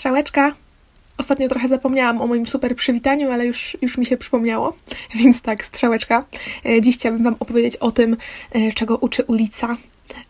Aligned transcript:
strzałeczka. 0.00 0.54
Ostatnio 1.18 1.48
trochę 1.48 1.68
zapomniałam 1.68 2.20
o 2.20 2.26
moim 2.26 2.46
super 2.46 2.76
przywitaniu, 2.76 3.30
ale 3.30 3.46
już, 3.46 3.76
już 3.82 3.98
mi 3.98 4.06
się 4.06 4.16
przypomniało. 4.16 4.76
Więc 5.20 5.40
tak, 5.40 5.64
strzałeczka. 5.64 6.24
E, 6.66 6.80
dziś 6.80 6.96
chciałabym 6.96 7.24
Wam 7.24 7.36
opowiedzieć 7.40 7.76
o 7.76 7.90
tym, 7.90 8.16
e, 8.52 8.72
czego 8.72 8.96
uczy 8.96 9.24
ulica, 9.24 9.76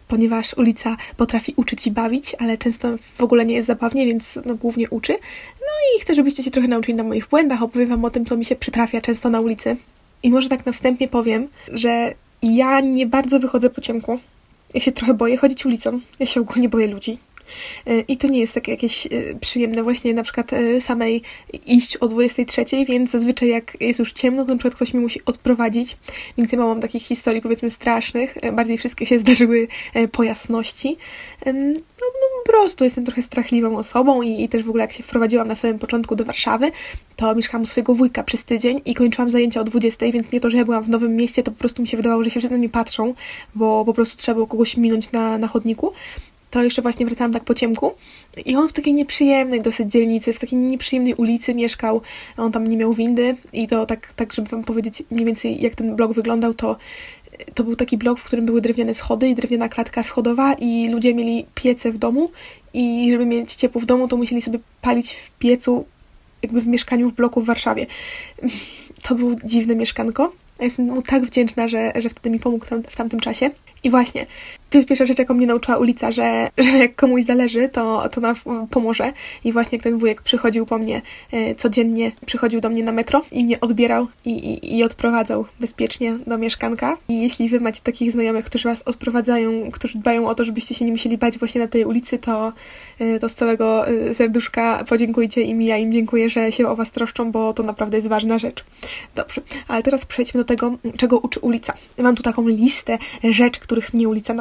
ponieważ 0.09 0.55
ulica 0.55 0.97
potrafi 1.17 1.55
uczyć 1.57 1.87
i 1.87 1.91
bawić, 1.91 2.37
ale 2.39 2.59
często 2.59 2.89
w 3.15 3.21
ogóle 3.21 3.45
nie 3.45 3.55
jest 3.55 3.67
zabawnie, 3.67 4.07
więc 4.07 4.39
no, 4.45 4.55
głównie 4.55 4.91
uczy. 4.91 5.13
No 5.61 5.73
i 5.97 6.01
chcę, 6.01 6.15
żebyście 6.15 6.43
się 6.43 6.51
trochę 6.51 6.69
nauczyli 6.69 6.95
na 6.95 7.03
moich 7.03 7.29
błędach. 7.29 7.63
Opowiem 7.63 7.89
Wam 7.89 8.05
o 8.05 8.11
tym, 8.11 8.25
co 8.25 8.37
mi 8.37 8.45
się 8.45 8.57
przytrafia 8.57 9.01
często 9.01 9.31
na 9.31 9.41
ulicy. 9.41 9.77
I 10.23 10.31
może 10.31 10.49
tak 10.49 10.67
na 10.67 10.73
wstępie 10.73 11.09
powiem, 11.09 11.49
że 11.69 12.15
ja 12.43 12.81
nie 12.81 13.07
bardzo 13.07 13.41
wychodzę 13.41 13.71
po 13.71 13.81
ciemku. 13.81 14.19
Ja 14.75 14.81
się 14.81 14.93
trochę 14.93 15.15
boję 15.15 15.37
chodzić 15.37 15.67
ulicą. 15.67 16.01
Ja 16.19 16.27
się 16.27 16.41
ogólnie 16.41 16.69
boję 16.69 16.87
ludzi. 16.87 17.19
E, 17.87 18.01
I 18.01 18.17
to 18.17 18.29
nie 18.29 18.41
jest 18.41 18.55
takie 18.55 18.73
jakieś 18.73 19.07
e, 19.07 19.11
przyjemne 19.41 19.83
właśnie 19.83 20.15
na 20.15 20.23
przykład 20.23 20.53
e, 20.53 20.81
samej 20.81 21.23
iść 21.67 21.97
o 21.97 22.09
23, 22.09 22.65
więc 22.89 23.11
zazwyczaj 23.11 23.49
jak 23.49 23.77
jest 23.81 23.99
już 23.99 24.13
ciemno, 24.13 24.45
to 24.45 24.51
na 24.51 24.57
przykład 24.57 24.75
ktoś 24.75 24.95
mi 24.95 25.01
musi 25.01 25.25
odprowadzić, 25.25 25.97
więc 26.39 26.53
ja 26.53 26.59
mam 26.59 26.81
takich 26.81 27.03
historii 27.03 27.43
powiedzmy 27.43 27.71
strasznych, 27.71 28.35
bardziej 28.53 28.79
wszystkie 28.79 29.07
się 29.07 29.19
zdarzyły 29.25 29.69
po 30.13 30.23
jasności. 30.23 30.97
No, 31.47 31.53
no 32.01 32.27
po 32.45 32.53
prostu 32.53 32.85
jestem 32.85 33.05
trochę 33.05 33.23
strachliwą 33.23 33.77
osobą 33.77 34.23
i, 34.23 34.43
i 34.43 34.49
też 34.49 34.63
w 34.63 34.69
ogóle 34.69 34.85
jak 34.85 34.93
się 34.93 35.03
wprowadziłam 35.03 35.49
na 35.49 35.55
samym 35.55 35.79
początku 35.79 36.17
do 36.17 36.25
Warszawy, 36.25 36.73
to 37.17 37.35
mieszkałam 37.35 37.63
u 37.63 37.67
swojego 37.67 37.95
wujka 37.95 38.23
przez 38.23 38.45
tydzień 38.45 38.81
i 38.85 38.95
kończyłam 38.95 39.31
zajęcia 39.31 39.61
o 39.61 39.65
20, 39.65 40.07
więc 40.13 40.33
nie 40.33 40.41
to, 40.41 40.51
że 40.51 40.57
ja 40.57 40.65
byłam 40.65 40.83
w 40.83 40.89
nowym 40.89 41.17
mieście, 41.17 41.43
to 41.43 41.51
po 41.51 41.59
prostu 41.59 41.83
mi 41.83 41.89
się 41.89 41.97
wydawało, 41.97 42.25
że 42.25 42.31
się 42.31 42.41
wszyscy 42.41 42.55
na 42.55 42.59
mnie 42.59 42.69
patrzą, 42.69 43.15
bo 43.55 43.85
po 43.85 43.93
prostu 43.93 44.17
trzeba 44.17 44.35
było 44.35 44.47
kogoś 44.47 44.77
minąć 44.77 45.13
na, 45.13 45.39
na 45.39 45.49
chodniku 45.49 45.93
to 46.51 46.63
jeszcze 46.63 46.83
właśnie 46.83 47.07
wracałam 47.07 47.33
tak 47.33 47.45
po 47.45 47.55
ciemku 47.55 47.93
i 48.47 48.57
on 48.57 48.69
w 48.69 48.73
takiej 48.73 48.95
nieprzyjemnej 48.95 49.61
dosyć 49.61 49.93
dzielnicy, 49.93 50.33
w 50.33 50.39
takiej 50.39 50.59
nieprzyjemnej 50.59 51.15
ulicy 51.15 51.55
mieszkał, 51.55 52.01
on 52.37 52.53
tam 52.53 52.67
nie 52.67 52.77
miał 52.77 52.93
windy 52.93 53.37
i 53.53 53.67
to 53.67 53.87
tak, 53.87 54.13
tak 54.13 54.33
żeby 54.33 54.49
wam 54.49 54.65
powiedzieć 54.65 55.03
mniej 55.11 55.27
więcej 55.27 55.63
jak 55.63 55.75
ten 55.75 55.97
blok 55.97 56.13
wyglądał, 56.13 56.55
to 56.55 56.77
to 57.55 57.65
był 57.65 57.77
taki 57.77 57.99
blok, 57.99 58.19
w 58.19 58.25
którym 58.25 58.47
były 58.47 58.61
drewniane 58.61 58.95
schody 58.95 59.29
i 59.29 59.35
drewniana 59.35 59.69
klatka 59.69 60.03
schodowa 60.03 60.55
i 60.55 60.89
ludzie 60.89 61.15
mieli 61.15 61.47
piece 61.55 61.93
w 61.93 61.99
domu 61.99 62.31
i 62.75 63.09
żeby 63.11 63.27
mieć 63.27 63.55
ciepło 63.55 63.81
w 63.81 63.85
domu, 63.85 64.09
to 64.09 64.17
musieli 64.17 64.43
sobie 64.43 64.59
palić 64.81 65.13
w 65.13 65.31
piecu 65.31 65.85
jakby 66.43 66.61
w 66.61 66.69
mieszkaniu 66.69 67.09
w 67.09 67.15
bloku 67.15 67.41
w 67.41 67.47
Warszawie. 67.47 67.87
To 69.03 69.15
było 69.15 69.33
dziwne 69.45 69.77
mieszkanko. 69.77 70.33
Ja 70.59 70.65
jestem 70.65 70.87
mu 70.87 71.03
tak 71.03 71.23
wdzięczna, 71.23 71.69
że, 71.69 71.93
że 71.97 72.09
wtedy 72.09 72.31
mi 72.31 72.39
pomógł 72.39 72.67
tam, 72.67 72.83
w 72.83 72.97
tamtym 72.97 73.21
czasie. 73.21 73.51
I 73.85 73.91
właśnie, 73.91 74.27
to 74.71 74.79
jest 74.79 74.89
pierwsza 74.89 75.05
rzecz, 75.05 75.19
jaką 75.19 75.35
mnie 75.35 75.47
nauczyła 75.47 75.79
ulica, 75.79 76.13
że, 76.13 76.49
że 76.59 76.79
jak 76.79 76.95
komuś 76.95 77.25
zależy, 77.25 77.69
to, 77.69 78.09
to 78.09 78.21
nam 78.21 78.35
pomoże. 78.71 79.13
I 79.45 79.53
właśnie 79.53 79.79
ten 79.79 79.99
wujek 79.99 80.23
przychodził 80.23 80.67
po 80.67 80.79
mnie 80.79 81.03
e, 81.33 81.55
codziennie, 81.55 82.13
przychodził 82.27 82.61
do 82.61 82.71
mnie 82.71 82.85
na 82.85 82.93
metro 82.93 83.23
i 83.33 83.45
mnie 83.45 83.61
odbierał 83.61 84.07
i, 84.25 84.31
i, 84.31 84.77
i 84.77 84.85
odprowadzał 84.85 85.47
bezpiecznie 85.61 86.19
do 86.27 86.39
mieszkanka. 86.39 86.97
I 87.09 87.23
jeśli 87.23 87.49
wy 87.49 87.61
macie 87.61 87.81
takich 87.83 88.11
znajomych, 88.11 88.45
którzy 88.45 88.69
was 88.69 88.83
odprowadzają, 88.83 89.71
którzy 89.71 89.99
dbają 89.99 90.29
o 90.29 90.35
to, 90.35 90.45
żebyście 90.45 90.75
się 90.75 90.85
nie 90.85 90.93
musieli 90.93 91.19
bać 91.19 91.39
właśnie 91.39 91.61
na 91.61 91.69
tej 91.69 91.85
ulicy, 91.85 92.19
to, 92.19 92.53
e, 92.99 93.19
to 93.19 93.29
z 93.29 93.35
całego 93.35 93.89
e, 93.89 94.15
serduszka 94.15 94.85
podziękujcie 94.89 95.43
im 95.43 95.63
i 95.63 95.67
ja 95.67 95.77
im 95.77 95.93
dziękuję, 95.93 96.31
że 96.31 96.53
się 96.53 96.69
o 96.69 96.77
was 96.77 96.91
troszczą, 96.91 97.33
bo 97.33 97.53
to 97.53 97.63
naprawdę 97.63 97.97
jest 97.97 98.09
ważna 98.09 98.39
rzecz. 98.39 98.65
Dobrze, 99.15 99.41
ale 99.69 99.83
teraz 99.83 100.07
przejdźmy 100.07 100.41
do 100.41 100.45
tego, 100.45 100.77
czego 100.97 101.19
uczy 101.19 101.41
ulica. 101.41 101.75
Mam 101.99 102.17
tu 102.17 102.23
taką 102.23 102.49
listę 102.49 102.99
rzeczy, 103.31 103.61
których 103.61 103.95
mnie 103.95 104.09
ulica 104.09 104.35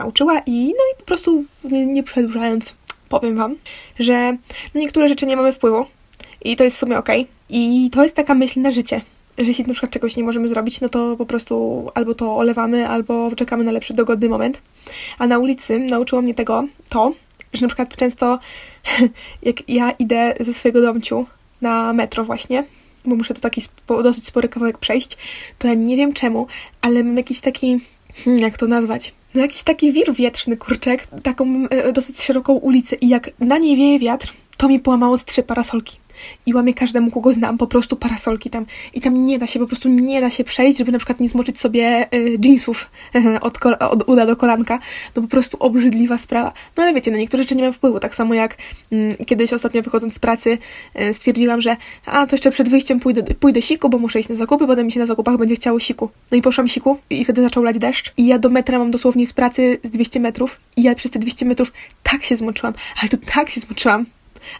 i 0.45 0.65
no 0.67 0.83
i 0.93 0.99
po 0.99 1.05
prostu 1.05 1.43
nie, 1.63 1.85
nie 1.85 2.03
przedłużając 2.03 2.75
powiem 3.09 3.37
Wam, 3.37 3.55
że 3.99 4.37
niektóre 4.75 5.07
rzeczy 5.07 5.25
nie 5.25 5.35
mamy 5.35 5.53
wpływu 5.53 5.85
i 6.41 6.55
to 6.55 6.63
jest 6.63 6.75
w 6.75 6.79
sumie 6.79 6.97
ok. 6.97 7.09
I 7.49 7.89
to 7.89 8.03
jest 8.03 8.15
taka 8.15 8.33
myśl 8.33 8.61
na 8.61 8.71
życie, 8.71 9.01
że 9.37 9.45
jeśli 9.45 9.65
na 9.65 9.73
przykład 9.73 9.91
czegoś 9.91 10.15
nie 10.15 10.23
możemy 10.23 10.47
zrobić, 10.47 10.81
no 10.81 10.89
to 10.89 11.15
po 11.17 11.25
prostu 11.25 11.85
albo 11.95 12.15
to 12.15 12.37
olewamy, 12.37 12.89
albo 12.89 13.31
czekamy 13.35 13.63
na 13.63 13.71
lepszy, 13.71 13.93
dogodny 13.93 14.29
moment. 14.29 14.61
A 15.19 15.27
na 15.27 15.39
ulicy 15.39 15.79
nauczyło 15.79 16.21
mnie 16.21 16.33
tego 16.33 16.67
to, 16.89 17.13
że 17.53 17.61
na 17.61 17.67
przykład 17.67 17.95
często 17.95 18.39
jak 19.43 19.69
ja 19.69 19.91
idę 19.91 20.33
ze 20.39 20.53
swojego 20.53 20.81
domciu 20.81 21.25
na 21.61 21.93
metro 21.93 22.23
właśnie, 22.23 22.65
bo 23.05 23.15
muszę 23.15 23.33
to 23.33 23.41
taki 23.41 23.61
spo, 23.61 24.03
dosyć 24.03 24.27
spory 24.27 24.49
kawałek 24.49 24.77
przejść, 24.77 25.17
to 25.57 25.67
ja 25.67 25.73
nie 25.73 25.97
wiem 25.97 26.13
czemu, 26.13 26.47
ale 26.81 27.03
mam 27.03 27.17
jakiś 27.17 27.39
taki, 27.39 27.79
jak 28.25 28.57
to 28.57 28.67
nazwać, 28.67 29.13
no 29.35 29.41
jakiś 29.41 29.63
taki 29.63 29.91
wir 29.93 30.13
wietrzny, 30.13 30.57
kurczek, 30.57 31.07
taką 31.23 31.67
e, 31.69 31.91
dosyć 31.93 32.21
szeroką 32.21 32.53
ulicę 32.53 32.95
i 32.95 33.09
jak 33.09 33.29
na 33.39 33.57
niej 33.57 33.77
wieje 33.77 33.99
wiatr, 33.99 34.33
to 34.57 34.67
mi 34.67 34.79
połamało 34.79 35.17
z 35.17 35.25
trzy 35.25 35.43
parasolki 35.43 35.97
i 36.45 36.53
łamię 36.53 36.73
każdemu, 36.73 37.11
kogo 37.11 37.33
znam, 37.33 37.57
po 37.57 37.67
prostu 37.67 37.95
parasolki 37.95 38.49
tam. 38.49 38.65
I 38.93 39.01
tam 39.01 39.25
nie 39.25 39.39
da 39.39 39.47
się, 39.47 39.59
po 39.59 39.67
prostu 39.67 39.89
nie 39.89 40.21
da 40.21 40.29
się 40.29 40.43
przejść, 40.43 40.77
żeby 40.77 40.91
na 40.91 40.97
przykład 40.97 41.19
nie 41.19 41.29
zmoczyć 41.29 41.59
sobie 41.59 42.07
y, 42.13 42.37
jeansów 42.45 42.89
od, 43.41 43.65
od 43.65 44.09
uda 44.09 44.25
do 44.25 44.35
kolanka. 44.35 44.79
No 45.15 45.21
po 45.21 45.27
prostu 45.27 45.57
obrzydliwa 45.59 46.17
sprawa. 46.17 46.53
No 46.77 46.83
ale 46.83 46.93
wiecie, 46.93 47.11
na 47.11 47.17
niektóre 47.17 47.43
rzeczy 47.43 47.55
nie 47.55 47.63
mam 47.63 47.73
wpływu. 47.73 47.99
Tak 47.99 48.15
samo 48.15 48.33
jak 48.33 48.57
y, 48.93 49.25
kiedyś 49.25 49.53
ostatnio 49.53 49.81
wychodząc 49.81 50.13
z 50.13 50.19
pracy 50.19 50.57
y, 51.01 51.13
stwierdziłam, 51.13 51.61
że 51.61 51.77
a, 52.05 52.27
to 52.27 52.35
jeszcze 52.35 52.51
przed 52.51 52.69
wyjściem 52.69 52.99
pójdę, 52.99 53.23
pójdę 53.23 53.61
siku, 53.61 53.89
bo 53.89 53.97
muszę 53.97 54.19
iść 54.19 54.29
na 54.29 54.35
zakupy, 54.35 54.67
potem 54.67 54.85
mi 54.85 54.91
się 54.91 54.99
na 54.99 55.05
zakupach 55.05 55.37
będzie 55.37 55.55
chciało 55.55 55.79
siku. 55.79 56.09
No 56.31 56.37
i 56.37 56.41
poszłam 56.41 56.67
siku 56.67 56.97
i 57.09 57.23
wtedy 57.23 57.41
zaczął 57.41 57.63
lać 57.63 57.77
deszcz. 57.77 58.13
I 58.17 58.27
ja 58.27 58.39
do 58.39 58.49
metra 58.49 58.79
mam 58.79 58.91
dosłownie 58.91 59.27
z 59.27 59.33
pracy 59.33 59.79
z 59.83 59.89
200 59.89 60.19
metrów 60.19 60.59
i 60.77 60.83
ja 60.83 60.95
przez 60.95 61.11
te 61.11 61.19
200 61.19 61.45
metrów 61.45 61.73
tak 62.03 62.23
się 62.23 62.35
zmoczyłam, 62.35 62.73
ale 63.01 63.09
to 63.09 63.17
tak 63.33 63.49
się 63.49 63.61
zmoczyłam, 63.61 64.05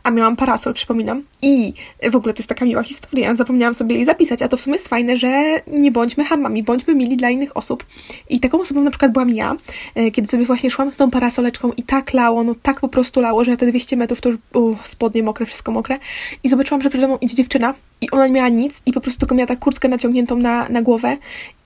a 0.04 0.12
miałam 0.12 0.36
parasol, 0.36 0.74
przypominam. 0.74 1.24
I 1.42 1.74
w 2.12 2.16
ogóle 2.16 2.34
to 2.34 2.40
jest 2.40 2.50
taka 2.50 2.66
miła 2.66 2.84
historia, 2.84 3.36
zapomniałam 3.36 3.74
sobie 3.74 3.96
jej 3.96 4.06
zapisać, 4.06 4.42
a 4.42 4.48
to 4.48 4.58
w 4.58 4.62
sumie 4.62 4.76
jest 4.76 4.88
fajne, 4.88 5.18
że 5.18 5.62
nie 5.68 5.92
bądźmy 5.92 6.26
hamami, 6.26 6.64
bądźmy 6.64 6.96
mili 6.96 7.18
dla 7.18 7.30
innych 7.30 7.58
osób. 7.58 7.86
I 8.30 8.40
taką 8.40 8.60
osobą 8.60 8.82
na 8.82 8.90
przykład 8.90 9.12
byłam 9.12 9.30
ja, 9.30 9.56
e, 9.96 10.12
kiedy 10.12 10.28
sobie 10.28 10.46
właśnie 10.46 10.70
szłam 10.70 10.92
z 10.92 10.96
tą 10.96 11.12
parasoleczką 11.12 11.72
i 11.78 11.84
tak 11.84 12.14
lało, 12.14 12.44
no 12.44 12.56
tak 12.62 12.80
po 12.80 12.90
prostu 12.90 13.20
lało, 13.20 13.44
że 13.44 13.58
te 13.58 13.66
200 13.66 13.98
metrów 13.98 14.22
to 14.22 14.30
już 14.30 14.38
uh, 14.54 14.88
spodnie 14.88 15.24
mokre, 15.24 15.46
wszystko 15.46 15.72
mokre. 15.72 16.00
I 16.44 16.50
zobaczyłam, 16.50 16.82
że 16.82 16.90
przede 16.90 17.08
mną 17.08 17.18
idzie 17.18 17.36
dziewczyna 17.36 17.74
i 18.02 18.12
ona 18.12 18.28
nie 18.28 18.34
miała 18.34 18.50
nic 18.50 18.82
i 18.86 18.94
po 18.94 19.02
prostu 19.02 19.20
tylko 19.20 19.36
miała 19.36 19.48
tak 19.48 19.60
kurtkę 19.60 19.90
naciągniętą 19.90 20.38
na, 20.38 20.70
na 20.70 20.82
głowę 20.82 21.18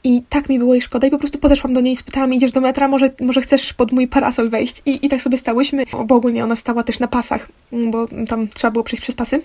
i 0.03 0.21
tak 0.29 0.49
mi 0.49 0.59
było 0.59 0.73
jej 0.73 0.81
szkoda 0.81 1.07
i 1.07 1.11
po 1.11 1.17
prostu 1.17 1.39
podeszłam 1.39 1.73
do 1.73 1.81
niej 1.81 1.93
i 1.93 1.95
spytałam, 1.95 2.33
idziesz 2.33 2.51
do 2.51 2.61
metra, 2.61 2.87
może, 2.87 3.09
może 3.21 3.41
chcesz 3.41 3.73
pod 3.73 3.91
mój 3.91 4.07
parasol 4.07 4.49
wejść? 4.49 4.81
I, 4.85 5.05
I 5.05 5.09
tak 5.09 5.21
sobie 5.21 5.37
stałyśmy, 5.37 5.83
bo 6.05 6.15
ogólnie 6.15 6.43
ona 6.43 6.55
stała 6.55 6.83
też 6.83 6.99
na 6.99 7.07
pasach, 7.07 7.49
bo 7.71 8.07
tam 8.27 8.47
trzeba 8.47 8.71
było 8.71 8.83
przejść 8.83 9.01
przez 9.01 9.15
pasy. 9.15 9.41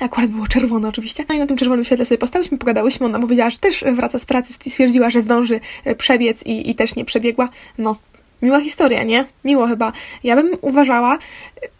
Akurat 0.00 0.30
było 0.30 0.46
czerwone 0.46 0.88
oczywiście. 0.88 1.24
No 1.28 1.34
i 1.34 1.38
na 1.38 1.46
tym 1.46 1.56
czerwonym 1.56 1.84
świetle 1.84 2.06
sobie 2.06 2.18
postałyśmy, 2.18 2.58
pogadałyśmy. 2.58 3.06
Ona 3.06 3.20
powiedziała, 3.20 3.50
że 3.50 3.58
też 3.58 3.84
wraca 3.92 4.18
z 4.18 4.26
pracy 4.26 4.54
i 4.66 4.70
stwierdziła, 4.70 5.10
że 5.10 5.20
zdąży 5.20 5.60
e, 5.84 5.94
przebiec 5.94 6.46
i, 6.46 6.70
i 6.70 6.74
też 6.74 6.94
nie 6.94 7.04
przebiegła. 7.04 7.48
No, 7.78 7.96
miła 8.42 8.60
historia, 8.60 9.02
nie? 9.02 9.24
Miło 9.44 9.66
chyba. 9.66 9.92
Ja 10.24 10.36
bym 10.36 10.50
uważała, 10.60 11.18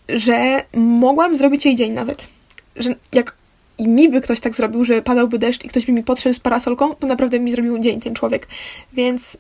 że 0.09 0.63
mogłam 0.75 1.37
zrobić 1.37 1.65
jej 1.65 1.77
dzień 1.77 1.93
nawet. 1.93 2.29
Że 2.77 2.95
jak 3.13 3.35
i 3.79 3.89
mi 3.89 4.09
by 4.09 4.21
ktoś 4.21 4.41
tak 4.41 4.55
zrobił, 4.55 4.85
że 4.85 5.03
padałby 5.03 5.39
deszcz 5.39 5.65
i 5.65 5.69
ktoś 5.69 5.87
by 5.87 5.93
mi 5.93 6.03
podszedł 6.03 6.35
z 6.35 6.41
parasolką, 6.41 6.95
to 6.95 7.07
naprawdę 7.07 7.41
mi 7.41 7.51
zrobił 7.51 7.79
dzień 7.79 8.01
ten 8.01 8.15
człowiek. 8.15 8.49
Więc 8.93 9.37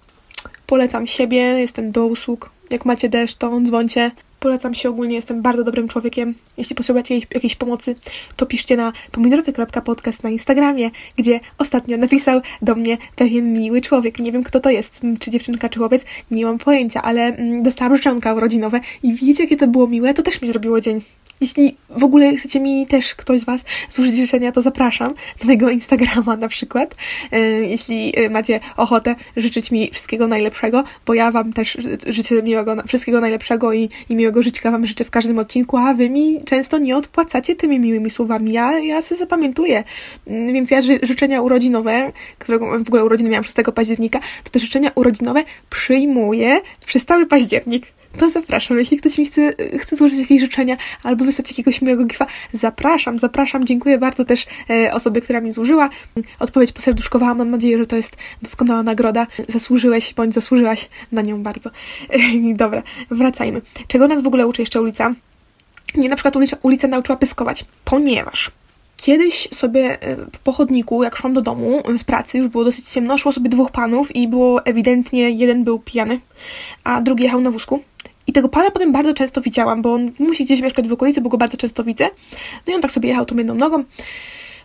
polecam 0.66 1.06
siebie, 1.06 1.38
jestem 1.38 1.92
do 1.92 2.06
usług. 2.06 2.50
Jak 2.70 2.84
macie 2.84 3.08
deszcz, 3.08 3.36
to 3.36 3.60
dzwońcie. 3.60 4.10
Polecam 4.42 4.74
się 4.74 4.88
ogólnie, 4.88 5.14
jestem 5.14 5.42
bardzo 5.42 5.64
dobrym 5.64 5.88
człowiekiem. 5.88 6.34
Jeśli 6.56 6.76
potrzebujecie 6.76 7.14
jakiejś 7.14 7.56
pomocy, 7.56 7.94
to 8.36 8.46
piszcie 8.46 8.76
na 8.76 8.92
pomidorowy.podcast 9.12 10.22
na 10.22 10.30
Instagramie, 10.30 10.90
gdzie 11.16 11.40
ostatnio 11.58 11.96
napisał 11.96 12.40
do 12.62 12.74
mnie 12.74 12.98
pewien 13.16 13.52
miły 13.52 13.80
człowiek. 13.80 14.18
Nie 14.18 14.32
wiem, 14.32 14.42
kto 14.42 14.60
to 14.60 14.70
jest, 14.70 15.00
czy 15.18 15.30
dziewczynka, 15.30 15.68
czy 15.68 15.78
chłopiec, 15.78 16.04
nie 16.30 16.44
mam 16.44 16.58
pojęcia, 16.58 17.02
ale 17.02 17.36
dostałam 17.62 17.96
życzonka 17.96 18.34
urodzinowe 18.34 18.80
i 19.02 19.14
widzicie, 19.14 19.42
jakie 19.42 19.56
to 19.56 19.66
było 19.66 19.86
miłe, 19.86 20.14
to 20.14 20.22
też 20.22 20.42
mi 20.42 20.48
zrobiło 20.48 20.80
dzień. 20.80 21.00
Jeśli 21.42 21.76
w 21.88 22.04
ogóle 22.04 22.36
chcecie 22.36 22.60
mi 22.60 22.86
też 22.86 23.14
ktoś 23.14 23.40
z 23.40 23.44
Was 23.44 23.64
złożyć 23.90 24.16
życzenia, 24.16 24.52
to 24.52 24.62
zapraszam 24.62 25.08
na 25.08 25.44
mojego 25.44 25.70
Instagrama 25.70 26.36
na 26.36 26.48
przykład. 26.48 26.94
E, 27.32 27.40
jeśli 27.40 28.12
e, 28.16 28.30
macie 28.30 28.60
ochotę 28.76 29.14
życzyć 29.36 29.70
mi 29.70 29.90
wszystkiego 29.90 30.26
najlepszego, 30.26 30.84
bo 31.06 31.14
ja 31.14 31.30
Wam 31.30 31.52
też 31.52 31.76
życzę 32.06 32.42
miłego, 32.42 32.76
wszystkiego 32.86 33.20
najlepszego 33.20 33.72
i, 33.72 33.90
i 34.08 34.16
miłego 34.16 34.31
życia 34.40 34.70
Wam 34.70 34.86
życzę 34.86 35.04
w 35.04 35.10
każdym 35.10 35.38
odcinku, 35.38 35.76
a 35.76 35.94
Wy 35.94 36.10
mi 36.10 36.44
często 36.44 36.78
nie 36.78 36.96
odpłacacie 36.96 37.56
tymi 37.56 37.80
miłymi 37.80 38.10
słowami. 38.10 38.52
Ja, 38.52 38.78
ja 38.78 39.02
sobie 39.02 39.18
zapamiętuję. 39.18 39.84
Mm, 40.26 40.54
więc 40.54 40.70
ja 40.70 40.80
ży 40.80 40.98
życzenia 41.02 41.42
urodzinowe, 41.42 42.12
którego 42.38 42.78
w 42.78 42.88
ogóle 42.88 43.04
urodziny 43.04 43.30
miałam 43.30 43.44
6 43.44 43.56
października, 43.74 44.20
to 44.44 44.50
te 44.50 44.58
życzenia 44.58 44.90
urodzinowe 44.94 45.44
przyjmuję 45.70 46.60
przez 46.86 47.04
cały 47.04 47.26
październik 47.26 47.86
to 48.18 48.30
zapraszam. 48.30 48.78
Jeśli 48.78 48.96
ktoś 48.96 49.18
mi 49.18 49.26
chce, 49.26 49.52
chce 49.78 49.96
złożyć 49.96 50.18
jakieś 50.18 50.40
życzenia 50.40 50.76
albo 51.02 51.24
wysłać 51.24 51.50
jakiegoś 51.50 51.82
miłego 51.82 52.04
gifa, 52.04 52.26
zapraszam, 52.52 53.18
zapraszam. 53.18 53.66
Dziękuję 53.66 53.98
bardzo 53.98 54.24
też 54.24 54.46
e, 54.70 54.94
osobie, 54.94 55.20
która 55.20 55.40
mi 55.40 55.52
złożyła. 55.52 55.90
Odpowiedź 56.38 56.72
poserduszkowała. 56.72 57.34
Mam 57.34 57.50
nadzieję, 57.50 57.78
że 57.78 57.86
to 57.86 57.96
jest 57.96 58.16
doskonała 58.42 58.82
nagroda. 58.82 59.26
Zasłużyłeś 59.48 60.14
bądź 60.14 60.34
zasłużyłaś 60.34 60.88
na 61.12 61.22
nią 61.22 61.42
bardzo. 61.42 61.70
E, 62.10 62.18
dobra, 62.54 62.82
wracajmy. 63.10 63.62
Czego 63.86 64.08
nas 64.08 64.22
w 64.22 64.26
ogóle 64.26 64.46
uczy 64.46 64.62
jeszcze 64.62 64.80
ulica? 64.80 65.14
mnie 65.94 66.08
na 66.08 66.16
przykład 66.16 66.36
ulica, 66.36 66.56
ulica 66.62 66.88
nauczyła 66.88 67.18
pyskować, 67.18 67.64
ponieważ 67.84 68.50
Kiedyś 68.96 69.48
sobie 69.52 70.02
e, 70.02 70.16
po 70.44 70.52
chodniku, 70.52 71.02
jak 71.02 71.16
szłam 71.16 71.32
do 71.32 71.42
domu 71.42 71.82
z 71.98 72.04
pracy, 72.04 72.38
już 72.38 72.48
było 72.48 72.64
dosyć 72.64 72.88
ciemno, 72.88 73.18
szło 73.18 73.32
sobie 73.32 73.48
dwóch 73.48 73.70
panów 73.70 74.16
i 74.16 74.28
było 74.28 74.64
ewidentnie, 74.64 75.30
jeden 75.30 75.64
był 75.64 75.78
pijany, 75.78 76.20
a 76.84 77.00
drugi 77.00 77.24
jechał 77.24 77.40
na 77.40 77.50
wózku. 77.50 77.82
I 78.26 78.32
tego 78.32 78.48
pana 78.48 78.70
potem 78.70 78.92
bardzo 78.92 79.14
często 79.14 79.40
widziałam, 79.40 79.82
bo 79.82 79.92
on 79.92 80.12
musi 80.18 80.44
gdzieś 80.44 80.60
mieszkać 80.60 80.88
w 80.88 80.92
okolicy, 80.92 81.20
bo 81.20 81.28
go 81.28 81.38
bardzo 81.38 81.56
często 81.56 81.84
widzę. 81.84 82.08
No 82.66 82.72
i 82.72 82.76
on 82.76 82.82
tak 82.82 82.90
sobie 82.90 83.08
jechał 83.08 83.24
tą 83.24 83.36
jedną 83.36 83.54
nogą, 83.54 83.84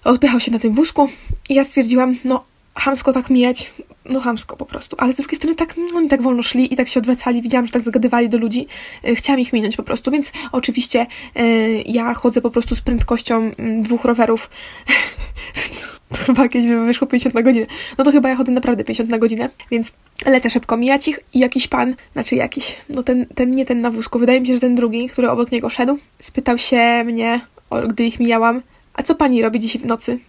odpychał 0.04 0.40
się 0.40 0.52
na 0.52 0.60
tym 0.60 0.74
wózku 0.74 1.10
i 1.50 1.54
ja 1.54 1.64
stwierdziłam, 1.64 2.16
no 2.26 2.44
hamsko 2.76 3.14
tak 3.14 3.30
mijać, 3.30 3.74
no 4.06 4.20
hamsko 4.20 4.58
po 4.58 4.66
prostu. 4.66 4.96
Ale 5.00 5.14
z 5.14 5.16
drugiej 5.16 5.36
strony 5.36 5.56
tak, 5.56 5.78
no, 5.78 5.98
oni 5.98 6.10
tak 6.10 6.22
wolno 6.22 6.44
szli 6.44 6.74
i 6.74 6.78
tak 6.78 6.88
się 6.88 7.00
odwracali, 7.00 7.42
widziałam, 7.42 7.66
że 7.66 7.72
tak 7.72 7.82
zagadywali 7.82 8.30
do 8.30 8.38
ludzi. 8.38 8.68
E, 9.04 9.16
chciałam 9.16 9.40
ich 9.40 9.54
minąć 9.54 9.78
po 9.78 9.84
prostu, 9.84 10.12
więc 10.12 10.32
oczywiście 10.52 11.06
e, 11.36 11.46
ja 11.82 12.14
chodzę 12.14 12.42
po 12.42 12.50
prostu 12.50 12.76
z 12.76 12.82
prędkością 12.82 13.52
mm, 13.58 13.82
dwóch 13.82 14.06
rowerów. 14.06 14.50
chyba 16.26 16.44
jakieś 16.44 16.66
wyszło 16.66 17.08
50 17.08 17.36
na 17.36 17.42
godzinę. 17.42 17.66
No 17.98 18.04
to 18.04 18.12
chyba 18.12 18.30
ja 18.30 18.36
chodzę 18.36 18.52
naprawdę 18.52 18.84
50 18.84 19.10
na 19.10 19.18
godzinę, 19.20 19.50
więc 19.72 19.92
lecę 20.26 20.50
szybko 20.50 20.78
mijać 20.78 21.08
ich 21.08 21.20
i 21.34 21.40
jakiś 21.40 21.68
pan, 21.68 21.96
znaczy 22.14 22.36
jakiś, 22.36 22.78
no 22.90 23.04
ten, 23.04 23.26
ten 23.26 23.52
nie 23.52 23.66
ten 23.66 23.82
na 23.82 23.92
wózku, 23.92 24.20
wydaje 24.20 24.42
mi 24.42 24.48
się, 24.48 24.54
że 24.54 24.60
ten 24.60 24.76
drugi, 24.76 25.08
który 25.08 25.30
obok 25.30 25.52
niego 25.52 25.70
szedł, 25.70 25.98
spytał 26.20 26.58
się 26.58 27.04
mnie, 27.06 27.40
gdy 27.88 28.06
ich 28.06 28.20
mijałam, 28.20 28.62
a 28.94 29.04
co 29.04 29.16
pani 29.16 29.42
robi 29.42 29.60
dziś 29.60 29.78
w 29.78 29.86
nocy? 29.86 30.20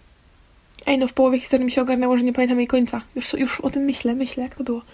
Ej, 0.85 0.97
no 0.97 1.07
w 1.07 1.13
połowie 1.13 1.39
historii 1.39 1.65
mi 1.65 1.71
się 1.71 1.81
ogarnęło, 1.81 2.17
że 2.17 2.23
nie 2.23 2.33
pamiętam 2.33 2.57
jej 2.57 2.67
końca. 2.67 3.01
Już, 3.15 3.33
już 3.33 3.61
o 3.61 3.69
tym 3.69 3.83
myślę, 3.83 4.15
myślę, 4.15 4.43
jak 4.43 4.55
to 4.55 4.63
było. 4.63 4.77
Okej, 4.77 4.87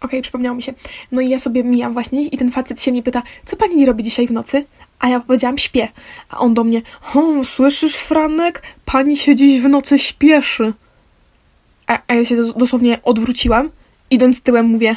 okay, 0.00 0.22
przypomniało 0.22 0.56
mi 0.56 0.62
się. 0.62 0.74
No 1.12 1.20
i 1.20 1.28
ja 1.28 1.38
sobie 1.38 1.64
mijam 1.64 1.92
właśnie 1.92 2.22
i 2.26 2.36
ten 2.36 2.50
facet 2.50 2.82
się 2.82 2.92
mnie 2.92 3.02
pyta, 3.02 3.22
co 3.44 3.56
pani 3.56 3.86
robi 3.86 4.04
dzisiaj 4.04 4.26
w 4.26 4.32
nocy? 4.32 4.64
A 4.98 5.08
ja 5.08 5.20
powiedziałam, 5.20 5.58
śpię. 5.58 5.88
A 6.28 6.38
on 6.38 6.54
do 6.54 6.64
mnie, 6.64 6.82
słyszysz, 7.44 7.96
Franek? 7.96 8.62
Pani 8.84 9.16
się 9.16 9.36
dziś 9.36 9.60
w 9.60 9.68
nocy 9.68 9.98
śpieszy. 9.98 10.72
A, 11.86 11.98
a 12.08 12.14
ja 12.14 12.24
się 12.24 12.36
dosłownie 12.56 13.02
odwróciłam, 13.02 13.70
idąc 14.10 14.40
tyłem 14.40 14.66
mówię, 14.66 14.96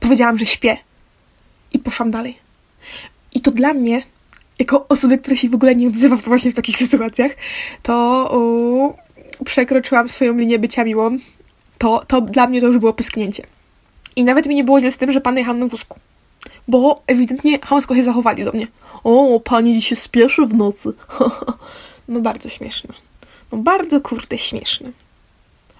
powiedziałam, 0.00 0.38
że 0.38 0.46
śpię. 0.46 0.76
I 1.72 1.78
poszłam 1.78 2.10
dalej. 2.10 2.38
I 3.34 3.40
to 3.40 3.50
dla 3.50 3.74
mnie 3.74 4.02
jako 4.58 4.88
osoby, 4.88 5.18
która 5.18 5.36
się 5.36 5.48
w 5.48 5.54
ogóle 5.54 5.74
nie 5.74 5.88
odzywa 5.88 6.16
właśnie 6.16 6.52
w 6.52 6.54
takich 6.54 6.78
sytuacjach, 6.88 7.32
to 7.82 8.88
przekroczyłam 9.44 10.08
swoją 10.08 10.36
linię 10.36 10.58
bycia 10.58 10.84
miłą. 10.84 11.16
To, 11.78 12.04
to 12.06 12.20
dla 12.20 12.46
mnie 12.46 12.60
to 12.60 12.66
już 12.66 12.78
było 12.78 12.92
pysknięcie. 12.92 13.42
I 14.16 14.24
nawet 14.24 14.46
mi 14.46 14.54
nie 14.54 14.64
było 14.64 14.80
źle 14.80 14.90
z 14.90 14.96
tym, 14.96 15.12
że 15.12 15.20
pan 15.20 15.38
jechał 15.38 15.56
na 15.56 15.66
wózku. 15.66 15.98
Bo 16.68 17.02
ewidentnie 17.06 17.58
chamsko 17.58 17.94
się 17.94 18.02
zachowali 18.02 18.44
do 18.44 18.52
mnie. 18.52 18.66
O, 19.04 19.40
pani 19.40 19.82
się 19.82 19.96
spieszy 19.96 20.46
w 20.46 20.54
nocy. 20.54 20.92
no 22.08 22.20
bardzo 22.20 22.48
śmieszne. 22.48 22.94
No 23.52 23.58
bardzo 23.58 24.00
kurde 24.00 24.38
śmieszne. 24.38 24.92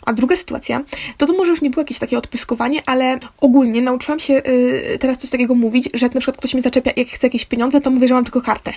A 0.06 0.12
druga 0.12 0.36
sytuacja, 0.36 0.84
to 1.16 1.26
to 1.26 1.32
może 1.32 1.50
już 1.50 1.62
nie 1.62 1.70
było 1.70 1.80
jakieś 1.80 1.98
takie 1.98 2.18
odpyskowanie, 2.18 2.82
ale 2.86 3.18
ogólnie 3.40 3.82
nauczyłam 3.82 4.18
się 4.18 4.32
yy, 4.32 4.98
teraz 5.00 5.18
coś 5.18 5.30
takiego 5.30 5.54
mówić, 5.54 5.88
że 5.94 6.06
jak 6.06 6.14
na 6.14 6.20
przykład 6.20 6.36
ktoś 6.36 6.54
mi 6.54 6.60
zaczepia, 6.60 6.90
jak 6.96 7.08
chce 7.08 7.26
jakieś 7.26 7.44
pieniądze, 7.44 7.80
to 7.80 7.90
mówię, 7.90 8.08
że 8.08 8.14
mam 8.14 8.24
tylko 8.24 8.42
kartę. 8.42 8.72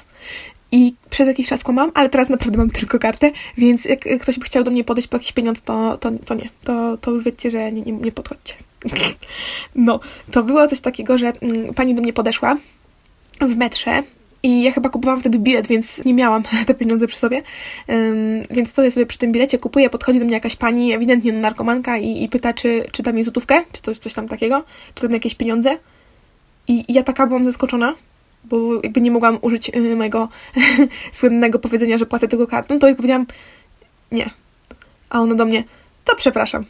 I 0.72 0.96
przez 1.10 1.28
jakiś 1.28 1.48
czas 1.48 1.68
mam, 1.68 1.92
ale 1.94 2.10
teraz 2.10 2.30
naprawdę 2.30 2.58
mam 2.58 2.70
tylko 2.70 3.00
kartę, 3.00 3.32
więc 3.58 3.86
jak 3.86 4.00
ktoś 4.22 4.40
by 4.40 4.46
chciał 4.46 4.64
do 4.64 4.72
mnie 4.72 4.84
podejść 4.84 5.08
po 5.08 5.18
jakiś 5.18 5.32
pieniądz, 5.32 5.62
to, 5.62 5.98
to, 5.98 6.12
to 6.26 6.34
nie. 6.34 6.50
To, 6.64 6.98
to 6.98 7.12
już 7.12 7.24
wiecie, 7.24 7.52
że 7.52 7.72
nie, 7.72 7.82
nie, 7.82 7.92
nie 7.92 8.12
podchodźcie. 8.12 8.54
No, 9.76 10.00
to 10.32 10.44
było 10.44 10.68
coś 10.68 10.80
takiego, 10.80 11.18
że 11.18 11.34
mm, 11.42 11.74
pani 11.74 11.96
do 11.96 12.02
mnie 12.02 12.14
podeszła 12.14 12.58
w 13.42 13.58
metrze 13.58 14.04
i 14.44 14.64
ja 14.64 14.72
chyba 14.72 14.90
kupowałam 14.90 15.20
wtedy 15.20 15.40
bilet, 15.40 15.68
więc 15.68 16.06
nie 16.06 16.14
miałam 16.14 16.44
te 16.68 16.74
pieniądze 16.74 17.08
przy 17.08 17.20
sobie. 17.20 17.44
Um, 17.88 18.44
więc 18.50 18.70
stoję 18.70 18.92
sobie 18.92 19.06
przy 19.06 19.18
tym 19.18 19.32
bilecie, 19.32 19.58
kupuję, 19.58 19.90
podchodzi 19.90 20.20
do 20.20 20.26
mnie 20.26 20.34
jakaś 20.34 20.56
pani, 20.56 20.94
ewidentnie 20.94 21.34
narkomanka 21.34 21.98
i, 21.98 22.24
i 22.24 22.30
pyta, 22.30 22.54
czy, 22.54 22.86
czy 22.92 23.04
da 23.04 23.12
mi 23.12 23.24
złotówkę, 23.24 23.64
czy 23.72 23.82
coś, 23.82 23.98
coś 23.98 24.14
tam 24.14 24.28
takiego, 24.28 24.64
czy 24.96 25.04
dam 25.04 25.14
jakieś 25.14 25.36
pieniądze. 25.36 25.78
I, 26.68 26.86
I 26.88 26.94
ja 26.94 27.04
taka 27.04 27.28
byłam 27.28 27.46
zaskoczona, 27.46 27.96
bo 28.44 28.84
jakby 28.84 29.02
nie 29.02 29.12
mogłam 29.12 29.38
użyć 29.42 29.72
y, 29.76 29.96
mojego 29.96 30.30
słynnego 31.12 31.60
powiedzenia, 31.60 31.98
że 31.98 32.06
płacę 32.06 32.28
tylko 32.28 32.48
kartą, 32.48 32.80
to 32.80 32.88
jej 32.88 32.96
powiedziałam 32.96 33.26
nie. 34.12 34.30
A 35.10 35.20
ona 35.20 35.36
do 35.36 35.46
mnie, 35.46 35.64
to 36.06 36.16
przepraszam. 36.16 36.66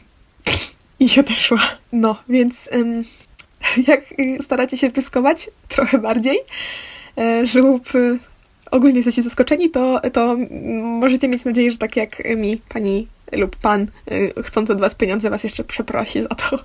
I 1.02 1.08
się 1.08 1.20
odeszła. 1.20 1.58
No, 1.92 2.16
więc 2.28 2.70
ym, 2.74 3.04
jak 3.88 4.00
staracie 4.40 4.76
się 4.76 4.90
pyskować 4.90 5.50
trochę 5.68 5.98
bardziej, 5.98 6.38
lub 7.54 7.94
e, 7.94 8.18
ogólnie 8.70 8.96
jesteście 8.96 9.22
zaskoczeni, 9.22 9.70
to, 9.70 10.00
to 10.12 10.36
możecie 10.82 11.28
mieć 11.28 11.44
nadzieję, 11.44 11.70
że 11.70 11.78
tak 11.78 11.96
jak 11.96 12.22
mi, 12.36 12.60
pani 12.68 13.06
lub 13.32 13.56
pan 13.56 13.82
e, 13.82 14.42
chcąc 14.42 14.70
od 14.70 14.80
was 14.80 14.94
pieniądze, 14.94 15.30
was 15.30 15.44
jeszcze 15.44 15.64
przeprosi 15.64 16.22
za 16.22 16.28
to. 16.28 16.58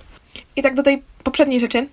I 0.56 0.62
tak 0.62 0.74
do 0.74 0.82
tej 0.82 1.02
poprzedniej 1.24 1.60
rzeczy, 1.60 1.88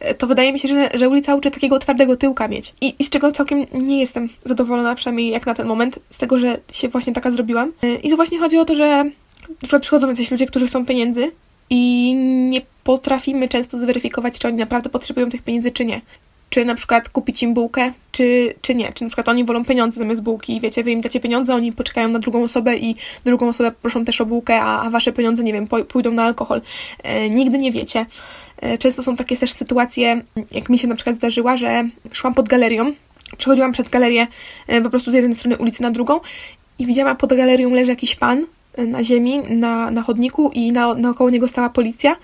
e, 0.00 0.14
to 0.14 0.26
wydaje 0.26 0.52
mi 0.52 0.58
się, 0.58 0.68
że, 0.68 0.90
że 0.94 1.08
ulica 1.08 1.34
uczy 1.34 1.50
takiego 1.50 1.78
twardego 1.78 2.16
tyłka 2.16 2.48
mieć. 2.48 2.74
I, 2.80 2.94
I 2.98 3.04
z 3.04 3.10
czego 3.10 3.32
całkiem 3.32 3.66
nie 3.72 4.00
jestem 4.00 4.28
zadowolona, 4.44 4.94
przynajmniej 4.94 5.30
jak 5.30 5.46
na 5.46 5.54
ten 5.54 5.66
moment, 5.66 5.98
z 6.10 6.18
tego, 6.18 6.38
że 6.38 6.58
się 6.72 6.88
właśnie 6.88 7.12
taka 7.12 7.30
zrobiłam. 7.30 7.72
I 8.02 8.10
tu 8.10 8.16
właśnie 8.16 8.38
chodzi 8.38 8.58
o 8.58 8.64
to, 8.64 8.74
że 8.74 9.04
na 9.48 9.58
przykład 9.58 9.82
przychodzą 9.82 10.08
jacyś 10.08 10.30
ludzie, 10.30 10.46
którzy 10.46 10.66
chcą 10.66 10.86
pieniędzy 10.86 11.32
i 11.74 12.14
nie 12.50 12.60
potrafimy 12.84 13.48
często 13.48 13.78
zweryfikować, 13.78 14.38
czy 14.38 14.48
oni 14.48 14.56
naprawdę 14.56 14.90
potrzebują 14.90 15.30
tych 15.30 15.42
pieniędzy, 15.42 15.70
czy 15.70 15.84
nie 15.84 16.00
czy 16.52 16.64
na 16.64 16.74
przykład 16.74 17.08
kupić 17.08 17.42
im 17.42 17.54
bułkę, 17.54 17.92
czy, 18.12 18.54
czy 18.62 18.74
nie. 18.74 18.92
Czy 18.92 19.04
na 19.04 19.08
przykład 19.08 19.28
oni 19.28 19.44
wolą 19.44 19.64
pieniądze 19.64 19.98
zamiast 19.98 20.22
bułki. 20.22 20.60
Wiecie, 20.60 20.84
wy 20.84 20.90
im 20.90 21.00
dacie 21.00 21.20
pieniądze, 21.20 21.54
oni 21.54 21.72
poczekają 21.72 22.08
na 22.08 22.18
drugą 22.18 22.42
osobę 22.42 22.76
i 22.76 22.96
drugą 23.24 23.48
osobę 23.48 23.72
proszą 23.72 24.04
też 24.04 24.20
o 24.20 24.26
bułkę, 24.26 24.60
a, 24.60 24.82
a 24.82 24.90
wasze 24.90 25.12
pieniądze, 25.12 25.42
nie 25.42 25.52
wiem, 25.52 25.66
pójdą 25.88 26.10
na 26.10 26.24
alkohol. 26.24 26.60
E, 27.02 27.30
nigdy 27.30 27.58
nie 27.58 27.72
wiecie. 27.72 28.06
E, 28.56 28.78
często 28.78 29.02
są 29.02 29.16
takie 29.16 29.36
też 29.36 29.52
sytuacje, 29.52 30.22
jak 30.50 30.68
mi 30.68 30.78
się 30.78 30.88
na 30.88 30.94
przykład 30.94 31.16
zdarzyła, 31.16 31.56
że 31.56 31.88
szłam 32.12 32.34
pod 32.34 32.48
galerią, 32.48 32.92
przechodziłam 33.38 33.72
przed 33.72 33.88
galerię 33.88 34.26
e, 34.66 34.80
po 34.80 34.90
prostu 34.90 35.10
z 35.10 35.14
jednej 35.14 35.34
strony 35.34 35.58
ulicy 35.58 35.82
na 35.82 35.90
drugą 35.90 36.20
i 36.78 36.86
widziałam 36.86 37.16
pod 37.16 37.34
galerią 37.34 37.70
leży 37.70 37.90
jakiś 37.90 38.16
pan 38.16 38.46
na 38.78 39.04
ziemi, 39.04 39.38
na, 39.38 39.90
na 39.90 40.02
chodniku 40.02 40.50
i 40.54 40.72
na, 40.72 40.94
naokoło 40.94 41.30
niego 41.30 41.48
stała 41.48 41.70
policja 41.70 42.16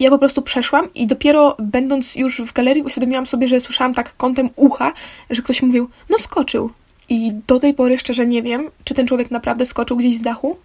ja 0.00 0.10
po 0.10 0.18
prostu 0.18 0.42
przeszłam 0.42 0.92
i 0.94 1.06
dopiero 1.06 1.56
będąc 1.58 2.14
już 2.14 2.40
w 2.40 2.52
galerii 2.52 2.82
uświadomiłam 2.82 3.26
sobie, 3.26 3.48
że 3.48 3.60
słyszałam 3.60 3.94
tak 3.94 4.16
kątem 4.16 4.50
ucha, 4.56 4.92
że 5.30 5.42
ktoś 5.42 5.62
mówił, 5.62 5.88
no 6.10 6.18
skoczył. 6.18 6.70
I 7.08 7.32
do 7.46 7.60
tej 7.60 7.74
pory 7.74 7.98
szczerze 7.98 8.26
nie 8.26 8.42
wiem, 8.42 8.70
czy 8.84 8.94
ten 8.94 9.06
człowiek 9.06 9.30
naprawdę 9.30 9.66
skoczył 9.66 9.96
gdzieś 9.96 10.16
z 10.16 10.20
dachu 10.20 10.56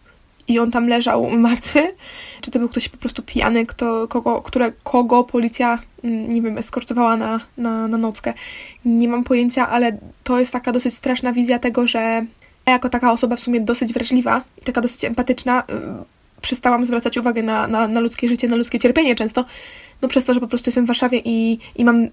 i 0.48 0.60
on 0.60 0.72
tam 0.72 0.88
leżał 0.88 1.30
martwy, 1.30 1.94
czy 2.42 2.52
to 2.52 2.60
był 2.60 2.70
ktoś 2.70 2.90
po 2.90 2.98
prostu 2.98 3.24
pijany, 3.24 3.66
kto, 3.66 4.08
kogo, 4.08 4.42
które, 4.42 4.72
kogo 4.84 5.24
policja, 5.24 5.80
mm, 6.04 6.30
nie 6.30 6.42
wiem, 6.42 6.58
eskortowała 6.58 7.18
na, 7.18 7.40
na, 7.58 7.88
na 7.88 7.98
nockę. 7.98 8.34
Nie 8.86 9.08
mam 9.08 9.24
pojęcia, 9.24 9.70
ale 9.70 9.98
to 10.24 10.40
jest 10.40 10.52
taka 10.52 10.72
dosyć 10.72 10.94
straszna 10.94 11.34
wizja 11.34 11.60
tego, 11.60 11.88
że 11.88 12.26
ja 12.66 12.74
jako 12.74 12.90
taka 12.90 13.12
osoba 13.12 13.36
w 13.36 13.40
sumie 13.40 13.62
dosyć 13.62 13.94
wrażliwa 13.94 14.42
i 14.62 14.66
taka 14.66 14.82
dosyć 14.82 15.06
empatyczna, 15.06 15.64
przestałam 16.42 16.86
zwracać 16.86 17.18
uwagę 17.18 17.44
na, 17.44 17.68
na, 17.68 17.88
na 17.88 18.00
ludzkie 18.00 18.28
życie, 18.28 18.48
na 18.48 18.56
ludzkie 18.56 18.80
cierpienie 18.80 19.16
często, 19.16 19.46
no 20.02 20.08
przez 20.08 20.24
to, 20.24 20.34
że 20.34 20.40
po 20.40 20.48
prostu 20.48 20.68
jestem 20.68 20.86
w 20.86 20.88
Warszawie 20.88 21.22
i, 21.26 21.60
i 21.76 21.86
mam 21.86 22.08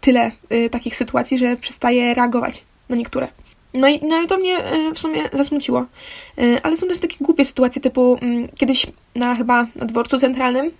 tyle 0.00 0.32
y, 0.52 0.70
takich 0.70 0.96
sytuacji, 0.96 1.38
że 1.38 1.56
przestaję 1.56 2.14
reagować 2.14 2.64
na 2.88 2.96
niektóre. 2.96 3.28
No 3.74 3.88
i, 3.88 4.00
no 4.02 4.22
i 4.22 4.26
to 4.26 4.36
mnie 4.36 4.74
y, 4.74 4.94
w 4.94 4.98
sumie 4.98 5.22
zasmuciło. 5.32 5.86
Y, 6.38 6.62
ale 6.62 6.76
są 6.76 6.88
też 6.88 6.98
takie 6.98 7.16
głupie 7.20 7.44
sytuacje, 7.44 7.82
typu 7.82 8.14
y, 8.14 8.18
kiedyś 8.58 8.86
na 9.14 9.34
chyba 9.34 9.66
na 9.76 9.86
dworcu 9.86 10.18
centralnym, 10.18 10.70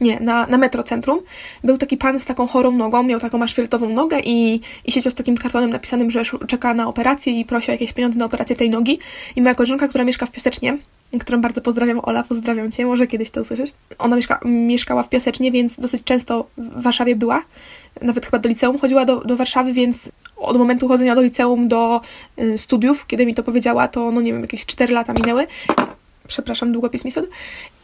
nie, 0.00 0.20
na, 0.20 0.46
na 0.46 0.58
metrocentrum, 0.58 1.20
był 1.64 1.78
taki 1.78 1.96
pan 1.96 2.20
z 2.20 2.24
taką 2.24 2.46
chorą 2.46 2.72
nogą, 2.72 3.02
miał 3.02 3.20
taką 3.20 3.42
aszfaltową 3.42 3.88
nogę 3.88 4.20
i, 4.20 4.60
i 4.84 4.92
siedział 4.92 5.10
z 5.10 5.14
takim 5.14 5.36
kartonem 5.36 5.70
napisanym, 5.70 6.10
że 6.10 6.22
czeka 6.46 6.74
na 6.74 6.88
operację 6.88 7.40
i 7.40 7.44
prosi 7.44 7.70
o 7.70 7.72
jakieś 7.72 7.92
pieniądze 7.92 8.18
na 8.18 8.24
operację 8.24 8.56
tej 8.56 8.70
nogi. 8.70 8.98
I 9.36 9.42
moja 9.42 9.54
koleżanka, 9.54 9.88
która 9.88 10.04
mieszka 10.04 10.26
w 10.26 10.30
Piesecznie, 10.30 10.78
którą 11.20 11.40
bardzo 11.40 11.60
pozdrawiam, 11.60 12.00
Ola, 12.02 12.22
pozdrawiam 12.22 12.72
Cię, 12.72 12.86
może 12.86 13.06
kiedyś 13.06 13.30
to 13.30 13.40
usłyszysz. 13.40 13.70
Ona 13.98 14.16
mieszka, 14.16 14.40
mieszkała 14.44 15.02
w 15.02 15.08
Piasecznie, 15.08 15.52
więc 15.52 15.80
dosyć 15.80 16.04
często 16.04 16.46
w 16.58 16.82
Warszawie 16.82 17.16
była, 17.16 17.42
nawet 18.02 18.26
chyba 18.26 18.38
do 18.38 18.48
liceum 18.48 18.78
chodziła 18.78 19.04
do, 19.04 19.20
do 19.20 19.36
Warszawy, 19.36 19.72
więc 19.72 20.10
od 20.36 20.58
momentu 20.58 20.88
chodzenia 20.88 21.14
do 21.14 21.22
liceum 21.22 21.68
do 21.68 22.00
y, 22.38 22.58
studiów, 22.58 23.06
kiedy 23.06 23.26
mi 23.26 23.34
to 23.34 23.42
powiedziała, 23.42 23.88
to 23.88 24.10
no 24.10 24.20
nie 24.20 24.32
wiem, 24.32 24.42
jakieś 24.42 24.66
4 24.66 24.94
lata 24.94 25.12
minęły. 25.12 25.46
Przepraszam, 26.28 26.72
długopis 26.72 27.14
sąd. 27.14 27.28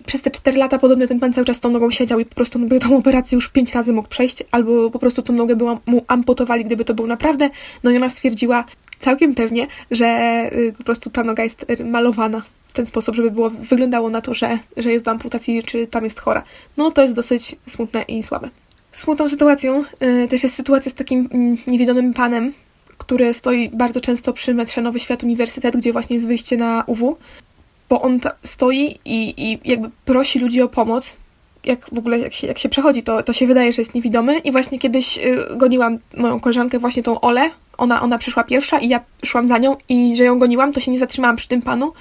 Przez 0.07 0.23
te 0.23 0.31
4 0.31 0.59
lata 0.59 0.79
podobno 0.79 1.07
ten 1.07 1.21
pan 1.21 1.33
cały 1.33 1.45
czas 1.45 1.61
tą 1.61 1.71
nogą 1.71 1.91
siedział 1.91 2.21
i 2.21 2.25
po 2.25 2.35
prostu 2.35 2.59
by 2.59 2.81
tą 2.81 2.97
operację 2.97 3.37
już 3.37 3.49
5 3.49 3.75
razy 3.75 3.93
mógł 3.93 4.09
przejść, 4.09 4.45
albo 4.51 4.91
po 4.91 4.99
prostu 4.99 5.23
tą 5.23 5.33
nogę 5.33 5.57
była, 5.57 5.81
mu 5.87 6.05
amputowali, 6.07 6.65
gdyby 6.65 6.85
to 6.85 6.95
był 6.95 7.07
naprawdę. 7.07 7.51
No 7.83 7.91
i 7.91 7.97
ona 7.97 8.09
stwierdziła 8.09 8.65
całkiem 8.99 9.35
pewnie, 9.35 9.67
że 9.91 10.07
y, 10.53 10.73
po 10.79 10.85
prostu 10.85 11.11
ta 11.11 11.25
noga 11.25 11.45
jest 11.45 11.67
malowana 11.85 12.43
ten 12.73 12.87
sposób, 12.87 13.15
żeby 13.15 13.31
było, 13.31 13.51
wyglądało 13.51 14.11
na 14.11 14.21
to, 14.21 14.35
że, 14.35 14.59
że 14.77 14.93
jest 14.93 15.05
do 15.05 15.11
amputacji, 15.11 15.63
czy 15.63 15.87
tam 15.87 16.05
jest 16.05 16.21
chora. 16.21 16.43
No 16.77 16.91
to 16.91 17.03
jest 17.03 17.15
dosyć 17.15 17.57
smutne 17.67 18.03
i 18.03 18.23
słabe. 18.23 18.51
Smutną 18.93 19.29
sytuacją 19.29 19.85
y, 20.25 20.29
też 20.29 20.43
jest 20.43 20.55
sytuacja 20.55 20.91
z 20.91 20.95
takim 20.95 21.29
y, 21.67 21.71
niewidomym 21.71 22.15
panem, 22.15 22.53
który 22.99 23.35
stoi 23.35 23.69
bardzo 23.69 24.01
często 24.01 24.33
przy 24.33 24.55
metrze 24.55 24.81
Nowy 24.81 24.99
Świat 24.99 25.23
Uniwersytet, 25.23 25.77
gdzie 25.77 25.93
właśnie 25.93 26.15
jest 26.15 26.27
wyjście 26.27 26.57
na 26.57 26.85
UW, 26.87 27.17
bo 27.89 28.03
on 28.03 28.21
stoi 28.43 28.99
i, 29.05 29.35
i 29.37 29.59
jakby 29.65 29.91
prosi 30.05 30.39
ludzi 30.39 30.63
o 30.63 30.69
pomoc. 30.69 31.17
Jak 31.65 31.95
w 31.95 31.99
ogóle, 31.99 32.19
jak 32.19 32.33
się, 32.33 32.47
jak 32.47 32.59
się 32.59 32.69
przechodzi, 32.69 33.03
to, 33.03 33.23
to 33.23 33.33
się 33.33 33.47
wydaje, 33.47 33.73
że 33.73 33.83
jest 33.83 33.95
niewidomy. 33.95 34.39
I 34.39 34.53
właśnie 34.53 34.79
kiedyś 34.79 35.19
y, 35.19 35.57
goniłam 35.57 35.99
moją 36.17 36.41
koleżankę, 36.41 36.79
właśnie 36.79 37.03
tą 37.03 37.21
Olę. 37.21 37.51
Ona, 37.79 38.03
ona 38.03 38.19
przyszła 38.19 38.45
pierwsza 38.45 38.79
i 38.79 38.89
ja 38.89 39.01
szłam 39.25 39.49
za 39.49 39.59
nią 39.59 39.77
i 39.89 40.17
że 40.17 40.25
ją 40.25 40.39
goniłam, 40.39 40.73
to 40.73 40.81
się 40.81 40.91
nie 40.91 40.99
zatrzymałam 40.99 41.37
przy 41.37 41.49
tym 41.49 41.63
panu. 41.63 41.93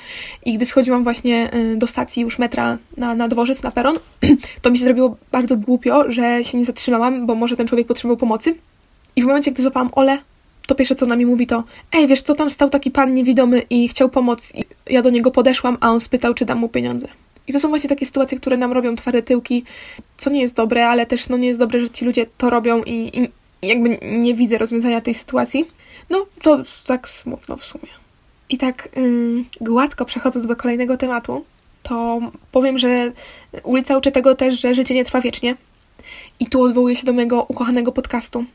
I 0.46 0.54
gdy 0.54 0.66
schodziłam 0.66 1.04
właśnie 1.04 1.54
y, 1.56 1.78
do 1.78 1.88
stacji 1.88 2.24
już 2.24 2.40
metra 2.40 2.78
na, 2.98 3.16
na 3.16 3.28
dworzec, 3.28 3.63
na 3.63 3.72
peron, 3.72 3.96
to 4.62 4.72
mi 4.72 4.78
się 4.78 4.86
zrobiło 4.86 5.18
bardzo 5.32 5.58
głupio, 5.58 6.12
że 6.12 6.44
się 6.44 6.58
nie 6.58 6.66
zatrzymałam, 6.66 7.25
bo 7.25 7.36
może 7.36 7.56
ten 7.56 7.68
człowiek 7.68 7.88
potrzebował 7.88 8.18
pomocy. 8.18 8.56
I 9.16 9.22
w 9.24 9.25
momencie, 9.25 9.52
gdy 9.52 9.62
złapałam 9.62 9.90
Olę, 9.96 10.18
to 10.67 10.75
pierwsze 10.75 10.96
co 10.96 11.05
na 11.05 11.15
mi 11.15 11.25
mówi 11.25 11.48
to 11.48 11.63
ej, 11.91 12.08
wiesz 12.08 12.22
co, 12.22 12.36
tam 12.36 12.50
stał 12.50 12.70
taki 12.70 12.91
pan 12.91 13.13
niewidomy 13.13 13.62
i 13.70 13.88
chciał 13.88 14.10
pomoc. 14.10 14.55
I 14.55 14.65
ja 14.89 15.01
do 15.01 15.10
niego 15.10 15.32
podeszłam, 15.32 15.77
a 15.82 15.89
on 15.89 16.00
spytał, 16.00 16.34
czy 16.34 16.46
dam 16.46 16.60
mu 16.60 16.70
pieniądze. 16.70 17.08
I 17.48 17.53
to 17.53 17.60
są 17.60 17.70
właśnie 17.70 17.89
takie 17.89 18.05
sytuacje, 18.05 18.38
które 18.38 18.58
nam 18.58 18.72
robią 18.72 18.96
twarde 18.96 19.22
tyłki, 19.22 19.63
co 20.17 20.29
nie 20.29 20.41
jest 20.41 20.55
dobre, 20.55 20.88
ale 20.88 21.05
też 21.05 21.29
no 21.29 21.38
nie 21.38 21.48
jest 21.48 21.60
dobre, 21.60 21.79
że 21.79 21.89
ci 21.89 22.05
ludzie 22.05 22.25
to 22.38 22.50
robią 22.50 22.84
i, 22.84 23.20
i 23.20 23.29
jakby 23.67 24.00
nie 24.01 24.34
widzę 24.34 24.58
rozwiązania 24.58 25.01
tej 25.01 25.13
sytuacji. 25.13 25.65
No 26.10 26.25
to 26.41 26.60
tak 26.86 27.08
smutno 27.08 27.58
w 27.58 27.65
sumie. 27.65 27.88
I 28.50 28.58
tak 28.58 28.89
yy, 28.96 29.43
gładko 29.62 30.05
przechodząc 30.05 30.46
do 30.46 30.55
kolejnego 30.55 30.98
tematu, 30.98 31.46
to 31.84 32.20
powiem, 32.51 32.79
że 32.79 33.12
ulica 33.63 33.98
uczy 33.98 34.12
tego 34.12 34.36
też, 34.36 34.62
że 34.62 34.75
życie 34.75 34.96
nie 34.96 35.05
trwa 35.05 35.22
wiecznie. 35.22 35.55
I 36.39 36.46
tu 36.46 36.62
odwołuję 36.62 36.96
się 36.96 37.05
do 37.05 37.13
mojego 37.13 37.43
ukochanego 37.43 37.91
podcastu, 37.91 38.46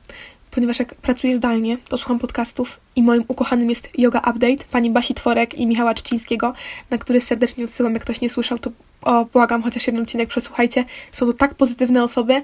ponieważ 0.59 0.79
jak 0.79 0.95
pracuję 0.95 1.35
zdalnie, 1.35 1.79
to 1.89 1.99
słucham 1.99 2.19
podcastów 2.19 2.81
i 2.97 3.03
moim 3.03 3.25
ukochanym 3.29 3.69
jest 3.69 3.89
Yoga 3.99 4.19
Update, 4.19 4.65
pani 4.71 4.91
Basi 4.91 5.15
Tworek 5.15 5.55
i 5.55 5.67
Michała 5.67 5.95
Czcińskiego, 5.95 6.55
na 6.91 6.99
który 6.99 7.21
serdecznie 7.21 7.65
odsyłam. 7.65 7.95
Jak 7.95 8.03
ktoś 8.03 8.21
nie 8.21 8.31
słyszał, 8.31 8.59
to 8.59 8.71
o, 9.03 9.25
błagam, 9.25 9.63
chociaż 9.63 9.87
jeden 9.87 10.03
odcinek 10.03 10.29
przesłuchajcie. 10.29 10.85
Są 11.13 11.27
to 11.27 11.33
tak 11.33 11.55
pozytywne 11.55 12.03
osoby 12.03 12.43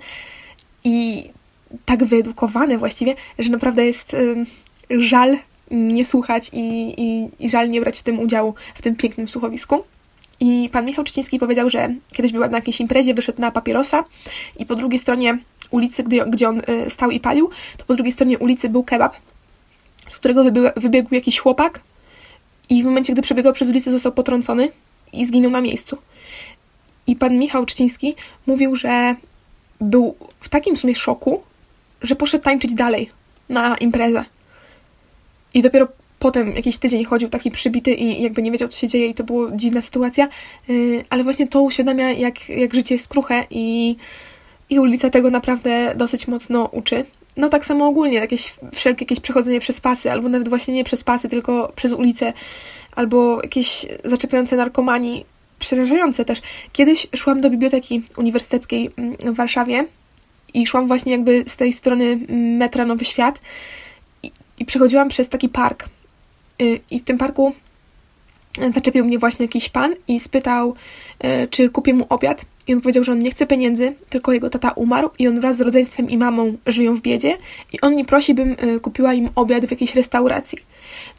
i 0.85 1.25
tak 1.85 2.05
wyedukowane 2.05 2.79
właściwie, 2.79 3.15
że 3.39 3.51
naprawdę 3.51 3.87
jest 3.87 4.15
y, 4.15 4.47
żal 4.91 5.37
nie 5.71 6.05
słuchać 6.05 6.51
i, 6.53 6.95
i, 7.03 7.29
i 7.45 7.49
żal 7.49 7.71
nie 7.71 7.81
brać 7.81 7.99
w 7.99 8.03
tym 8.03 8.21
udziału, 8.21 8.55
w 8.75 8.83
tym 8.83 8.97
pięknym 8.97 9.29
słuchowisku. 9.29 9.85
I 10.41 10.69
pan 10.73 10.85
Michał 10.85 11.05
Czciński 11.05 11.39
powiedział, 11.39 11.71
że 11.71 11.95
kiedyś 12.13 12.33
była 12.33 12.49
na 12.49 12.59
jakiejś 12.59 12.81
imprezie, 12.81 13.15
wyszedł 13.15 13.41
na 13.41 13.51
papierosa 13.51 14.05
i 14.59 14.67
po 14.67 14.77
drugiej 14.77 14.99
stronie 14.99 15.39
ulicy, 15.75 16.03
gdzie, 16.03 16.25
gdzie 16.27 16.49
on 16.49 16.59
y, 16.59 16.91
stał 16.91 17.11
i 17.11 17.21
palił, 17.21 17.51
to 17.77 17.85
po 17.85 17.95
drugiej 17.95 18.13
stronie 18.13 18.39
ulicy 18.39 18.69
był 18.69 18.85
kebab, 18.85 19.17
z 20.09 20.19
którego 20.19 20.45
wybiegł, 20.77 21.15
jakiś 21.15 21.39
chłopak 21.39 21.81
i 22.69 22.83
w 22.83 22.87
momencie, 22.87 23.13
gdy 23.13 23.23
przebiegał 23.23 23.53
przez 23.53 23.69
ulicę, 23.69 23.91
został 23.91 24.13
potrącony 24.13 24.69
i 25.13 25.25
zginął 25.25 25.51
na 25.51 25.61
miejscu. 25.61 25.99
I 27.07 27.17
pan 27.17 27.39
Michał 27.39 27.67
Czciński 27.67 28.15
mówił, 28.47 28.77
że 28.77 29.15
był 29.81 30.17
w 30.41 30.49
takim 30.49 30.77
sumie 30.77 30.95
szoku, 30.95 31.43
że 32.03 32.17
poszedł 32.17 32.45
tańczyć 32.45 32.75
dalej 32.75 33.11
na 33.49 33.77
imprezę. 33.77 34.25
I 35.55 35.63
dopiero 35.63 35.89
potem 36.19 36.53
jakiś 36.53 36.79
tydzień 36.79 37.05
chodził 37.05 37.29
taki 37.29 37.51
przybity 37.51 37.95
i 37.95 38.23
jakby 38.23 38.43
nie 38.43 38.53
wiedział, 38.53 38.69
co 38.69 38.79
się 38.79 38.89
dzieje 38.89 39.07
i 39.07 39.15
to 39.15 39.25
była 39.25 39.51
dziwna 39.57 39.81
sytuacja, 39.81 40.29
y, 40.71 41.05
ale 41.11 41.25
właśnie 41.25 41.49
to 41.49 41.63
uświadamia, 41.63 42.13
jak, 42.13 42.49
jak 42.49 42.75
życie 42.75 42.95
jest 42.95 43.09
kruche 43.09 43.47
i 43.51 43.97
i 44.71 44.79
ulica 44.79 45.11
tego 45.11 45.31
naprawdę 45.31 45.95
dosyć 45.97 46.29
mocno 46.29 46.65
uczy. 46.65 47.05
No 47.37 47.49
tak 47.49 47.67
samo 47.67 47.87
ogólnie, 47.87 48.19
jakieś 48.19 48.55
wszelkie 48.75 49.05
jakieś 49.05 49.21
przechodzenie 49.21 49.61
przez 49.61 49.81
pasy, 49.81 50.11
albo 50.11 50.29
nawet 50.29 50.49
właśnie 50.49 50.75
nie 50.75 50.85
przez 50.85 51.05
pasy, 51.05 51.29
tylko 51.29 51.73
przez 51.77 51.93
ulicę, 51.93 52.33
albo 52.93 53.43
jakieś 53.43 53.87
zaczepiające 54.05 54.57
narkomanii, 54.57 55.27
przerażające 55.59 56.25
też. 56.25 56.43
Kiedyś 56.73 57.07
szłam 57.17 57.41
do 57.41 57.51
biblioteki 57.51 58.03
uniwersyteckiej 58.17 58.91
mm, 58.97 59.35
w 59.35 59.37
Warszawie 59.37 59.87
i 60.55 60.67
szłam 60.67 60.87
właśnie 60.87 61.13
jakby 61.13 61.45
z 61.47 61.57
tej 61.57 61.73
strony 61.73 62.05
mm, 62.05 62.57
metra 62.57 62.85
Nowy 62.85 63.05
Świat 63.05 63.41
i, 64.23 64.33
i 64.59 64.65
przechodziłam 64.65 65.09
przez 65.09 65.29
taki 65.29 65.49
park. 65.49 65.89
Y, 66.63 66.81
I 66.91 67.01
w 67.01 67.05
tym 67.05 67.19
parku 67.19 67.53
zaczepił 68.69 69.05
mnie 69.05 69.19
właśnie 69.19 69.45
jakiś 69.47 69.69
pan 69.69 69.95
i 70.09 70.21
spytał, 70.21 70.75
y, 71.25 71.49
czy 71.49 71.71
kupię 71.71 71.95
mu 71.95 72.07
obiad. 72.09 72.45
I 72.67 72.75
on 72.75 72.81
powiedział, 72.81 73.05
że 73.05 73.13
on 73.13 73.19
nie 73.19 73.31
chce 73.31 73.47
pieniędzy, 73.47 73.95
tylko 74.09 74.33
jego 74.33 74.51
tata 74.51 74.71
umarł 74.71 75.11
i 75.19 75.29
on 75.29 75.41
wraz 75.41 75.57
z 75.57 75.61
rodzeństwem 75.61 76.11
i 76.11 76.19
mamą 76.19 76.57
żyją 76.67 76.95
w 76.95 77.01
biedzie 77.01 77.39
i 77.73 77.81
on 77.81 77.97
mi 77.97 78.05
prosi, 78.05 78.35
bym 78.35 78.57
y, 78.77 78.81
kupiła 78.81 79.15
im 79.15 79.29
obiad 79.35 79.67
w 79.67 79.71
jakiejś 79.71 79.95
restauracji. 79.95 80.59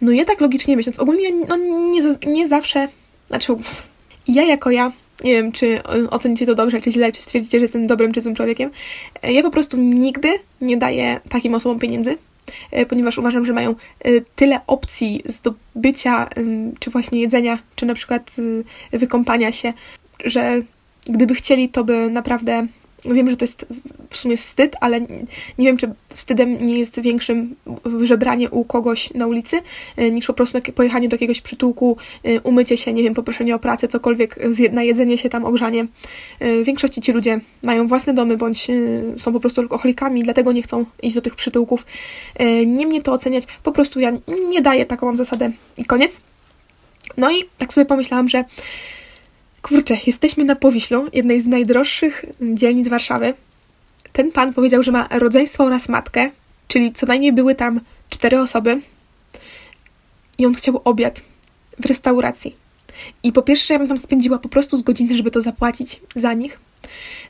No 0.02 0.12
ja 0.12 0.26
tak 0.26 0.42
logicznie 0.42 0.76
myśląc, 0.76 1.00
ogólnie 1.00 1.32
no, 1.48 1.58
nie, 1.92 2.02
nie 2.28 2.48
zawsze, 2.48 2.88
znaczy 3.28 3.54
ja 4.28 4.44
jako 4.44 4.72
ja, 4.72 4.92
nie 5.24 5.34
wiem, 5.34 5.52
czy 5.52 5.84
ocenicie 6.10 6.46
to 6.46 6.56
dobrze, 6.56 6.82
czy 6.82 6.92
źle, 6.92 7.12
czy 7.12 7.22
stwierdzicie, 7.22 7.60
że 7.60 7.66
jestem 7.66 7.88
dobrym 7.88 8.12
czy 8.12 8.22
złym 8.22 8.36
człowiekiem, 8.36 8.72
e, 9.22 9.34
ja 9.34 9.44
po 9.44 9.52
prostu 9.52 9.78
nigdy 9.78 10.30
nie 10.62 10.78
daję 10.78 11.20
takim 11.30 11.56
osobom 11.56 11.80
pieniędzy, 11.80 12.18
ponieważ 12.90 13.18
uważam, 13.18 13.46
że 13.46 13.54
mają 13.54 13.76
tyle 14.36 14.60
opcji 14.68 15.22
zdobycia, 15.26 16.30
czy 16.80 16.90
właśnie 16.90 17.22
jedzenia, 17.22 17.60
czy 17.76 17.86
na 17.86 17.94
przykład 17.94 18.36
wykąpania 18.92 19.52
się, 19.52 19.74
że 20.26 20.62
gdyby 21.10 21.36
chcieli, 21.36 21.70
to 21.70 21.84
by 21.84 22.10
naprawdę. 22.10 22.68
Wiem, 23.06 23.30
że 23.30 23.38
to 23.38 23.46
jest 23.46 23.66
w 24.10 24.18
sumie 24.18 24.38
wstyd, 24.38 24.76
ale 24.82 25.02
nie 25.58 25.66
wiem, 25.66 25.78
czy 25.78 25.94
wstydem 26.16 26.66
nie 26.66 26.78
jest 26.78 27.02
większym 27.02 27.56
żebranie 28.04 28.50
u 28.50 28.66
kogoś 28.66 29.14
na 29.14 29.28
ulicy, 29.28 29.62
e, 29.98 30.12
niż 30.12 30.28
po 30.28 30.34
prostu 30.34 30.58
pojechanie 30.76 31.10
do 31.10 31.14
jakiegoś 31.16 31.42
przytułku, 31.42 31.98
e, 32.24 32.42
umycie 32.42 32.78
się, 32.78 32.94
nie 32.94 33.04
wiem, 33.04 33.14
poproszenie 33.14 33.56
o 33.56 33.60
pracę, 33.60 33.88
cokolwiek, 33.88 34.40
na 34.72 34.84
jedzenie 34.84 35.18
się 35.18 35.30
tam, 35.30 35.46
ogrzanie. 35.46 35.88
E, 36.40 36.62
w 36.62 36.66
większości 36.66 37.02
ci 37.02 37.12
ludzie 37.12 37.40
mają 37.64 37.88
własne 37.88 38.14
domy, 38.14 38.38
bądź 38.38 38.68
są 39.18 39.34
po 39.34 39.40
prostu 39.40 39.62
alkoholikami, 39.62 40.24
dlatego 40.24 40.52
nie 40.52 40.62
chcą 40.62 40.86
iść 41.04 41.16
do 41.16 41.22
tych 41.22 41.36
przytułków. 41.36 41.86
Nie 42.68 42.88
mnie 42.88 43.02
to 43.02 43.14
oceniać, 43.14 43.44
po 43.64 43.72
prostu 43.72 44.00
ja 44.00 44.12
nie 44.50 44.62
daję, 44.62 44.86
taką 44.86 45.06
mam 45.06 45.18
zasadę 45.18 45.52
i 45.78 45.84
koniec. 45.84 46.22
No 47.18 47.32
i 47.32 47.44
tak 47.58 47.74
sobie 47.74 47.86
pomyślałam, 47.86 48.30
że 48.30 48.46
Kurczę, 49.68 49.98
jesteśmy 50.08 50.44
na 50.44 50.56
Powiślu, 50.56 51.08
jednej 51.14 51.42
z 51.42 51.48
najdroższych 51.48 52.26
dzielnic 52.42 52.88
Warszawy. 52.88 53.34
Ten 54.14 54.32
pan 54.32 54.54
powiedział, 54.54 54.84
że 54.84 54.92
ma 54.92 55.08
rodzeństwo 55.12 55.64
oraz 55.64 55.90
matkę, 55.90 56.32
czyli 56.68 56.94
co 56.94 57.06
najmniej 57.06 57.34
były 57.34 57.56
tam 57.56 57.82
cztery 58.10 58.40
osoby. 58.40 58.82
I 60.38 60.46
on 60.46 60.54
chciał 60.54 60.82
obiad 60.84 61.22
w 61.80 61.86
restauracji. 61.86 62.56
I 63.24 63.32
po 63.32 63.42
pierwsze, 63.42 63.74
ja 63.74 63.80
bym 63.80 63.88
tam 63.88 63.98
spędziła 63.98 64.38
po 64.38 64.50
prostu 64.50 64.78
z 64.78 64.82
godziny, 64.82 65.16
żeby 65.16 65.32
to 65.32 65.42
zapłacić 65.42 66.02
za 66.16 66.34
nich. 66.34 66.60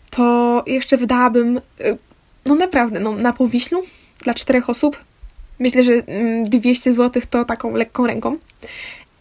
To 0.09 0.63
jeszcze 0.67 0.97
wydałabym, 0.97 1.57
y, 1.57 1.97
no 2.45 2.55
naprawdę, 2.55 2.99
no, 2.99 3.15
na 3.15 3.33
Powiślu 3.33 3.83
dla 4.23 4.33
czterech 4.33 4.69
osób. 4.69 4.99
Myślę, 5.59 5.83
że 5.83 5.91
200 6.43 6.89
mm, 6.89 6.95
zł 6.95 7.21
to 7.29 7.45
taką 7.45 7.71
lekką 7.73 8.07
ręką. 8.07 8.37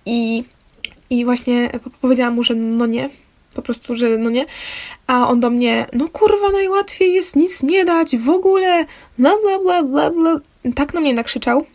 I 0.06 0.44
i 1.18 1.24
właśnie 1.24 1.70
powiedziałam 2.00 2.34
mu, 2.34 2.42
że 2.42 2.54
no 2.54 2.86
nie, 2.86 3.10
po 3.54 3.62
prostu, 3.62 3.94
że 3.94 4.18
no 4.18 4.30
nie. 4.30 4.46
A 5.06 5.28
on 5.28 5.40
do 5.40 5.50
mnie, 5.50 5.86
no 5.92 6.08
kurwa, 6.08 6.50
najłatwiej 6.52 7.14
jest 7.14 7.36
nic 7.36 7.62
nie 7.62 7.84
dać, 7.84 8.16
w 8.16 8.30
ogóle, 8.30 8.84
bla 9.18 9.32
bla 9.42 9.58
bla 9.58 9.82
bla 9.82 10.10
bla. 10.10 10.40
Tak 10.74 10.94
na 10.94 11.00
mnie 11.00 11.14
nakrzyczał, 11.14 11.66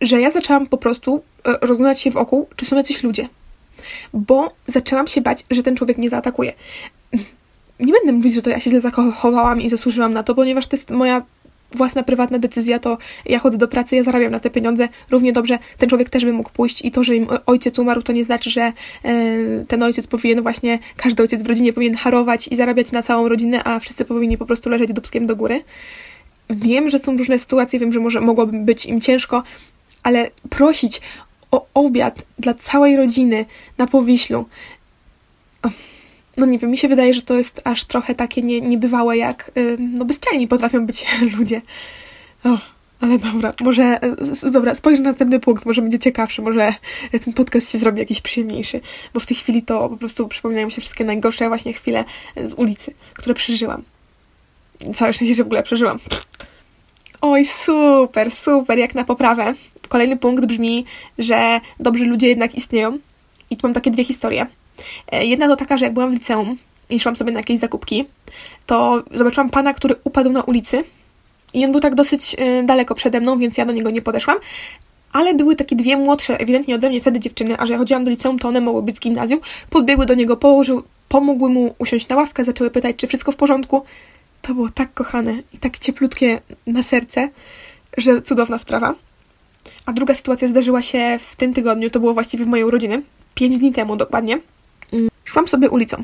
że 0.00 0.20
ja 0.20 0.30
zaczęłam 0.30 0.66
po 0.66 0.76
prostu 0.76 1.22
e, 1.44 1.58
rozglądać 1.60 2.00
się 2.00 2.10
wokół, 2.10 2.48
czy 2.56 2.64
są 2.64 2.76
jacyś 2.76 3.02
ludzie. 3.02 3.28
Bo 4.12 4.52
zaczęłam 4.66 5.06
się 5.06 5.20
bać, 5.20 5.44
że 5.50 5.62
ten 5.62 5.76
człowiek 5.76 5.98
mnie 5.98 6.10
zaatakuje. 6.10 6.52
Nie 7.80 7.92
będę 7.92 8.12
mówić, 8.12 8.34
że 8.34 8.42
to 8.42 8.50
ja 8.50 8.60
się 8.60 8.70
źle 8.70 8.80
zachowałam 8.80 9.60
i 9.60 9.68
zasłużyłam 9.68 10.12
na 10.12 10.22
to, 10.22 10.34
ponieważ 10.34 10.66
to 10.66 10.76
jest 10.76 10.90
moja 10.90 11.22
własna 11.72 12.02
prywatna 12.02 12.38
decyzja, 12.38 12.78
to 12.78 12.98
ja 13.26 13.38
chodzę 13.38 13.58
do 13.58 13.68
pracy, 13.68 13.96
ja 13.96 14.02
zarabiam 14.02 14.32
na 14.32 14.40
te 14.40 14.50
pieniądze. 14.50 14.88
Równie 15.10 15.32
dobrze 15.32 15.58
ten 15.78 15.88
człowiek 15.88 16.10
też 16.10 16.24
by 16.24 16.32
mógł 16.32 16.50
pójść 16.50 16.84
i 16.84 16.90
to, 16.90 17.04
że 17.04 17.16
im 17.16 17.26
ojciec 17.46 17.78
umarł, 17.78 18.02
to 18.02 18.12
nie 18.12 18.24
znaczy, 18.24 18.50
że 18.50 18.60
e, 18.60 18.72
ten 19.68 19.82
ojciec 19.82 20.06
powinien 20.06 20.42
właśnie, 20.42 20.78
każdy 20.96 21.22
ojciec 21.22 21.42
w 21.42 21.46
rodzinie 21.46 21.72
powinien 21.72 21.96
harować 21.96 22.48
i 22.48 22.56
zarabiać 22.56 22.92
na 22.92 23.02
całą 23.02 23.28
rodzinę, 23.28 23.64
a 23.64 23.80
wszyscy 23.80 24.04
powinni 24.04 24.38
po 24.38 24.46
prostu 24.46 24.70
leżeć 24.70 24.92
dubskiem 24.92 25.26
do 25.26 25.36
góry. 25.36 25.62
Wiem, 26.50 26.90
że 26.90 26.98
są 26.98 27.16
różne 27.16 27.38
sytuacje, 27.38 27.78
wiem, 27.78 27.92
że 27.92 28.00
może 28.00 28.20
mogłoby 28.20 28.58
być 28.58 28.86
im 28.86 29.00
ciężko, 29.00 29.42
ale 30.02 30.30
prosić 30.50 31.00
o 31.50 31.66
obiad 31.74 32.22
dla 32.38 32.54
całej 32.54 32.96
rodziny 32.96 33.44
na 33.78 33.86
Powiślu 33.86 34.46
no 36.40 36.46
nie 36.46 36.58
wiem, 36.58 36.70
mi 36.70 36.78
się 36.78 36.88
wydaje, 36.88 37.14
że 37.14 37.22
to 37.22 37.34
jest 37.34 37.60
aż 37.64 37.84
trochę 37.84 38.14
takie 38.14 38.42
nie, 38.42 38.60
niebywałe, 38.60 39.16
jak 39.16 39.50
yy, 39.54 39.76
no 39.78 40.04
bezczelni 40.04 40.48
potrafią 40.48 40.86
być 40.86 41.06
ludzie. 41.38 41.62
O, 42.44 42.58
ale 43.00 43.18
dobra, 43.18 43.52
może, 43.64 43.98
dobra, 44.52 44.74
spojrzę 44.74 45.02
na 45.02 45.08
następny 45.08 45.40
punkt, 45.40 45.66
może 45.66 45.82
będzie 45.82 45.98
ciekawszy, 45.98 46.42
może 46.42 46.74
ten 47.24 47.34
podcast 47.34 47.70
się 47.70 47.78
zrobi 47.78 47.98
jakiś 47.98 48.20
przyjemniejszy, 48.20 48.80
bo 49.14 49.20
w 49.20 49.26
tej 49.26 49.36
chwili 49.36 49.62
to 49.62 49.88
po 49.88 49.96
prostu 49.96 50.28
przypominają 50.28 50.66
mi 50.66 50.72
się 50.72 50.80
wszystkie 50.80 51.04
najgorsze 51.04 51.48
właśnie 51.48 51.72
chwile 51.72 52.04
z 52.44 52.52
ulicy, 52.52 52.94
które 53.14 53.34
przeżyłam. 53.34 53.82
Całe 54.94 55.12
szczęście, 55.12 55.34
że 55.34 55.44
w 55.44 55.46
ogóle 55.46 55.62
przeżyłam. 55.62 55.98
Oj, 57.20 57.44
super, 57.44 58.30
super, 58.30 58.78
jak 58.78 58.94
na 58.94 59.04
poprawę. 59.04 59.54
Kolejny 59.88 60.16
punkt 60.16 60.44
brzmi, 60.44 60.84
że 61.18 61.60
dobrzy 61.80 62.04
ludzie 62.04 62.28
jednak 62.28 62.54
istnieją. 62.54 62.98
I 63.50 63.56
tu 63.56 63.66
mam 63.66 63.74
takie 63.74 63.90
dwie 63.90 64.04
historie. 64.04 64.46
E, 65.12 65.26
jedna 65.26 65.48
to 65.48 65.56
taka, 65.56 65.76
że 65.76 65.84
jak 65.84 65.94
byłam 65.94 66.10
w 66.10 66.12
liceum 66.12 66.56
i 66.90 67.00
szłam 67.00 67.16
sobie 67.16 67.32
na 67.32 67.38
jakieś 67.38 67.58
zakupki, 67.58 68.04
to 68.66 69.02
zobaczyłam 69.14 69.50
pana, 69.50 69.74
który 69.74 69.94
upadł 70.04 70.30
na 70.32 70.42
ulicy. 70.42 70.84
I 71.54 71.64
on 71.64 71.72
był 71.72 71.80
tak 71.80 71.94
dosyć 71.94 72.36
e, 72.38 72.62
daleko 72.62 72.94
przede 72.94 73.20
mną, 73.20 73.38
więc 73.38 73.58
ja 73.58 73.66
do 73.66 73.72
niego 73.72 73.90
nie 73.90 74.02
podeszłam. 74.02 74.38
Ale 75.12 75.34
były 75.34 75.56
takie 75.56 75.76
dwie 75.76 75.96
młodsze, 75.96 76.40
ewidentnie 76.40 76.74
ode 76.74 76.88
mnie 76.88 77.00
wtedy 77.00 77.20
dziewczyny, 77.20 77.58
a 77.58 77.66
że 77.66 77.72
ja 77.72 77.78
chodziłam 77.78 78.04
do 78.04 78.10
liceum, 78.10 78.38
to 78.38 78.48
one 78.48 78.60
mogły 78.60 78.82
być 78.82 78.96
z 78.96 79.00
gimnazjum. 79.00 79.40
Podbiegły 79.70 80.06
do 80.06 80.14
niego, 80.14 80.36
położył, 80.36 80.82
pomogły 81.08 81.50
mu 81.50 81.74
usiąść 81.78 82.08
na 82.08 82.16
ławkę, 82.16 82.44
zaczęły 82.44 82.70
pytać, 82.70 82.96
czy 82.96 83.06
wszystko 83.06 83.32
w 83.32 83.36
porządku. 83.36 83.82
To 84.42 84.54
było 84.54 84.68
tak 84.68 84.94
kochane 84.94 85.42
i 85.54 85.58
tak 85.58 85.78
cieplutkie 85.78 86.40
na 86.66 86.82
serce, 86.82 87.28
że 87.96 88.22
cudowna 88.22 88.58
sprawa. 88.58 88.94
A 89.86 89.92
druga 89.92 90.14
sytuacja 90.14 90.48
zdarzyła 90.48 90.82
się 90.82 91.18
w 91.26 91.36
tym 91.36 91.54
tygodniu, 91.54 91.90
to 91.90 92.00
było 92.00 92.14
właściwie 92.14 92.44
w 92.44 92.48
mojej 92.48 92.64
urodziny, 92.64 93.02
pięć 93.34 93.58
dni 93.58 93.72
temu 93.72 93.96
dokładnie. 93.96 94.38
Szłam 95.30 95.48
sobie 95.48 95.70
ulicą. 95.70 96.02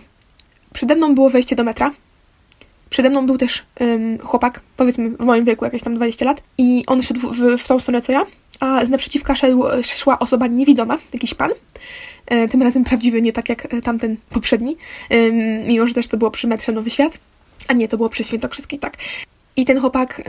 Przede 0.72 0.94
mną 0.94 1.14
było 1.14 1.30
wejście 1.30 1.56
do 1.56 1.64
metra. 1.64 1.92
Przede 2.90 3.10
mną 3.10 3.26
był 3.26 3.38
też 3.38 3.64
um, 3.80 4.18
chłopak, 4.18 4.60
powiedzmy 4.76 5.10
w 5.10 5.24
moim 5.24 5.44
wieku, 5.44 5.64
jakieś 5.64 5.82
tam 5.82 5.94
20 5.94 6.24
lat, 6.24 6.42
i 6.58 6.84
on 6.86 7.02
szedł 7.02 7.20
w, 7.20 7.62
w 7.62 7.68
tą 7.68 7.80
stronę 7.80 8.02
co 8.02 8.12
ja, 8.12 8.26
a 8.60 8.84
z 8.84 8.90
naprzeciwka 8.90 9.36
szedł, 9.36 9.64
szła 9.82 10.18
osoba 10.18 10.46
niewidoma, 10.46 10.98
jakiś 11.12 11.34
pan. 11.34 11.50
E, 12.26 12.48
tym 12.48 12.62
razem 12.62 12.84
prawdziwy, 12.84 13.22
nie 13.22 13.32
tak 13.32 13.48
jak 13.48 13.74
e, 13.74 13.82
tamten 13.82 14.16
poprzedni, 14.30 14.76
e, 15.10 15.32
mimo 15.66 15.86
że 15.86 15.94
też 15.94 16.06
to 16.06 16.16
było 16.16 16.30
przy 16.30 16.46
metrze 16.46 16.72
Nowy 16.72 16.90
Świat. 16.90 17.18
A 17.68 17.72
nie, 17.72 17.88
to 17.88 17.96
było 17.96 18.08
przy 18.08 18.24
Świętokrzyskiej, 18.24 18.78
tak. 18.78 18.96
I 19.56 19.64
ten 19.64 19.80
chłopak 19.80 20.22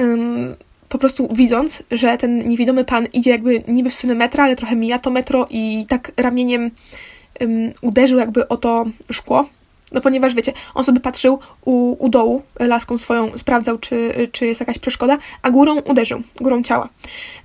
po 0.89 0.97
prostu 0.97 1.29
widząc, 1.33 1.83
że 1.91 2.17
ten 2.17 2.47
niewidomy 2.47 2.85
pan 2.85 3.05
idzie 3.13 3.31
jakby 3.31 3.63
niby 3.67 3.89
w 3.89 3.93
stronę 3.93 4.15
metra, 4.15 4.43
ale 4.43 4.55
trochę 4.55 4.75
mija 4.75 4.99
to 4.99 5.09
metro 5.09 5.47
i 5.49 5.85
tak 5.89 6.11
ramieniem 6.17 6.71
um, 7.41 7.71
uderzył 7.81 8.19
jakby 8.19 8.47
o 8.47 8.57
to 8.57 8.85
szkło. 9.11 9.45
No 9.91 10.01
ponieważ 10.01 10.35
wiecie, 10.35 10.53
on 10.73 10.83
sobie 10.83 10.99
patrzył 10.99 11.39
u, 11.65 12.05
u 12.05 12.09
dołu, 12.09 12.41
laską 12.59 12.97
swoją 12.97 13.37
sprawdzał, 13.37 13.77
czy, 13.77 14.27
czy 14.31 14.45
jest 14.45 14.59
jakaś 14.59 14.79
przeszkoda, 14.79 15.17
a 15.41 15.51
górą 15.51 15.79
uderzył, 15.79 16.21
górą 16.41 16.63
ciała. 16.63 16.89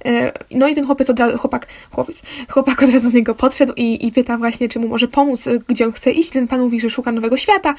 E, 0.04 0.32
no 0.50 0.68
i 0.68 0.74
ten 0.74 0.86
chłopiec 0.86 1.10
od 1.10 1.18
razu, 1.18 1.38
chłopak, 1.38 1.66
chłopiec, 1.90 2.22
chłopak 2.48 2.82
od 2.82 2.92
razu 2.92 3.10
do 3.10 3.16
niego 3.16 3.34
podszedł 3.34 3.72
i, 3.76 4.06
i 4.06 4.12
pyta 4.12 4.38
właśnie, 4.38 4.68
czy 4.68 4.78
mu 4.78 4.88
może 4.88 5.08
pomóc, 5.08 5.48
gdzie 5.68 5.86
on 5.86 5.92
chce 5.92 6.10
iść. 6.10 6.30
Ten 6.30 6.48
pan 6.48 6.60
mówi, 6.60 6.80
że 6.80 6.90
szuka 6.90 7.12
nowego 7.12 7.36
świata 7.36 7.74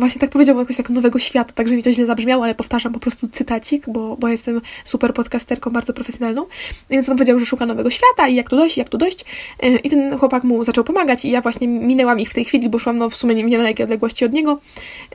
właśnie 0.00 0.20
tak 0.20 0.30
powiedział 0.30 0.58
jakoś 0.58 0.76
tak 0.76 0.90
nowego 0.90 1.18
świata, 1.18 1.52
także 1.52 1.76
mi 1.76 1.82
to 1.82 1.92
źle 1.92 2.06
zabrzmiało, 2.06 2.44
ale 2.44 2.54
powtarzam 2.54 2.92
po 2.92 3.00
prostu 3.00 3.28
cytacik, 3.28 3.88
bo, 3.88 4.16
bo 4.16 4.28
jestem 4.28 4.60
super 4.84 5.14
podcasterką, 5.14 5.70
bardzo 5.70 5.92
profesjonalną. 5.92 6.46
Więc 6.90 7.08
on 7.08 7.16
powiedział, 7.16 7.38
że 7.38 7.46
szuka 7.46 7.66
nowego 7.66 7.90
świata 7.90 8.28
i 8.28 8.34
jak 8.34 8.50
tu 8.50 8.56
dojść, 8.56 8.76
jak 8.76 8.88
tu 8.88 8.98
dojść. 8.98 9.24
E, 9.60 9.76
I 9.76 9.90
ten 9.90 10.18
chłopak 10.18 10.44
mu 10.44 10.64
zaczął 10.64 10.84
pomagać 10.84 11.24
i 11.24 11.30
ja 11.30 11.40
właśnie 11.40 11.68
minęłam 11.68 12.20
ich 12.20 12.30
w 12.30 12.34
tej 12.34 12.44
chwili, 12.44 12.68
bo 12.68 12.78
szłam 12.78 12.98
no 12.98 13.10
w 13.10 13.14
sumie 13.14 13.34
nie 13.34 13.58
dalekiej 13.58 13.84
odległości 13.84 14.24
od 14.24 14.32
niego, 14.32 14.60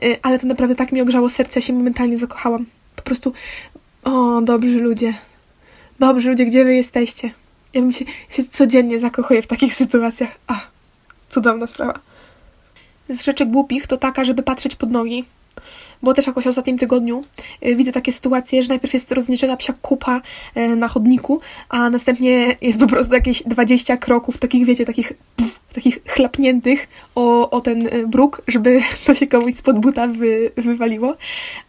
e, 0.02 0.16
ale 0.22 0.38
to 0.38 0.46
naprawdę 0.46 0.74
tak 0.74 0.92
mi 0.92 1.00
ogrzało 1.00 1.28
serce, 1.28 1.60
ja 1.60 1.66
się 1.66 1.72
momentalnie 1.72 2.16
zakochałam. 2.16 2.66
Po 2.96 3.02
prostu, 3.02 3.32
o, 4.04 4.40
dobrzy 4.40 4.80
ludzie. 4.80 5.14
Dobrzy 5.98 6.28
ludzie, 6.30 6.46
gdzie 6.46 6.64
wy 6.64 6.74
jesteście? 6.74 7.30
Ja 7.74 7.80
bym 7.80 7.92
się, 7.92 8.04
się 8.30 8.44
codziennie 8.44 8.98
zakochuję 8.98 9.42
w 9.42 9.46
takich 9.46 9.74
sytuacjach. 9.82 10.38
A, 10.46 10.60
cudowna 11.30 11.66
sprawa 11.66 12.15
z 13.08 13.22
rzeczy 13.22 13.46
głupich 13.46 13.86
to 13.86 13.96
taka, 13.96 14.24
żeby 14.24 14.42
patrzeć 14.42 14.76
pod 14.76 14.90
nogi. 14.90 15.24
Bo 16.02 16.14
też 16.14 16.26
jakoś 16.26 16.44
w 16.44 16.46
ostatnim 16.46 16.78
tygodniu 16.78 17.22
y, 17.66 17.76
widzę 17.76 17.92
takie 17.92 18.12
sytuacje, 18.12 18.62
że 18.62 18.68
najpierw 18.68 18.94
jest 18.94 19.12
rozniesiona 19.12 19.56
psia 19.56 19.72
kupa 19.82 20.20
y, 20.56 20.76
na 20.76 20.88
chodniku, 20.88 21.40
a 21.68 21.90
następnie 21.90 22.56
jest 22.60 22.80
po 22.80 22.86
prostu 22.86 23.14
jakieś 23.14 23.42
20 23.42 23.96
kroków, 23.96 24.38
takich 24.38 24.66
wiecie, 24.66 24.84
takich, 24.84 25.12
pff, 25.36 25.60
takich 25.74 25.98
chlapniętych 26.06 26.88
o, 27.14 27.50
o 27.50 27.60
ten 27.60 27.86
y, 27.86 28.06
bruk, 28.06 28.42
żeby 28.48 28.80
to 29.06 29.14
się 29.14 29.26
komuś 29.26 29.54
spod 29.54 29.78
buta 29.78 30.06
wy, 30.06 30.50
wywaliło. 30.56 31.16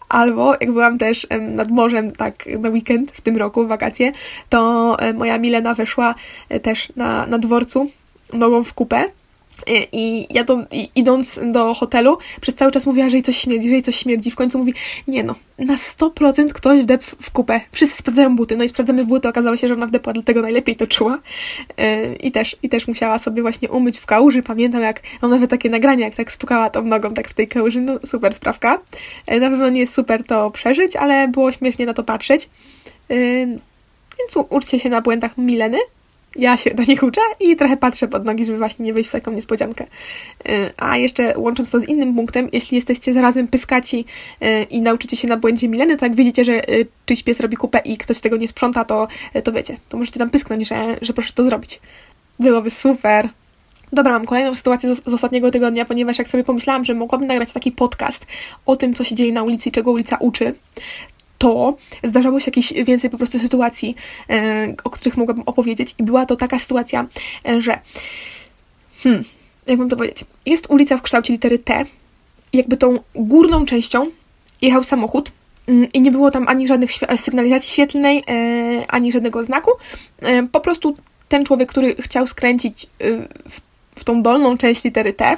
Albo 0.09 0.53
jak 0.53 0.71
byłam 0.71 0.97
też 0.97 1.27
nad 1.41 1.71
morzem 1.71 2.11
tak 2.11 2.45
na 2.59 2.69
weekend 2.69 3.11
w 3.11 3.21
tym 3.21 3.37
roku, 3.37 3.65
w 3.65 3.67
wakacje, 3.67 4.11
to 4.49 4.97
moja 5.13 5.37
Milena 5.37 5.73
weszła 5.73 6.15
też 6.61 6.93
na, 6.95 7.25
na 7.25 7.37
dworcu 7.37 7.87
nogą 8.33 8.63
w 8.63 8.73
kupę 8.73 9.05
i 9.91 10.27
ja 10.29 10.43
to, 10.43 10.65
i, 10.71 10.89
idąc 10.95 11.39
do 11.51 11.73
hotelu, 11.73 12.17
przez 12.41 12.55
cały 12.55 12.71
czas 12.71 12.85
mówiła, 12.85 13.09
że 13.09 13.15
jej 13.15 13.23
coś 13.23 13.37
śmierdzi, 13.37 13.67
że 13.67 13.73
jej 13.73 13.83
coś 13.83 13.95
śmierdzi. 13.95 14.31
W 14.31 14.35
końcu 14.35 14.57
mówi, 14.57 14.73
nie 15.07 15.23
no, 15.23 15.35
na 15.59 15.75
100% 15.75 16.49
ktoś 16.49 16.81
wdepł 16.81 17.05
w 17.21 17.31
kupę. 17.31 17.61
Wszyscy 17.71 17.97
sprawdzają 17.97 18.35
buty. 18.35 18.57
No 18.57 18.63
i 18.63 18.69
sprawdzamy 18.69 19.05
buty, 19.05 19.29
okazało 19.29 19.57
się, 19.57 19.67
że 19.67 19.73
ona 19.73 19.87
wdepła, 19.87 20.13
dlatego 20.13 20.41
najlepiej 20.41 20.75
to 20.75 20.87
czuła. 20.87 21.19
Yy, 21.77 22.15
I 22.15 22.31
też, 22.31 22.55
I 22.63 22.69
też 22.69 22.87
musiała 22.87 23.17
sobie 23.17 23.41
właśnie 23.41 23.69
umyć 23.69 23.97
w 23.97 24.05
kałuży. 24.05 24.43
Pamiętam, 24.43 24.81
jak 24.81 25.01
mam 25.21 25.31
nawet 25.31 25.49
takie 25.49 25.69
nagrania, 25.69 26.05
jak 26.05 26.15
tak 26.15 26.31
stukała 26.31 26.69
tą 26.69 26.83
nogą 26.83 27.11
tak 27.11 27.27
w 27.27 27.33
tej 27.33 27.47
kałuży. 27.47 27.81
No 27.81 27.99
super 28.05 28.35
sprawka. 28.35 28.81
Yy, 29.27 29.39
na 29.39 29.49
pewno 29.49 29.69
nie 29.69 29.79
jest 29.79 29.93
super 29.93 30.23
to 30.23 30.51
przeżyć, 30.51 30.95
ale 30.95 31.27
było 31.27 31.51
śmiesznie 31.51 31.85
na 31.85 31.93
to 31.93 32.03
patrzeć. 32.03 32.49
Więc 34.19 34.47
uczcie 34.49 34.79
się 34.79 34.89
na 34.89 35.01
błędach 35.01 35.37
Mileny 35.37 35.77
ja 36.37 36.57
się 36.57 36.73
na 36.73 36.83
nich 36.83 37.03
uczę 37.03 37.21
i 37.39 37.55
trochę 37.55 37.77
patrzę 37.77 38.07
pod 38.07 38.25
nogi, 38.25 38.45
żeby 38.45 38.57
właśnie 38.57 38.85
nie 38.85 38.93
wejść 38.93 39.09
w 39.09 39.11
taką 39.11 39.31
niespodziankę. 39.31 39.83
Y, 40.49 40.73
a 40.77 40.97
jeszcze 40.97 41.33
łącząc 41.37 41.69
to 41.69 41.79
z 41.79 41.89
innym 41.89 42.15
punktem, 42.15 42.49
jeśli 42.53 42.75
jesteście 42.75 43.13
zarazem 43.13 43.47
pyskaci 43.47 44.05
y, 44.43 44.63
i 44.63 44.81
nauczycie 44.81 45.17
się 45.17 45.27
na 45.27 45.37
błędzie 45.37 45.67
Mileny, 45.67 45.97
to 45.97 46.05
jak 46.05 46.15
widzicie, 46.15 46.43
że 46.43 46.69
y, 46.69 46.87
czyjś 47.05 47.23
pies 47.23 47.39
robi 47.39 47.57
kupę 47.57 47.79
i 47.79 47.97
ktoś 47.97 48.19
tego 48.19 48.37
nie 48.37 48.47
sprząta, 48.47 48.85
to, 48.85 49.07
to 49.43 49.51
wiecie, 49.51 49.77
to 49.89 49.97
możecie 49.97 50.19
tam 50.19 50.29
pysknąć, 50.29 50.67
że, 50.67 50.97
że 51.01 51.13
proszę 51.13 51.33
to 51.33 51.43
zrobić. 51.43 51.79
Byłoby 52.39 52.69
super. 52.69 53.29
Dobra, 53.93 54.11
mam 54.11 54.25
kolejną 54.25 54.55
sytuację 54.55 54.95
z, 54.95 55.03
z, 55.05 55.13
ostatniego 55.13 55.51
tygodnia, 55.51 55.85
ponieważ 55.85 56.17
jak 56.17 56.27
sobie 56.27 56.43
pomyślałam, 56.43 56.85
że 56.85 56.93
mogłabym 56.93 57.27
nagrać 57.27 57.53
taki 57.53 57.71
podcast 57.71 58.25
o 58.65 58.75
tym, 58.75 58.93
co 58.93 59.03
się 59.03 59.15
dzieje 59.15 59.33
na 59.33 59.43
ulicy 59.43 59.69
i 59.69 59.71
czego 59.71 59.91
ulica 59.91 60.17
uczy, 60.19 60.53
to 61.37 61.77
zdarzało 62.03 62.39
się 62.39 62.45
jakieś 62.47 62.73
więcej 62.73 63.09
po 63.09 63.17
prostu 63.17 63.39
sytuacji, 63.39 63.95
e, 64.29 64.73
o 64.83 64.89
których 64.89 65.17
mogłabym 65.17 65.43
opowiedzieć. 65.45 65.95
I 65.97 66.03
była 66.03 66.25
to 66.25 66.35
taka 66.35 66.59
sytuacja, 66.59 67.07
e, 67.47 67.61
że 67.61 67.79
hmm, 69.03 69.23
jak 69.67 69.79
mam 69.79 69.89
to 69.89 69.95
powiedzieć? 69.95 70.25
Jest 70.45 70.67
ulica 70.69 70.97
w 70.97 71.01
kształcie 71.01 71.33
litery 71.33 71.59
T. 71.59 71.85
Jakby 72.53 72.77
tą 72.77 72.99
górną 73.15 73.65
częścią 73.65 74.11
jechał 74.61 74.83
samochód 74.83 75.31
mm, 75.67 75.87
i 75.93 76.01
nie 76.01 76.11
było 76.11 76.31
tam 76.31 76.47
ani 76.47 76.67
żadnych 76.67 76.91
sygnalizacji 77.17 77.71
świetlnej, 77.71 78.23
e, 78.27 78.85
ani 78.87 79.11
żadnego 79.11 79.43
znaku. 79.43 79.71
Po 80.51 80.59
prostu 80.59 80.97
ten 81.27 81.43
człowiek, 81.43 81.69
który 81.69 81.95
chciał 81.95 82.27
skręcić 82.27 82.87
w, 83.49 83.61
w 83.95 84.03
tą 84.03 84.21
dolną 84.21 84.57
część 84.57 84.83
litery 84.83 85.13
T, 85.13 85.37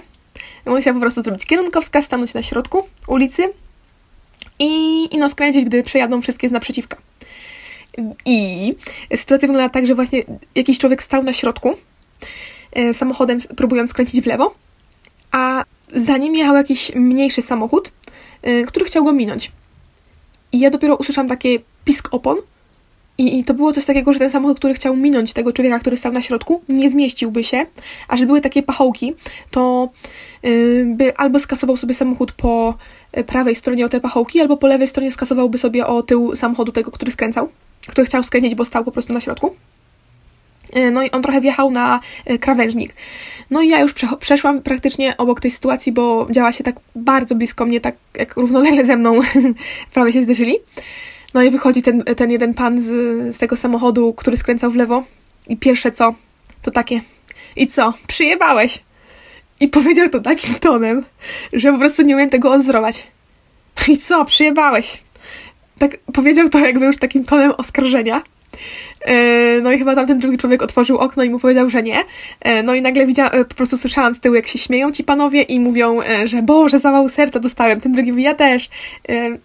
musiał 0.65 0.93
po 0.93 0.99
prostu 0.99 1.23
zrobić 1.23 1.45
kierunkowskaz, 1.45 2.05
stanąć 2.05 2.33
na 2.33 2.41
środku 2.41 2.87
ulicy, 3.07 3.53
i, 4.59 5.07
i 5.11 5.17
no 5.17 5.29
skręcić, 5.29 5.65
gdy 5.65 5.83
przejadą 5.83 6.21
wszystkie 6.21 6.49
z 6.49 6.51
naprzeciwka. 6.51 6.97
I 8.25 8.73
sytuacja 9.15 9.47
wygląda 9.47 9.69
tak, 9.69 9.87
że 9.87 9.95
właśnie 9.95 10.23
jakiś 10.55 10.79
człowiek 10.79 11.03
stał 11.03 11.23
na 11.23 11.33
środku 11.33 11.75
e, 12.71 12.93
samochodem, 12.93 13.39
próbując 13.57 13.89
skręcić 13.89 14.21
w 14.21 14.25
lewo, 14.25 14.53
a 15.31 15.63
za 15.95 16.17
nim 16.17 16.35
jechał 16.35 16.55
jakiś 16.55 16.91
mniejszy 16.95 17.41
samochód, 17.41 17.91
e, 18.41 18.63
który 18.63 18.85
chciał 18.85 19.03
go 19.03 19.13
minąć. 19.13 19.51
I 20.51 20.59
ja 20.59 20.69
dopiero 20.69 20.95
usłyszałam 20.95 21.29
takie 21.29 21.59
pisk 21.85 22.07
opon, 22.11 22.37
i, 23.19 23.43
to 23.43 23.53
było 23.53 23.73
coś 23.73 23.85
takiego, 23.85 24.13
że 24.13 24.19
ten 24.19 24.29
samochód, 24.29 24.57
który 24.57 24.73
chciał 24.73 24.95
minąć 24.95 25.33
tego 25.33 25.53
człowieka, 25.53 25.79
który 25.79 25.97
stał 25.97 26.11
na 26.11 26.21
środku, 26.21 26.61
nie 26.69 26.89
zmieściłby 26.89 27.43
się, 27.43 27.65
a 28.07 28.17
że 28.17 28.25
były 28.25 28.41
takie 28.41 28.63
pachołki, 28.63 29.13
to 29.51 29.89
yy, 30.43 30.85
by 30.85 31.17
albo 31.17 31.39
skasował 31.39 31.77
sobie 31.77 31.93
samochód 31.93 32.31
po 32.31 32.77
y, 33.17 33.23
prawej 33.23 33.55
stronie 33.55 33.85
o 33.85 33.89
te 33.89 33.99
pachołki, 33.99 34.41
albo 34.41 34.57
po 34.57 34.67
lewej 34.67 34.87
stronie 34.87 35.11
skasowałby 35.11 35.57
sobie 35.57 35.87
o 35.87 36.03
tył 36.03 36.35
samochodu 36.35 36.71
tego, 36.71 36.91
który 36.91 37.11
skręcał, 37.11 37.49
który 37.87 38.05
chciał 38.05 38.23
skręcić, 38.23 38.55
bo 38.55 38.65
stał 38.65 38.83
po 38.83 38.91
prostu 38.91 39.13
na 39.13 39.21
środku. 39.21 39.55
Y, 40.77 40.91
no 40.91 41.03
i 41.03 41.11
on 41.11 41.21
trochę 41.21 41.41
wjechał 41.41 41.71
na 41.71 41.99
y, 42.29 42.37
krawężnik. 42.37 42.95
No 43.49 43.61
i 43.61 43.69
ja 43.69 43.79
już 43.79 43.93
przeszłam 44.19 44.61
praktycznie 44.61 45.17
obok 45.17 45.41
tej 45.41 45.51
sytuacji, 45.51 45.91
bo 45.91 46.27
działa 46.31 46.51
się 46.51 46.63
tak 46.63 46.75
bardzo 46.95 47.35
blisko 47.35 47.65
mnie, 47.65 47.81
tak 47.81 47.95
jak 48.17 48.35
równolegle 48.35 48.85
ze 48.85 48.97
mną 48.97 49.19
prawie 49.93 50.13
się 50.13 50.21
zderzyli. 50.21 50.55
No 51.33 51.43
i 51.43 51.49
wychodzi 51.49 51.81
ten, 51.81 52.03
ten 52.03 52.31
jeden 52.31 52.53
pan 52.53 52.81
z, 52.81 52.85
z 53.35 53.37
tego 53.37 53.55
samochodu, 53.55 54.13
który 54.13 54.37
skręcał 54.37 54.71
w 54.71 54.75
lewo 54.75 55.03
i 55.47 55.57
pierwsze 55.57 55.91
co, 55.91 56.15
to 56.61 56.71
takie 56.71 57.01
i 57.55 57.67
co, 57.67 57.93
przyjebałeś? 58.07 58.83
I 59.61 59.67
powiedział 59.67 60.09
to 60.09 60.19
takim 60.19 60.55
tonem, 60.55 61.05
że 61.53 61.71
po 61.71 61.77
prostu 61.77 62.01
nie 62.01 62.15
umiem 62.15 62.29
tego 62.29 62.51
odzorować. 62.51 63.07
I 63.87 63.97
co, 63.97 64.25
przyjebałeś? 64.25 65.03
Tak 65.79 65.97
powiedział 66.13 66.49
to 66.49 66.59
jakby 66.59 66.85
już 66.85 66.97
takim 66.97 67.23
tonem 67.23 67.51
oskarżenia. 67.57 68.21
E, 69.01 69.61
no 69.61 69.71
i 69.71 69.77
chyba 69.77 69.95
tamten 69.95 70.19
drugi 70.19 70.37
człowiek 70.37 70.61
otworzył 70.61 70.97
okno 70.97 71.23
i 71.23 71.29
mu 71.29 71.39
powiedział, 71.39 71.69
że 71.69 71.83
nie. 71.83 72.03
E, 72.41 72.63
no 72.63 72.73
i 72.73 72.81
nagle 72.81 73.05
widziałam, 73.05 73.31
e, 73.35 73.45
po 73.45 73.55
prostu 73.55 73.77
słyszałam 73.77 74.15
z 74.15 74.19
tyłu, 74.19 74.35
jak 74.35 74.47
się 74.47 74.59
śmieją 74.59 74.91
ci 74.91 75.03
panowie 75.03 75.41
i 75.41 75.59
mówią, 75.59 75.99
że 76.25 76.41
Boże, 76.41 76.79
zawał 76.79 77.09
serca 77.09 77.39
dostałem. 77.39 77.81
Ten 77.81 77.91
drugi 77.91 78.11
mówi, 78.11 78.23
ja 78.23 78.33
też. 78.33 78.69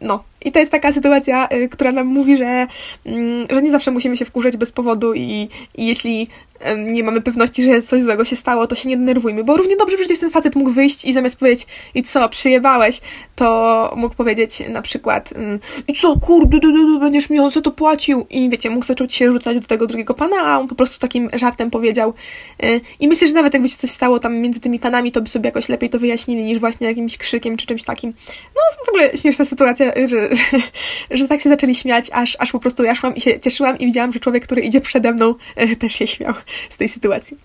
No 0.01 0.25
I 0.45 0.53
to 0.53 0.59
jest 0.59 0.71
taka 0.71 0.93
sytuacja, 0.93 1.49
y, 1.53 1.69
która 1.69 1.93
nam 1.93 2.07
mówi, 2.07 2.37
że, 2.37 2.67
mm, 3.07 3.47
że 3.51 3.63
nie 3.63 3.71
zawsze 3.71 3.91
musimy 3.91 4.17
się 4.17 4.25
wkurzać 4.25 4.57
bez 4.57 4.73
powodu 4.73 5.15
i, 5.15 5.49
i 5.75 5.87
jeśli 5.87 6.29
nie 6.77 7.05
mamy 7.05 7.21
pewności, 7.21 7.63
że 7.63 7.83
coś 7.83 8.03
złego 8.03 8.25
się 8.25 8.37
stało, 8.37 8.67
to 8.67 8.75
się 8.75 8.89
nie 8.89 8.97
denerwujmy, 8.97 9.45
bo 9.45 9.57
równie 9.57 9.77
dobrze 9.77 9.97
przecież 9.97 10.19
ten 10.19 10.31
facet 10.31 10.57
mógł 10.57 10.71
wyjść 10.71 11.05
i 11.05 11.13
zamiast 11.13 11.37
powiedzieć 11.37 11.67
i 11.95 12.03
co, 12.03 12.29
przyjebałeś, 12.29 13.01
to 13.37 13.93
mógł 13.97 14.15
powiedzieć 14.15 14.63
na 14.69 14.83
przykład 14.83 15.33
mm, 15.37 15.59
i 15.89 15.93
co, 15.95 16.17
kurde, 16.17 16.59
będziesz 17.01 17.31
mi 17.31 17.39
on 17.39 17.51
za 17.51 17.61
to 17.61 17.71
płacił 17.71 18.27
i 18.31 18.51
wiecie, 18.51 18.71
mógł 18.71 18.87
zacząć 18.87 19.15
się 19.15 19.33
rzucać 19.33 19.59
do 19.61 19.67
tego 19.67 19.87
drugiego 19.87 20.15
pana, 20.15 20.37
a 20.37 20.59
on 20.59 20.69
po 20.69 20.75
prostu 20.75 20.99
takim 20.99 21.29
żartem 21.33 21.71
powiedział 21.71 22.15
y, 22.65 22.81
i 23.01 23.09
myślę, 23.09 23.29
że 23.29 23.35
nawet 23.35 23.55
jakby 23.55 23.69
się 23.69 23.77
coś 23.77 23.91
stało 23.91 24.19
tam 24.19 24.37
między 24.37 24.61
tymi 24.61 24.79
panami, 24.79 25.13
to 25.13 25.21
by 25.21 25.29
sobie 25.29 25.49
jakoś 25.49 25.69
lepiej 25.69 25.91
to 25.91 25.99
wyjaśnili 25.99 26.43
niż 26.43 26.59
właśnie 26.59 26.87
jakimś 26.87 27.19
krzykiem 27.19 27.57
czy 27.57 27.67
czymś 27.67 27.83
takim. 27.83 28.13
No 28.55 28.85
w 28.87 28.89
ogóle 28.89 29.19
śmieszna 29.19 29.45
sytuacja, 29.45 29.93
że, 30.07 30.34
że, 31.11 31.29
tak 31.29 31.41
się 31.41 31.49
zaczęli 31.49 31.75
śmiać, 31.75 32.11
aż, 32.13 32.37
aż 32.39 32.53
po 32.53 32.59
prostu 32.59 32.83
ja 32.83 32.95
szłam 32.95 33.17
i 33.17 33.21
się 33.21 33.41
cieszyłam 33.41 33.79
i 33.79 33.87
widziałam, 33.87 34.13
że 34.13 34.21
człowiek, 34.21 34.45
który 34.45 34.63
idzie 34.63 34.81
przede 34.81 35.13
mną 35.13 35.35
też 35.81 35.95
się 35.95 36.07
śmiał 36.07 36.35
z 36.69 36.77
tej 36.77 36.89
sytuacji. 36.89 37.37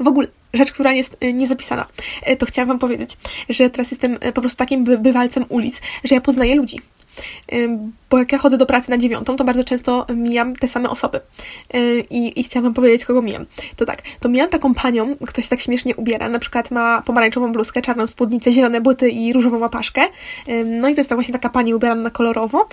W 0.00 0.08
ogóle 0.08 0.28
rzecz, 0.54 0.72
która 0.72 0.92
jest 0.92 1.16
y, 1.24 1.32
niezapisana, 1.32 1.86
y, 2.30 2.36
to 2.36 2.46
chciałam 2.46 2.68
Wam 2.68 2.78
powiedzieć, 2.78 3.16
że 3.48 3.70
teraz 3.70 3.90
jestem 3.90 4.14
y, 4.14 4.32
po 4.32 4.40
prostu 4.40 4.56
takim 4.56 4.84
bywalcem 4.84 5.44
ulic, 5.48 5.80
że 6.04 6.14
ja 6.14 6.20
poznaję 6.20 6.54
ludzi. 6.54 6.78
Bo 8.10 8.18
jak 8.18 8.32
ja 8.32 8.38
chodzę 8.38 8.56
do 8.56 8.66
pracy 8.66 8.90
na 8.90 8.98
dziewiątą, 8.98 9.36
to 9.36 9.44
bardzo 9.44 9.64
często 9.64 10.06
mijam 10.14 10.56
te 10.56 10.68
same 10.68 10.90
osoby. 10.90 11.20
I, 12.10 12.40
I 12.40 12.44
chciałam 12.44 12.64
Wam 12.64 12.74
powiedzieć, 12.74 13.04
kogo 13.04 13.22
mijam. 13.22 13.46
To 13.76 13.84
tak, 13.84 14.02
to 14.20 14.28
mijam 14.28 14.50
taką 14.50 14.74
panią, 14.74 15.16
się 15.36 15.48
tak 15.50 15.60
śmiesznie 15.60 15.96
ubiera, 15.96 16.28
na 16.28 16.38
przykład 16.38 16.70
ma 16.70 17.02
pomarańczową 17.02 17.52
bluzkę, 17.52 17.82
czarną 17.82 18.06
spódnicę, 18.06 18.52
zielone 18.52 18.80
buty 18.80 19.10
i 19.10 19.32
różową 19.32 19.58
łapaszkę. 19.58 20.02
No 20.64 20.88
i 20.88 20.94
to 20.94 21.00
jest 21.00 21.14
właśnie 21.14 21.32
taka 21.32 21.48
pani 21.48 21.74
ubierana 21.74 22.02
na 22.02 22.10
kolorowo. 22.10 22.68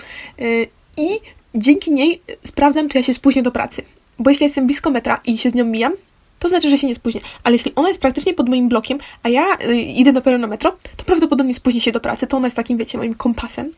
I 0.97 1.07
dzięki 1.55 1.91
niej 1.91 2.21
sprawdzam, 2.43 2.89
czy 2.89 2.97
ja 2.97 3.03
się 3.03 3.13
spóźnię 3.13 3.43
do 3.43 3.51
pracy. 3.51 3.81
Bo 4.19 4.29
jeśli 4.29 4.43
jestem 4.43 4.65
blisko 4.65 4.89
metra 4.89 5.19
i 5.25 5.37
się 5.37 5.49
z 5.49 5.53
nią 5.53 5.65
mijam, 5.65 5.93
to 6.39 6.49
znaczy, 6.49 6.69
że 6.69 6.77
się 6.77 6.87
nie 6.87 6.95
spóźnię. 6.95 7.21
Ale 7.43 7.55
jeśli 7.55 7.75
ona 7.75 7.87
jest 7.87 8.01
praktycznie 8.01 8.33
pod 8.33 8.49
moim 8.49 8.69
blokiem, 8.69 8.97
a 9.23 9.29
ja 9.29 9.57
y, 9.61 9.75
idę 9.75 10.13
dopiero 10.13 10.37
na 10.37 10.47
metro, 10.47 10.77
to 10.97 11.05
prawdopodobnie 11.05 11.53
spóźni 11.53 11.81
się 11.81 11.91
do 11.91 11.99
pracy. 11.99 12.27
To 12.27 12.37
ona 12.37 12.47
jest 12.47 12.55
takim, 12.55 12.77
wiecie, 12.77 12.97
moim 12.97 13.13
kompasem. 13.13 13.73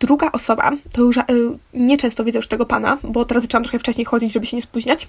Druga 0.00 0.32
osoba, 0.32 0.70
to 0.92 1.02
już 1.02 1.16
y, 1.16 1.20
nie 1.74 1.96
często 1.96 2.24
widzę 2.24 2.38
już 2.38 2.48
tego 2.48 2.66
pana, 2.66 2.98
bo 3.02 3.24
teraz 3.24 3.42
zaczęłam 3.42 3.64
trochę 3.64 3.78
wcześniej 3.78 4.04
chodzić, 4.04 4.32
żeby 4.32 4.46
się 4.46 4.56
nie 4.56 4.62
spóźniać. 4.62 5.08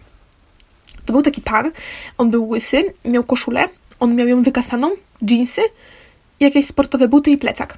To 1.06 1.14
był 1.14 1.22
taki 1.22 1.42
pan, 1.42 1.72
on 2.18 2.30
był 2.30 2.50
łysy, 2.50 2.94
miał 3.06 3.24
koszulę, 3.24 3.64
on 4.00 4.16
miał 4.16 4.28
ją 4.28 4.44
wykasaną, 4.44 4.92
jeansy, 5.30 5.62
jakieś 6.40 6.68
sportowe 6.68 7.08
buty 7.08 7.32
i 7.32 7.38
plecak. 7.38 7.78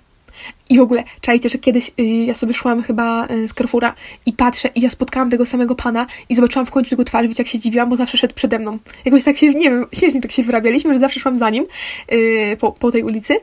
I 0.69 0.77
w 0.77 0.81
ogóle, 0.81 1.03
czajcie, 1.21 1.49
że 1.49 1.57
kiedyś 1.57 1.91
y, 1.99 2.03
ja 2.03 2.33
sobie 2.33 2.53
szłam 2.53 2.83
chyba 2.83 3.27
y, 3.27 3.47
z 3.47 3.53
Carrefoura 3.53 3.95
i 4.25 4.33
patrzę 4.33 4.69
i 4.75 4.81
ja 4.81 4.89
spotkałam 4.89 5.29
tego 5.29 5.45
samego 5.45 5.75
pana 5.75 6.07
i 6.29 6.35
zobaczyłam 6.35 6.65
w 6.65 6.71
końcu 6.71 6.95
jego 6.95 7.03
twarz, 7.03 7.27
wiecie, 7.27 7.43
jak 7.43 7.47
się 7.47 7.57
zdziwiłam, 7.57 7.89
bo 7.89 7.95
zawsze 7.95 8.17
szedł 8.17 8.33
przede 8.33 8.59
mną. 8.59 8.79
Jakoś 9.05 9.23
tak 9.23 9.37
się, 9.37 9.53
nie 9.53 9.69
wiem, 9.69 9.85
śmiesznie 9.93 10.21
tak 10.21 10.31
się 10.31 10.43
wyrabialiśmy, 10.43 10.93
że 10.93 10.99
zawsze 10.99 11.19
szłam 11.19 11.37
za 11.37 11.49
nim 11.49 11.65
y, 12.11 12.57
po, 12.59 12.71
po 12.71 12.91
tej 12.91 13.03
ulicy, 13.03 13.33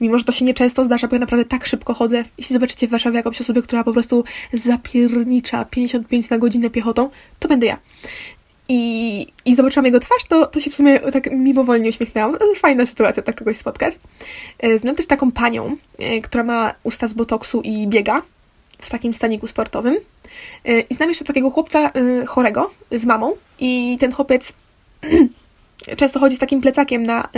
mimo 0.00 0.18
że 0.18 0.24
to 0.24 0.32
się 0.32 0.44
nieczęsto 0.44 0.84
zdarza, 0.84 1.08
bo 1.08 1.16
ja 1.16 1.20
naprawdę 1.20 1.44
tak 1.44 1.66
szybko 1.66 1.94
chodzę. 1.94 2.24
Jeśli 2.38 2.54
zobaczycie 2.54 2.86
w 2.86 2.90
Warszawie 2.90 3.16
jakąś 3.16 3.40
osobę, 3.40 3.62
która 3.62 3.84
po 3.84 3.92
prostu 3.92 4.24
zapiernicza 4.52 5.64
55 5.64 6.30
na 6.30 6.38
godzinę 6.38 6.70
piechotą, 6.70 7.10
to 7.38 7.48
będę 7.48 7.66
ja 7.66 7.78
i, 8.68 9.26
i 9.44 9.54
zobaczyłam 9.54 9.86
jego 9.86 9.98
twarz, 9.98 10.24
to, 10.28 10.46
to 10.46 10.60
się 10.60 10.70
w 10.70 10.74
sumie 10.74 11.00
tak 11.00 11.30
mimowolnie 11.32 11.88
uśmiechnęłam. 11.88 12.36
Fajna 12.56 12.86
sytuacja, 12.86 13.22
tak 13.22 13.36
kogoś 13.36 13.56
spotkać. 13.56 13.98
E, 14.58 14.78
znam 14.78 14.94
też 14.94 15.06
taką 15.06 15.30
panią, 15.30 15.76
e, 15.98 16.20
która 16.20 16.44
ma 16.44 16.74
usta 16.82 17.08
z 17.08 17.14
botoksu 17.14 17.60
i 17.60 17.86
biega 17.86 18.22
w 18.78 18.90
takim 18.90 19.14
staniku 19.14 19.46
sportowym. 19.46 19.96
E, 20.64 20.80
I 20.80 20.94
znam 20.94 21.08
jeszcze 21.08 21.24
takiego 21.24 21.50
chłopca 21.50 21.90
chorego 22.26 22.70
z 22.90 23.06
mamą 23.06 23.32
i 23.60 23.96
ten 24.00 24.12
chłopiec 24.12 24.52
często 25.96 26.20
chodzi 26.20 26.36
z 26.36 26.38
takim 26.38 26.60
plecakiem 26.60 27.02
na... 27.02 27.28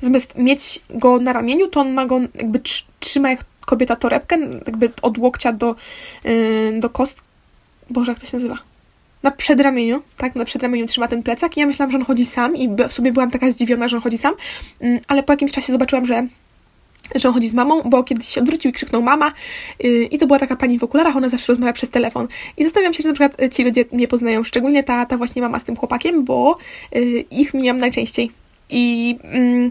Zamiast 0.00 0.36
mieć 0.36 0.80
go 0.90 1.18
na 1.18 1.32
ramieniu, 1.32 1.68
to 1.68 1.80
on 1.80 1.92
ma 1.92 2.06
go 2.06 2.20
jakby 2.34 2.60
trzyma 3.00 3.30
jak 3.30 3.44
kobieta 3.66 3.96
torebkę, 3.96 4.38
jakby 4.66 4.92
od 5.02 5.18
łokcia 5.18 5.52
do, 5.52 5.74
do 6.80 6.90
kost... 6.90 7.22
Boże, 7.90 8.12
jak 8.12 8.20
to 8.20 8.26
się 8.26 8.36
nazywa? 8.36 8.73
Na 9.24 9.30
przedramieniu, 9.30 10.02
tak, 10.16 10.36
na 10.36 10.44
przedramieniu 10.44 10.86
trzyma 10.86 11.08
ten 11.08 11.22
plecak 11.22 11.56
i 11.56 11.60
ja 11.60 11.66
myślałam, 11.66 11.90
że 11.90 11.98
on 11.98 12.04
chodzi 12.04 12.24
sam 12.24 12.56
i 12.56 12.68
w 12.88 12.92
sobie 12.92 13.12
byłam 13.12 13.30
taka 13.30 13.50
zdziwiona, 13.50 13.88
że 13.88 13.96
on 13.96 14.02
chodzi 14.02 14.18
sam, 14.18 14.34
mm, 14.80 14.98
ale 15.08 15.22
po 15.22 15.32
jakimś 15.32 15.52
czasie 15.52 15.72
zobaczyłam, 15.72 16.06
że 16.06 16.26
że 17.14 17.28
on 17.28 17.34
chodzi 17.34 17.48
z 17.48 17.54
mamą, 17.54 17.82
bo 17.82 18.04
kiedyś 18.04 18.28
się 18.28 18.40
odwrócił 18.40 18.70
i 18.70 18.74
krzyknął 18.74 19.02
mama 19.02 19.32
yy, 19.78 20.04
i 20.04 20.18
to 20.18 20.26
była 20.26 20.38
taka 20.38 20.56
pani 20.56 20.78
w 20.78 20.84
okularach, 20.84 21.16
ona 21.16 21.28
zawsze 21.28 21.52
rozmawia 21.52 21.72
przez 21.72 21.90
telefon. 21.90 22.28
I 22.56 22.64
zastanawiam 22.64 22.94
się, 22.94 23.02
że 23.02 23.08
na 23.08 23.14
przykład 23.14 23.54
ci 23.54 23.64
ludzie 23.64 23.84
mnie 23.92 24.08
poznają, 24.08 24.44
szczególnie 24.44 24.84
ta, 24.84 25.06
ta 25.06 25.16
właśnie 25.16 25.42
mama 25.42 25.58
z 25.58 25.64
tym 25.64 25.76
chłopakiem, 25.76 26.24
bo 26.24 26.58
yy, 26.92 27.20
ich 27.20 27.54
mijam 27.54 27.78
najczęściej. 27.78 28.30
I 28.70 29.08
yy, 29.24 29.70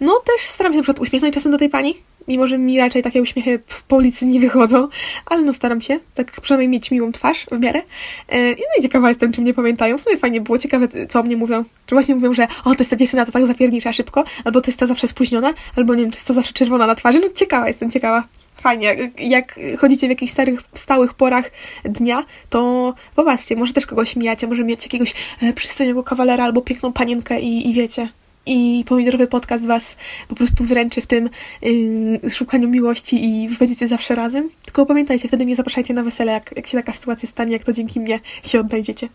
no 0.00 0.20
też 0.24 0.46
staram 0.46 0.72
się 0.72 0.76
na 0.76 0.82
przykład 0.82 1.00
uśmiechnąć 1.00 1.34
czasem 1.34 1.52
do 1.52 1.58
tej 1.58 1.68
pani, 1.68 1.94
mimo 2.28 2.46
że 2.46 2.58
mi 2.58 2.78
raczej 2.78 3.02
takie 3.02 3.22
uśmiechy 3.22 3.58
w 3.66 3.82
policji 3.82 4.26
nie 4.26 4.40
wychodzą, 4.40 4.88
ale 5.26 5.42
no 5.42 5.52
staram 5.52 5.80
się, 5.80 6.00
tak 6.14 6.40
przynajmniej 6.40 6.68
mieć 6.68 6.90
miłą 6.90 7.12
twarz 7.12 7.46
w 7.52 7.60
miarę. 7.60 7.82
E, 8.28 8.48
no 8.48 8.66
i 8.78 8.82
ciekawa 8.82 9.08
jestem, 9.08 9.32
czy 9.32 9.40
mnie 9.40 9.54
pamiętają. 9.54 9.98
W 9.98 10.00
sumie 10.00 10.16
fajnie 10.16 10.40
było, 10.40 10.58
ciekawe, 10.58 10.88
co 11.08 11.20
o 11.20 11.22
mnie 11.22 11.36
mówią. 11.36 11.64
Czy 11.86 11.94
właśnie 11.94 12.14
mówią, 12.14 12.34
że 12.34 12.46
o, 12.64 12.74
to 12.74 12.76
jest 12.78 12.90
ta 12.90 12.96
dziewczyna, 12.96 13.26
to 13.26 13.32
tak 13.32 13.46
zapiernicza 13.46 13.92
szybko, 13.92 14.24
albo 14.44 14.60
to 14.60 14.68
jest 14.68 14.78
ta 14.78 14.86
zawsze 14.86 15.08
spóźniona, 15.08 15.54
albo 15.76 15.94
nie 15.94 16.02
wiem, 16.02 16.10
to 16.10 16.16
jest 16.16 16.26
ta 16.26 16.34
zawsze 16.34 16.52
czerwona 16.52 16.86
na 16.86 16.94
twarzy. 16.94 17.20
No 17.20 17.28
ciekawa, 17.34 17.68
jestem 17.68 17.90
ciekawa. 17.90 18.24
Fajnie, 18.56 18.96
jak 19.18 19.60
chodzicie 19.78 20.06
w 20.06 20.10
jakichś 20.10 20.32
starych, 20.32 20.60
stałych 20.74 21.14
porach 21.14 21.50
dnia, 21.84 22.24
to 22.50 22.94
popatrzcie, 23.16 23.56
może 23.56 23.72
też 23.72 23.86
kogoś 23.86 24.16
mijacie, 24.16 24.46
może 24.46 24.64
mieć 24.64 24.82
jakiegoś 24.82 25.14
e, 25.42 25.52
przystojnego 25.52 26.02
kawalera 26.02 26.44
albo 26.44 26.62
piękną 26.62 26.92
panienkę 26.92 27.40
i, 27.40 27.70
i 27.70 27.74
wiecie, 27.74 28.08
i 28.46 28.84
pomidorowy 28.86 29.26
podcast 29.26 29.66
Was 29.66 29.96
po 30.28 30.34
prostu 30.34 30.64
wręczy 30.64 31.00
w 31.00 31.06
tym 31.06 31.30
yy, 31.62 32.30
szukaniu 32.30 32.68
miłości 32.68 33.24
i 33.24 33.48
będziecie 33.48 33.88
zawsze 33.88 34.14
razem. 34.14 34.50
Tylko 34.64 34.86
pamiętajcie, 34.86 35.28
wtedy 35.28 35.44
mnie 35.44 35.56
zapraszajcie 35.56 35.94
na 35.94 36.02
wesele, 36.02 36.32
jak, 36.32 36.56
jak 36.56 36.66
się 36.66 36.78
taka 36.78 36.92
sytuacja 36.92 37.28
stanie, 37.28 37.52
jak 37.52 37.64
to 37.64 37.72
dzięki 37.72 38.00
mnie 38.00 38.20
się 38.44 38.60
odnajdziecie. 38.60 39.08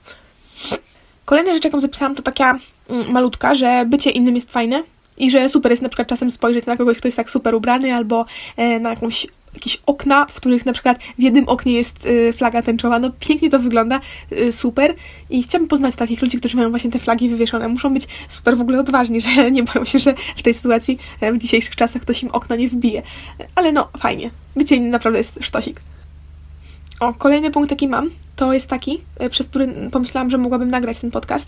Kolejna 1.26 1.54
rzecz, 1.54 1.65
jaką 1.65 1.82
zapisałam, 1.82 2.15
to 2.15 2.22
taka 2.22 2.60
mm, 2.89 3.12
malutka, 3.12 3.56
że 3.56 3.86
bycie 3.86 4.10
innym 4.10 4.36
jest 4.36 4.52
fajne 4.52 4.84
i 5.17 5.32
że 5.32 5.50
super 5.50 5.72
jest 5.72 5.82
na 5.82 5.89
przykład 5.89 6.08
czasem 6.08 6.32
spojrzeć 6.32 6.65
na 6.65 6.78
kogoś, 6.78 6.98
kto 6.98 7.08
jest 7.08 7.17
tak 7.17 7.30
super 7.30 7.56
ubrany 7.56 7.96
albo 7.96 8.26
e, 8.58 8.80
na 8.80 8.89
jakąś 8.89 9.28
jakieś 9.54 9.82
okna, 9.86 10.26
w 10.26 10.34
których 10.34 10.66
na 10.66 10.74
przykład 10.74 11.00
w 11.20 11.22
jednym 11.22 11.48
oknie 11.48 11.74
jest 11.74 12.06
y, 12.06 12.34
flaga 12.34 12.62
tęczowa. 12.62 13.00
No 13.00 13.12
pięknie 13.20 13.50
to 13.50 13.60
wygląda, 13.60 14.00
y, 14.32 14.52
super. 14.52 14.96
I 15.30 15.44
chciałabym 15.44 15.68
poznać 15.68 15.96
takich 15.96 16.22
ludzi, 16.22 16.38
którzy 16.38 16.58
mają 16.58 16.70
właśnie 16.70 16.92
te 16.92 17.00
flagi 17.00 17.30
wywieszone. 17.30 17.68
Muszą 17.68 17.94
być 17.94 18.08
super 18.28 18.58
w 18.58 18.62
ogóle 18.62 18.80
odważni, 18.80 19.22
że 19.36 19.52
nie 19.52 19.64
boją 19.64 19.86
się, 19.86 20.00
że 20.00 20.14
w 20.36 20.44
tej 20.44 20.54
sytuacji 20.54 21.00
e, 21.22 21.34
w 21.34 21.38
dzisiejszych 21.38 21.76
czasach 21.76 22.02
ktoś 22.02 22.24
im 22.24 22.30
okna 22.32 22.56
nie 22.56 22.70
wbije. 22.70 23.02
Ale 23.56 23.72
no, 23.72 23.88
fajnie. 24.00 24.32
Bycie 24.56 24.80
naprawdę 24.80 25.18
jest 25.18 25.40
sztosik. 25.42 25.82
O, 27.00 27.14
kolejny 27.14 27.52
punkt, 27.52 27.72
jaki 27.72 27.88
mam, 27.88 28.10
to 28.36 28.54
jest 28.54 28.68
taki, 28.68 29.02
e, 29.20 29.30
przez 29.30 29.48
który 29.48 29.68
pomyślałam, 29.92 30.30
że 30.30 30.38
mogłabym 30.38 30.70
nagrać 30.70 31.00
ten 31.00 31.12
podcast, 31.12 31.48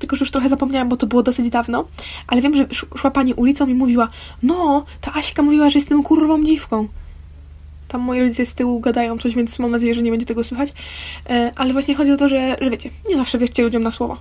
tylko 0.00 0.16
że 0.16 0.22
już 0.22 0.30
trochę 0.30 0.48
zapomniałam, 0.48 0.88
bo 0.88 0.96
to 0.96 1.06
było 1.06 1.22
dosyć 1.22 1.48
dawno, 1.48 1.84
ale 2.26 2.40
wiem, 2.40 2.56
że 2.56 2.66
szła 2.96 3.10
pani 3.10 3.34
ulicą 3.34 3.66
i 3.66 3.74
mówiła, 3.74 4.08
no, 4.42 4.84
ta 5.00 5.14
Aśka 5.14 5.42
mówiła, 5.42 5.70
że 5.70 5.78
jestem 5.78 6.02
kurwą 6.02 6.44
dziwką. 6.44 6.88
Tam 7.88 8.00
moi 8.00 8.20
rodzice 8.20 8.46
z 8.46 8.54
tyłu 8.54 8.80
gadają 8.80 9.18
coś, 9.18 9.34
więc 9.34 9.58
mam 9.58 9.70
nadzieję, 9.70 9.94
że 9.94 10.02
nie 10.02 10.10
będzie 10.10 10.26
tego 10.26 10.44
słychać. 10.44 10.72
E, 11.30 11.52
ale 11.56 11.72
właśnie 11.72 11.94
chodzi 11.94 12.12
o 12.12 12.16
to, 12.16 12.28
że, 12.28 12.56
że 12.60 12.70
wiecie, 12.70 12.90
nie 13.08 13.16
zawsze 13.16 13.38
wierzcie 13.38 13.62
ludziom 13.62 13.82
na 13.82 13.90
słowo. 13.90 14.16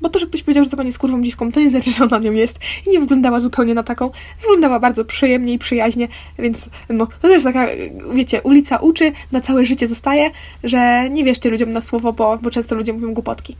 Bo 0.00 0.08
to, 0.08 0.18
że 0.18 0.26
ktoś 0.26 0.42
powiedział, 0.42 0.64
że 0.64 0.70
to 0.70 0.76
pani 0.76 0.86
jest 0.86 0.98
kurwą 0.98 1.22
dziwką, 1.22 1.52
to 1.52 1.60
nie 1.60 1.70
znaczy, 1.70 1.90
że 1.90 2.04
ona 2.04 2.18
nią 2.18 2.32
jest. 2.32 2.58
I 2.86 2.90
nie 2.90 3.00
wyglądała 3.00 3.40
zupełnie 3.40 3.74
na 3.74 3.82
taką. 3.82 4.10
Wyglądała 4.40 4.80
bardzo 4.80 5.04
przyjemnie 5.04 5.52
i 5.52 5.58
przyjaźnie, 5.58 6.08
więc 6.38 6.70
no, 6.88 7.06
to 7.06 7.28
też 7.28 7.42
taka, 7.42 7.66
wiecie, 8.14 8.42
ulica 8.42 8.76
uczy, 8.76 9.12
na 9.32 9.40
całe 9.40 9.64
życie 9.64 9.88
zostaje, 9.88 10.30
że 10.64 11.10
nie 11.10 11.24
wierzcie 11.24 11.50
ludziom 11.50 11.70
na 11.70 11.80
słowo, 11.80 12.12
bo, 12.12 12.38
bo 12.42 12.50
często 12.50 12.74
ludzie 12.74 12.92
mówią 12.92 13.14
głupotki 13.14 13.56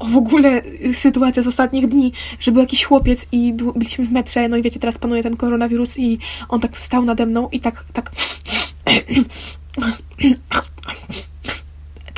o 0.00 0.04
w 0.04 0.16
ogóle 0.16 0.62
sytuacja 0.92 1.42
z 1.42 1.46
ostatnich 1.46 1.86
dni, 1.86 2.12
że 2.40 2.52
był 2.52 2.60
jakiś 2.60 2.84
chłopiec 2.84 3.26
i 3.32 3.54
byliśmy 3.76 4.04
w 4.04 4.12
metrze, 4.12 4.48
no 4.48 4.56
i 4.56 4.62
wiecie, 4.62 4.80
teraz 4.80 4.98
panuje 4.98 5.22
ten 5.22 5.36
koronawirus 5.36 5.98
i 5.98 6.18
on 6.48 6.60
tak 6.60 6.78
stał 6.78 7.04
nade 7.04 7.26
mną 7.26 7.48
i 7.52 7.60
tak, 7.60 7.84
tak 7.92 8.10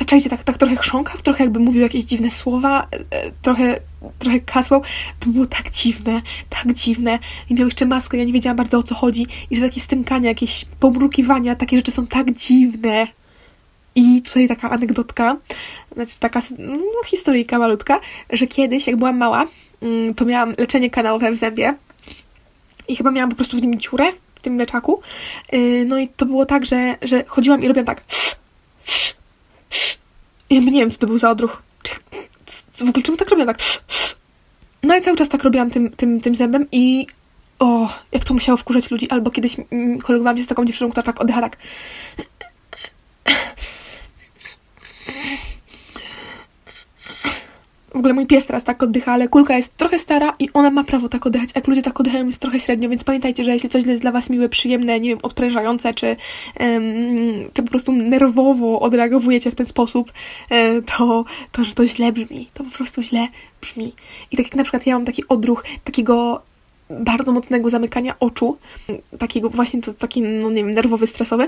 Czajcie, 0.07 0.31
tak, 0.31 0.45
tak 0.45 0.59
trochę 0.59 0.77
chrząkał, 0.77 1.17
trochę 1.23 1.45
jakby 1.45 1.61
mówił 1.61 1.83
jakieś 1.83 2.05
dziwne 2.05 2.31
słowa, 2.31 2.87
e, 3.11 3.31
trochę, 3.43 3.77
trochę 4.19 4.41
kasłał. 4.41 4.83
To 5.21 5.31
było 5.31 5.47
tak 5.47 5.71
dziwne, 5.71 6.23
tak 6.49 6.73
dziwne. 6.73 7.19
I 7.51 7.55
miał 7.55 7.65
jeszcze 7.65 7.87
maskę, 7.87 8.19
ja 8.19 8.25
nie 8.25 8.33
wiedziałam 8.33 8.57
bardzo 8.57 8.79
o 8.79 8.83
co 8.83 8.95
chodzi. 8.95 9.27
I 9.51 9.57
że 9.57 9.63
takie 9.63 9.81
stymkania, 9.81 10.29
jakieś 10.29 10.65
pobrukiwania, 10.81 11.57
takie 11.57 11.77
rzeczy 11.77 11.93
są 11.93 12.07
tak 12.07 12.33
dziwne. 12.33 13.07
I 13.95 14.23
tutaj 14.23 14.49
taka 14.49 14.71
anegdotka, 14.71 15.37
znaczy 15.95 16.19
taka 16.19 16.43
no, 16.59 17.05
historyjka 17.07 17.59
malutka, 17.59 18.01
że 18.31 18.47
kiedyś, 18.47 18.87
jak 18.87 18.97
byłam 18.97 19.19
mała, 19.19 19.45
mm, 19.83 20.15
to 20.15 20.25
miałam 20.25 20.55
leczenie 20.59 20.91
kanałowe 20.91 21.33
w 21.33 21.37
zębie 21.37 21.75
i 22.89 22.97
chyba 22.97 23.11
miałam 23.11 23.31
po 23.31 23.37
prostu 23.37 23.57
w 23.57 23.63
nim 23.63 23.79
ciurę 24.43 24.53
tym 24.53 24.55
mleczaku. 24.55 25.03
Yy, 25.53 25.85
no 25.85 25.99
i 25.99 26.09
to 26.09 26.27
było 26.27 26.47
tak, 26.47 26.67
że, 26.67 26.97
że 27.03 27.25
chodziłam 27.27 27.63
i 27.63 27.69
robiłam 27.69 27.87
tak. 27.87 28.03
Ja 30.51 30.61
nie 30.61 30.81
wiem, 30.81 30.91
co 30.91 30.99
to 30.99 31.07
był 31.07 31.19
za 31.19 31.31
odruch. 31.31 31.63
W 32.73 32.83
ogóle 32.83 33.03
czemu 33.03 33.17
tak 33.17 33.29
robiłam? 33.29 33.55
Tak. 33.55 33.59
No 34.83 34.97
i 34.97 35.01
cały 35.01 35.17
czas 35.17 35.29
tak 35.29 35.43
robiłam 35.43 35.71
tym, 35.71 35.91
tym, 35.91 36.21
tym 36.21 36.35
zębem 36.35 36.67
i 36.73 37.07
o, 37.59 37.89
jak 38.13 38.25
to 38.25 38.35
musiało 38.35 38.57
wkurzać 38.57 38.91
ludzi. 38.91 39.11
Albo 39.11 39.31
kiedyś 39.31 39.57
kolegowałam 40.03 40.39
się 40.39 40.45
z 40.45 40.47
taką 40.47 40.65
dziewczyną, 40.65 40.91
która 40.91 41.03
tak 41.03 41.21
oddycha 41.21 41.41
tak. 41.41 41.57
W 47.95 47.97
ogóle 47.97 48.15
mój 48.15 48.27
pies 48.27 48.47
teraz 48.47 48.65
tak 48.65 48.83
oddycha, 48.83 49.13
ale 49.13 49.29
kulka 49.29 49.57
jest 49.57 49.77
trochę 49.77 49.99
stara 49.99 50.33
i 50.39 50.49
ona 50.55 50.71
ma 50.71 50.85
prawo 50.85 51.09
tak 51.09 51.27
oddychać. 51.27 51.51
Jak 51.55 51.69
ludzie 51.69 51.83
tak 51.83 52.01
oddychają, 52.01 52.27
jest 52.27 52.39
trochę 52.39 52.61
średnio, 52.61 52.89
więc 52.89 53.05
pamiętajcie, 53.05 53.45
że 53.45 53.53
jeśli 53.53 53.69
coś 53.69 53.85
jest 53.85 54.03
dla 54.03 54.13
Was 54.13 54.31
miłe, 54.31 54.49
przyjemne, 54.49 55.01
nie 55.01 55.09
wiem, 55.09 55.19
obtrężające, 55.23 55.95
czy, 55.95 56.07
um, 56.61 56.83
czy 57.53 57.63
po 57.63 57.69
prostu 57.69 57.93
nerwowo 57.93 58.81
odreagowujecie 58.81 59.51
w 59.51 59.55
ten 59.55 59.67
sposób, 59.67 60.13
um, 60.51 60.83
to, 60.83 61.25
to, 61.53 61.65
że 61.65 61.75
to 61.75 61.87
źle 61.87 62.13
brzmi. 62.13 62.49
To 62.55 62.65
po 62.65 62.71
prostu 62.71 63.03
źle 63.03 63.29
brzmi. 63.61 63.95
I 64.31 64.37
tak 64.37 64.47
jak 64.47 64.55
na 64.55 64.63
przykład 64.63 64.87
ja 64.87 64.95
mam 64.95 65.05
taki 65.05 65.29
odruch 65.29 65.65
takiego 65.85 66.43
bardzo 67.01 67.33
mocnego 67.33 67.71
zamykania 67.71 68.15
oczu, 68.21 68.59
takiego 69.19 69.51
właśnie 69.51 69.83
to 69.83 69.95
taki, 69.95 70.23
no 70.23 70.51
nie 70.51 70.65
wiem, 70.65 70.71
nerwowy, 70.71 71.07
stresowy, 71.07 71.47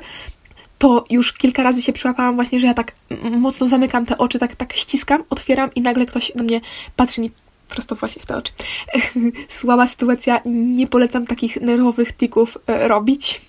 to 0.79 1.05
już 1.11 1.33
kilka 1.33 1.63
razy 1.63 1.83
się 1.83 1.93
przyłapałam 1.93 2.35
właśnie, 2.35 2.61
że 2.61 2.67
ja 2.67 2.75
tak 2.75 2.93
mocno 3.39 3.67
zamykam 3.67 4.07
te 4.07 4.19
oczy, 4.19 4.39
tak, 4.39 4.57
tak 4.57 4.73
ściskam, 4.73 5.25
otwieram 5.31 5.71
i 5.75 5.81
nagle 5.81 6.07
ktoś 6.07 6.35
na 6.35 6.43
mnie 6.43 6.61
patrzy 6.97 7.21
mi 7.21 7.31
prosto 7.69 7.95
właśnie 7.95 8.23
w 8.23 8.27
te 8.27 8.37
oczy. 8.37 8.53
Słaba 9.49 9.87
sytuacja, 9.87 10.41
nie 10.45 10.87
polecam 10.87 11.27
takich 11.27 11.61
nerwowych 11.61 12.13
tików 12.13 12.59
e, 12.67 12.89
robić. 12.89 13.41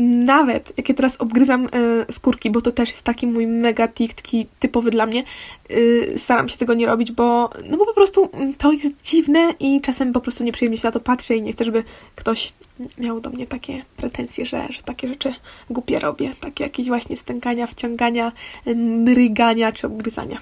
Nawet 0.00 0.72
jak 0.76 0.88
ja 0.88 0.94
teraz 0.94 1.16
obgryzam 1.16 1.66
e, 1.66 2.12
skórki, 2.12 2.50
bo 2.50 2.60
to 2.60 2.72
też 2.72 2.90
jest 2.90 3.02
taki 3.02 3.26
mój 3.26 3.46
mega 3.46 3.88
tik, 3.88 4.14
taki 4.14 4.46
typowy 4.58 4.90
dla 4.90 5.06
mnie, 5.06 5.24
e, 5.70 6.18
staram 6.18 6.48
się 6.48 6.56
tego 6.56 6.74
nie 6.74 6.86
robić, 6.86 7.12
bo 7.12 7.50
no 7.70 7.76
bo 7.76 7.86
po 7.86 7.94
prostu 7.94 8.30
to 8.58 8.72
jest 8.72 9.02
dziwne 9.04 9.54
i 9.60 9.80
czasem 9.80 10.12
po 10.12 10.20
prostu 10.20 10.44
nieprzyjemnie 10.44 10.78
się 10.78 10.88
na 10.88 10.92
to 10.92 11.00
patrzę 11.00 11.36
i 11.36 11.42
nie 11.42 11.52
chcę, 11.52 11.64
żeby 11.64 11.84
ktoś 12.14 12.52
miał 12.98 13.20
do 13.20 13.30
mnie 13.30 13.46
takie 13.46 13.82
pretensje, 13.96 14.44
że, 14.44 14.66
że 14.70 14.82
takie 14.82 15.08
rzeczy 15.08 15.34
głupie 15.70 15.98
robię, 15.98 16.32
takie 16.40 16.64
jakieś 16.64 16.88
właśnie 16.88 17.16
stękania, 17.16 17.66
wciągania, 17.66 18.32
mrygania 18.76 19.72
czy 19.72 19.86
obgryzania. 19.86 20.38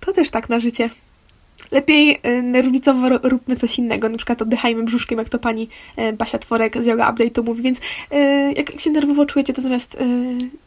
To 0.00 0.12
też 0.12 0.30
tak 0.30 0.48
na 0.48 0.60
życie. 0.60 0.90
Lepiej 1.74 2.18
y, 2.26 2.42
nerwicowo 2.42 3.08
róbmy 3.22 3.56
coś 3.56 3.78
innego, 3.78 4.08
na 4.08 4.16
przykład 4.16 4.42
oddychajmy 4.42 4.82
brzuszkiem, 4.84 5.18
jak 5.18 5.28
to 5.28 5.38
pani 5.38 5.68
y, 5.98 6.12
Basia 6.12 6.38
Tworek 6.38 6.82
z 6.82 6.86
Yoga 6.86 7.10
Update 7.10 7.42
mówi, 7.42 7.62
więc 7.62 7.78
y, 7.78 7.82
jak 8.56 8.80
się 8.80 8.90
nerwowo 8.90 9.26
czujecie, 9.26 9.52
to 9.52 9.62
zamiast 9.62 9.96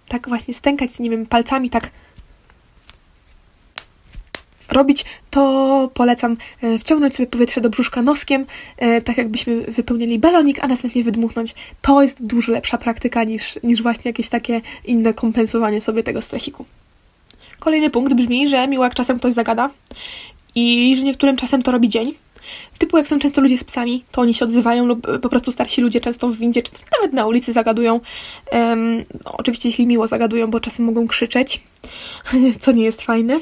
tak 0.07 0.29
właśnie 0.29 0.53
stękać, 0.53 0.99
nie 0.99 1.09
wiem, 1.09 1.25
palcami 1.25 1.69
tak 1.69 1.91
robić, 4.71 5.05
to 5.29 5.91
polecam 5.93 6.37
wciągnąć 6.79 7.15
sobie 7.15 7.27
powietrze 7.27 7.61
do 7.61 7.69
brzuszka 7.69 8.01
noskiem, 8.01 8.45
tak 9.03 9.17
jakbyśmy 9.17 9.61
wypełnili 9.61 10.19
balonik, 10.19 10.63
a 10.63 10.67
następnie 10.67 11.03
wydmuchnąć. 11.03 11.55
To 11.81 12.01
jest 12.01 12.25
dużo 12.25 12.51
lepsza 12.51 12.77
praktyka 12.77 13.23
niż, 13.23 13.59
niż 13.63 13.83
właśnie 13.83 14.09
jakieś 14.09 14.29
takie 14.29 14.61
inne 14.85 15.13
kompensowanie 15.13 15.81
sobie 15.81 16.03
tego 16.03 16.21
stresiku. 16.21 16.65
Kolejny 17.59 17.89
punkt 17.89 18.13
brzmi, 18.13 18.47
że 18.47 18.67
miło 18.67 18.83
jak 18.83 18.93
czasem 18.93 19.19
ktoś 19.19 19.33
zagada 19.33 19.69
i 20.57 20.95
że 20.95 21.03
niektórym 21.03 21.35
czasem 21.35 21.61
to 21.61 21.71
robi 21.71 21.89
dzień. 21.89 22.13
Typu 22.77 22.97
jak 22.97 23.07
są 23.07 23.19
często 23.19 23.41
ludzie 23.41 23.57
z 23.57 23.63
psami, 23.63 24.03
to 24.11 24.21
oni 24.21 24.33
się 24.33 24.45
odzywają 24.45 24.85
lub 24.85 25.19
po 25.21 25.29
prostu 25.29 25.51
starsi 25.51 25.81
ludzie 25.81 25.99
często 25.99 26.27
w 26.29 26.37
windzie, 26.37 26.61
czy 26.61 26.71
nawet 26.97 27.13
na 27.13 27.25
ulicy 27.25 27.53
zagadują. 27.53 27.99
Um, 28.51 28.97
no, 28.97 29.33
oczywiście 29.37 29.69
jeśli 29.69 29.87
miło 29.87 30.07
zagadują, 30.07 30.49
bo 30.49 30.59
czasem 30.59 30.85
mogą 30.85 31.07
krzyczeć, 31.07 31.63
co 32.61 32.71
nie 32.71 32.83
jest 32.83 33.01
fajne. 33.01 33.39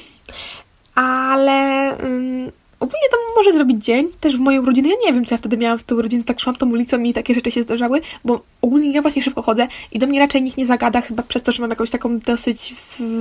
Ale 0.95 1.89
um, 2.03 2.51
Ogólnie 2.85 3.09
to 3.11 3.17
może 3.35 3.53
zrobić 3.53 3.85
dzień, 3.85 4.07
też 4.19 4.37
w 4.37 4.39
mojej 4.39 4.59
urodziny. 4.59 4.89
Ja 4.89 4.95
nie 5.05 5.13
wiem, 5.13 5.25
co 5.25 5.35
ja 5.35 5.37
wtedy 5.37 5.57
miałam 5.57 5.79
w 5.79 5.83
tę 5.83 5.95
urodzinę, 5.95 6.23
tak 6.23 6.39
szłam 6.39 6.55
tą 6.55 6.69
ulicą 6.69 7.03
i 7.03 7.13
takie 7.13 7.33
rzeczy 7.33 7.51
się 7.51 7.61
zdarzały, 7.61 8.01
bo 8.25 8.41
ogólnie 8.61 8.91
ja 8.91 9.01
właśnie 9.01 9.21
szybko 9.21 9.41
chodzę 9.41 9.67
i 9.91 9.99
do 9.99 10.07
mnie 10.07 10.19
raczej 10.19 10.41
nikt 10.41 10.57
nie 10.57 10.65
zagada, 10.65 11.01
chyba 11.01 11.23
przez 11.23 11.43
to, 11.43 11.51
że 11.51 11.61
mam 11.61 11.69
jakąś 11.69 11.89
taką 11.89 12.19
dosyć 12.19 12.75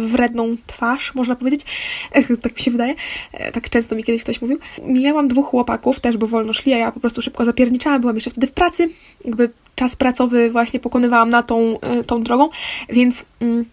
wredną 0.06 0.56
twarz, 0.66 1.14
można 1.14 1.36
powiedzieć. 1.36 1.60
tak 2.42 2.56
mi 2.56 2.62
się 2.62 2.70
wydaje. 2.70 2.94
E, 3.32 3.52
tak 3.52 3.70
często 3.70 3.96
mi 3.96 4.04
kiedyś 4.04 4.22
ktoś 4.22 4.42
mówił. 4.42 4.58
Miałam 4.82 5.28
dwóch 5.28 5.46
chłopaków, 5.46 6.00
też 6.00 6.16
bo 6.16 6.26
wolno 6.26 6.52
szli, 6.52 6.72
a 6.72 6.78
ja 6.78 6.92
po 6.92 7.00
prostu 7.00 7.22
szybko 7.22 7.44
zapierniczałam, 7.44 8.00
byłam 8.00 8.16
jeszcze 8.16 8.30
wtedy 8.30 8.46
w 8.46 8.52
pracy, 8.52 8.88
jakby 9.24 9.50
czas 9.74 9.96
pracowy 9.96 10.50
właśnie 10.50 10.80
pokonywałam 10.80 11.30
na 11.30 11.42
tą, 11.42 11.80
e, 11.80 12.04
tą 12.04 12.22
drogą, 12.22 12.48
więc... 12.88 13.24
Mm, 13.40 13.64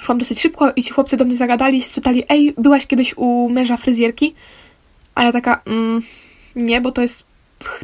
szłam 0.00 0.18
dosyć 0.18 0.40
szybko 0.40 0.72
i 0.76 0.82
ci 0.82 0.90
chłopcy 0.92 1.16
do 1.16 1.24
mnie 1.24 1.36
zagadali 1.36 1.82
się 1.82 1.88
spytali, 1.88 2.22
ej, 2.28 2.54
byłaś 2.58 2.86
kiedyś 2.86 3.14
u 3.16 3.48
męża 3.48 3.76
fryzjerki? 3.76 4.34
A 5.16 5.24
ja 5.24 5.32
taka, 5.32 5.62
mm, 5.66 6.02
nie, 6.56 6.80
bo 6.80 6.92
to 6.92 7.02
jest, 7.02 7.24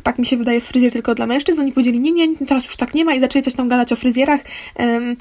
tak 0.02 0.18
mi 0.18 0.26
się 0.26 0.36
wydaje, 0.36 0.60
fryzjer 0.60 0.92
tylko 0.92 1.14
dla 1.14 1.26
mężczyzn. 1.26 1.60
Oni 1.60 1.72
powiedzieli, 1.72 2.00
nie, 2.00 2.12
nie, 2.12 2.36
teraz 2.36 2.64
już 2.64 2.76
tak 2.76 2.94
nie 2.94 3.04
ma 3.04 3.14
i 3.14 3.20
zaczęli 3.20 3.42
coś 3.42 3.54
tam 3.54 3.68
gadać 3.68 3.92
o 3.92 3.96
fryzjerach. 3.96 4.40
Um, 4.78 5.16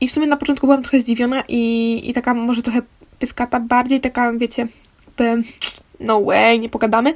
I 0.00 0.08
w 0.08 0.10
sumie 0.10 0.26
na 0.26 0.36
początku 0.36 0.66
byłam 0.66 0.82
trochę 0.82 1.00
zdziwiona 1.00 1.42
i, 1.48 2.02
i 2.04 2.12
taka 2.12 2.34
może 2.34 2.62
trochę 2.62 2.82
pyskata, 3.18 3.60
bardziej 3.60 4.00
taka, 4.00 4.32
wiecie, 4.32 4.68
no 6.00 6.22
way, 6.22 6.60
nie 6.60 6.68
pogadamy. 6.68 7.14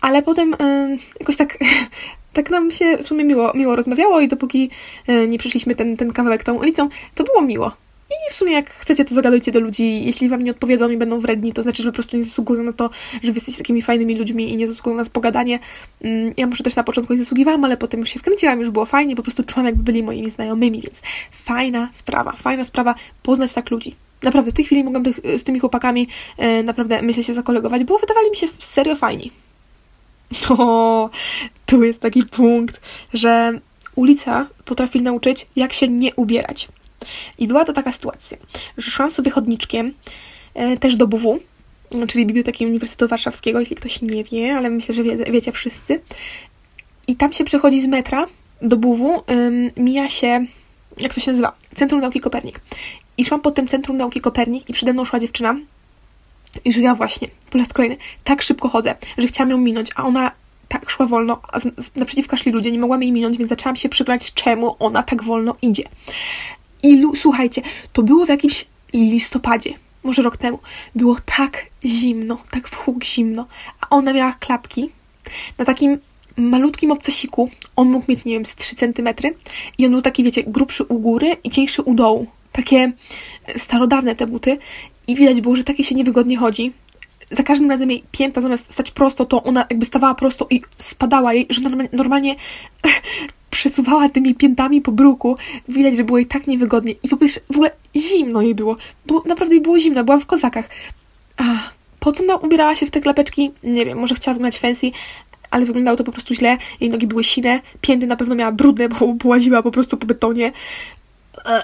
Ale 0.00 0.22
potem 0.22 0.54
um, 0.60 0.98
jakoś 1.20 1.36
tak 1.36 1.58
tak 2.38 2.50
nam 2.50 2.70
się 2.70 2.98
w 2.98 3.08
sumie 3.08 3.24
miło, 3.24 3.52
miło 3.54 3.76
rozmawiało 3.76 4.20
i 4.20 4.28
dopóki 4.28 4.70
e, 5.06 5.26
nie 5.26 5.38
przyszliśmy 5.38 5.74
ten, 5.74 5.96
ten 5.96 6.12
kawałek 6.12 6.44
tą 6.44 6.54
ulicą, 6.54 6.88
to 7.14 7.24
było 7.24 7.40
miło. 7.42 7.72
I 8.10 8.30
w 8.30 8.34
sumie 8.34 8.52
jak 8.52 8.70
chcecie, 8.70 9.04
to 9.04 9.14
zagadujcie 9.14 9.52
do 9.52 9.60
ludzi. 9.60 10.04
Jeśli 10.04 10.28
wam 10.28 10.44
nie 10.44 10.50
odpowiedzą 10.50 10.90
i 10.90 10.96
będą 10.96 11.20
wredni, 11.20 11.52
to 11.52 11.62
znaczy, 11.62 11.82
że 11.82 11.90
po 11.90 11.94
prostu 11.94 12.16
nie 12.16 12.24
zasługują 12.24 12.62
na 12.62 12.72
to, 12.72 12.90
że 13.12 13.32
wy 13.32 13.34
jesteście 13.34 13.62
takimi 13.62 13.82
fajnymi 13.82 14.16
ludźmi 14.16 14.52
i 14.52 14.56
nie 14.56 14.68
zasługują 14.68 14.96
na 14.96 15.04
pogadanie. 15.04 15.58
Mm, 16.02 16.34
ja 16.36 16.46
może 16.46 16.64
też 16.64 16.76
na 16.76 16.84
początku 16.84 17.12
nie 17.12 17.18
zasługiwałam, 17.18 17.64
ale 17.64 17.76
potem 17.76 18.00
już 18.00 18.08
się 18.08 18.18
wkręciłam, 18.18 18.60
już 18.60 18.70
było 18.70 18.86
fajnie, 18.86 19.16
po 19.16 19.22
prostu 19.22 19.44
czułam, 19.44 19.66
jakby 19.66 19.82
byli 19.82 20.02
moimi 20.02 20.30
znajomymi, 20.30 20.80
więc 20.80 21.02
fajna 21.30 21.88
sprawa, 21.92 22.32
fajna 22.32 22.64
sprawa 22.64 22.94
poznać 23.22 23.52
tak 23.52 23.70
ludzi. 23.70 23.94
Naprawdę, 24.22 24.50
w 24.50 24.54
tej 24.54 24.64
chwili 24.64 24.84
mogłam 24.84 25.02
z 25.36 25.42
tymi 25.42 25.60
chłopakami 25.60 26.08
e, 26.36 26.62
naprawdę, 26.62 27.02
myślę, 27.02 27.22
się 27.22 27.34
zakolegować, 27.34 27.84
bo 27.84 27.98
wydawali 27.98 28.30
mi 28.30 28.36
się 28.36 28.46
serio 28.58 28.96
fajni. 28.96 29.30
O, 30.58 31.10
tu 31.66 31.84
jest 31.84 32.00
taki 32.00 32.24
punkt, 32.24 32.80
że 33.14 33.60
ulica 33.96 34.46
potrafi 34.64 35.02
nauczyć, 35.02 35.46
jak 35.56 35.72
się 35.72 35.88
nie 35.88 36.14
ubierać. 36.14 36.68
I 37.38 37.48
była 37.48 37.64
to 37.64 37.72
taka 37.72 37.92
sytuacja, 37.92 38.38
że 38.76 38.90
szłam 38.90 39.10
sobie 39.10 39.30
chodniczkiem 39.30 39.94
e, 40.54 40.76
też 40.76 40.96
do 40.96 41.06
BW, 41.06 41.38
czyli 42.08 42.26
Biblioteki 42.26 42.66
Uniwersytetu 42.66 43.08
Warszawskiego, 43.08 43.60
jeśli 43.60 43.76
ktoś 43.76 44.02
nie 44.02 44.24
wie, 44.24 44.54
ale 44.54 44.70
myślę, 44.70 44.94
że 44.94 45.02
wie, 45.02 45.16
wiecie 45.16 45.52
wszyscy. 45.52 46.00
I 47.08 47.16
tam 47.16 47.32
się 47.32 47.44
przechodzi 47.44 47.80
z 47.80 47.86
metra 47.86 48.26
do 48.62 48.76
BW, 48.76 49.22
mija 49.76 50.08
się, 50.08 50.46
jak 50.98 51.14
to 51.14 51.20
się 51.20 51.30
nazywa, 51.30 51.52
Centrum 51.74 52.00
Nauki 52.00 52.20
Kopernik. 52.20 52.60
I 53.16 53.24
szłam 53.24 53.40
po 53.40 53.50
tym 53.50 53.66
Centrum 53.66 53.96
Nauki 53.96 54.20
Kopernik 54.20 54.70
i 54.70 54.72
przede 54.72 54.92
mną 54.92 55.04
szła 55.04 55.18
dziewczyna 55.20 55.56
i 56.64 56.72
że 56.72 56.80
ja 56.80 56.94
właśnie, 56.94 57.28
po 57.50 57.58
raz 57.58 57.72
kolejny, 57.72 57.96
tak 58.24 58.42
szybko 58.42 58.68
chodzę, 58.68 58.94
że 59.18 59.26
chciałam 59.26 59.50
ją 59.50 59.58
minąć, 59.58 59.90
a 59.94 60.04
ona 60.04 60.30
tak 60.68 60.90
szła 60.90 61.06
wolno, 61.06 61.40
a 61.52 61.58
naprzeciwka 61.96 62.36
szli 62.36 62.52
ludzie, 62.52 62.70
nie 62.70 62.78
mogłam 62.78 63.02
jej 63.02 63.12
minąć, 63.12 63.38
więc 63.38 63.48
zaczęłam 63.48 63.76
się 63.76 63.88
przyglądać, 63.88 64.32
czemu 64.32 64.76
ona 64.78 65.02
tak 65.02 65.22
wolno 65.22 65.56
idzie. 65.62 65.84
I 66.82 67.02
słuchajcie, 67.16 67.62
to 67.92 68.02
było 68.02 68.26
w 68.26 68.28
jakimś 68.28 68.64
listopadzie, 68.92 69.74
może 70.04 70.22
rok 70.22 70.36
temu. 70.36 70.58
Było 70.94 71.16
tak 71.36 71.66
zimno, 71.84 72.38
tak 72.50 72.68
w 72.68 72.74
huk 72.74 73.04
zimno, 73.04 73.46
a 73.80 73.88
ona 73.90 74.12
miała 74.12 74.32
klapki 74.32 74.90
na 75.58 75.64
takim 75.64 75.98
malutkim 76.36 76.92
obcasiku. 76.92 77.50
On 77.76 77.90
mógł 77.90 78.04
mieć, 78.08 78.24
nie 78.24 78.32
wiem, 78.32 78.46
z 78.46 78.54
3 78.54 78.76
cm 78.76 79.08
i 79.78 79.86
on 79.86 79.92
był 79.92 80.02
taki, 80.02 80.24
wiecie, 80.24 80.44
grubszy 80.44 80.84
u 80.84 80.98
góry 80.98 81.36
i 81.44 81.50
cieńszy 81.50 81.82
u 81.82 81.94
dołu. 81.94 82.26
Takie 82.52 82.92
starodawne 83.56 84.16
te 84.16 84.26
buty 84.26 84.58
i 85.08 85.14
widać 85.14 85.40
było, 85.40 85.56
że 85.56 85.64
takie 85.64 85.84
się 85.84 85.94
niewygodnie 85.94 86.36
chodzi. 86.36 86.72
Za 87.30 87.42
każdym 87.42 87.70
razem 87.70 87.90
jej 87.90 88.04
pięta 88.12 88.40
zamiast 88.40 88.72
stać 88.72 88.90
prosto, 88.90 89.26
to 89.26 89.42
ona 89.42 89.66
jakby 89.70 89.86
stawała 89.86 90.14
prosto 90.14 90.46
i 90.50 90.62
spadała 90.78 91.32
jej, 91.32 91.46
że 91.50 91.60
normalnie 91.92 92.36
przesuwała 93.58 94.08
tymi 94.08 94.34
piętami 94.34 94.80
po 94.80 94.92
bruku. 94.92 95.36
Widać, 95.68 95.96
że 95.96 96.04
było 96.04 96.18
jej 96.18 96.26
tak 96.26 96.46
niewygodnie. 96.46 96.92
I 97.02 97.08
po 97.08 97.16
prostu 97.16 97.40
w 97.46 97.50
ogóle 97.50 97.70
zimno 97.96 98.42
jej 98.42 98.54
było. 98.54 98.76
Bo 99.06 99.22
naprawdę 99.26 99.54
jej 99.54 99.62
było 99.62 99.78
zimno, 99.78 100.04
byłam 100.04 100.20
w 100.20 100.26
kozakach. 100.26 100.68
A 101.36 101.44
po 102.00 102.12
co 102.12 102.24
ona 102.24 102.36
ubierała 102.36 102.74
się 102.74 102.86
w 102.86 102.90
te 102.90 103.00
klapeczki? 103.00 103.52
Nie 103.62 103.86
wiem, 103.86 103.98
może 103.98 104.14
chciała 104.14 104.34
wyglądać 104.34 104.58
fancy, 104.60 104.90
ale 105.50 105.66
wyglądało 105.66 105.96
to 105.96 106.04
po 106.04 106.12
prostu 106.12 106.34
źle. 106.34 106.56
Jej 106.80 106.90
nogi 106.90 107.06
były 107.06 107.24
sine, 107.24 107.60
pięty 107.80 108.06
na 108.06 108.16
pewno 108.16 108.34
miała 108.34 108.52
brudne, 108.52 108.88
bo 108.88 109.14
połaziła 109.14 109.62
po 109.62 109.70
prostu 109.70 109.96
po 109.96 110.06
betonie. 110.06 110.52
E, 111.46 111.62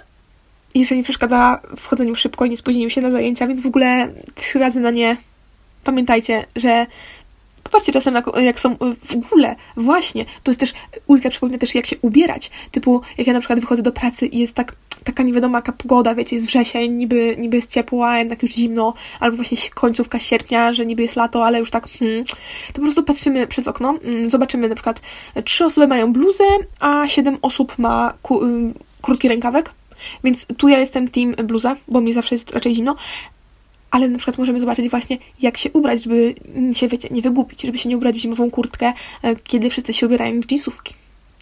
jeszcze 0.74 0.96
nie 0.96 1.02
przeszkadzała 1.02 1.60
w 1.76 1.86
chodzeniu 1.86 2.14
szybko 2.16 2.44
i 2.44 2.50
nie 2.50 2.56
spóźnił 2.56 2.90
się 2.90 3.00
na 3.00 3.10
zajęcia, 3.10 3.46
więc 3.46 3.60
w 3.60 3.66
ogóle 3.66 4.08
trzy 4.34 4.58
razy 4.58 4.80
na 4.80 4.90
nie 4.90 5.16
pamiętajcie, 5.84 6.44
że 6.56 6.86
Popatrzcie 7.64 7.92
czasem, 7.92 8.14
jak 8.42 8.60
są 8.60 8.76
w 9.04 9.14
ogóle, 9.14 9.56
właśnie, 9.76 10.24
to 10.42 10.50
jest 10.50 10.60
też, 10.60 10.72
ulica 11.06 11.30
przypomina 11.30 11.58
też, 11.58 11.74
jak 11.74 11.86
się 11.86 11.96
ubierać. 12.02 12.50
Typu, 12.70 13.00
jak 13.18 13.26
ja 13.26 13.32
na 13.32 13.38
przykład 13.40 13.60
wychodzę 13.60 13.82
do 13.82 13.92
pracy 13.92 14.26
i 14.26 14.38
jest 14.38 14.54
tak, 14.54 14.76
taka 15.04 15.22
niewiadoma 15.22 15.58
jaka 15.58 15.72
pogoda, 15.72 16.14
wiecie, 16.14 16.36
jest 16.36 16.46
wrzesień, 16.46 16.92
niby, 16.92 17.36
niby 17.38 17.56
jest 17.56 17.70
ciepło, 17.70 18.08
a 18.08 18.18
jednak 18.18 18.42
już 18.42 18.52
zimno, 18.52 18.94
albo 19.20 19.36
właśnie 19.36 19.70
końcówka 19.74 20.18
sierpnia, 20.18 20.72
że 20.72 20.86
niby 20.86 21.02
jest 21.02 21.16
lato, 21.16 21.46
ale 21.46 21.58
już 21.58 21.70
tak, 21.70 21.88
hmm, 21.88 22.24
to 22.66 22.74
po 22.74 22.80
prostu 22.80 23.02
patrzymy 23.02 23.46
przez 23.46 23.68
okno, 23.68 23.98
mm, 24.04 24.30
zobaczymy 24.30 24.68
na 24.68 24.74
przykład, 24.74 25.00
trzy 25.44 25.64
osoby 25.64 25.86
mają 25.86 26.12
bluzę, 26.12 26.44
a 26.80 27.08
siedem 27.08 27.38
osób 27.42 27.78
ma 27.78 28.14
ku, 28.22 28.40
krótki 29.02 29.28
rękawek, 29.28 29.72
więc 30.24 30.46
tu 30.56 30.68
ja 30.68 30.78
jestem 30.78 31.08
team 31.08 31.34
bluza, 31.34 31.76
bo 31.88 32.00
mi 32.00 32.12
zawsze 32.12 32.34
jest 32.34 32.50
raczej 32.50 32.74
zimno, 32.74 32.96
ale 33.94 34.08
na 34.08 34.18
przykład 34.18 34.38
możemy 34.38 34.60
zobaczyć 34.60 34.90
właśnie, 34.90 35.18
jak 35.40 35.56
się 35.56 35.70
ubrać, 35.72 36.02
żeby 36.02 36.34
się, 36.72 36.88
wiecie, 36.88 37.08
nie 37.10 37.22
wygubić, 37.22 37.62
żeby 37.62 37.78
się 37.78 37.88
nie 37.88 37.96
ubrać 37.96 38.16
w 38.16 38.20
zimową 38.20 38.50
kurtkę, 38.50 38.92
e, 39.22 39.36
kiedy 39.36 39.70
wszyscy 39.70 39.92
się 39.92 40.06
ubierają 40.06 40.40
w 40.40 40.50
jeansówki. 40.50 40.94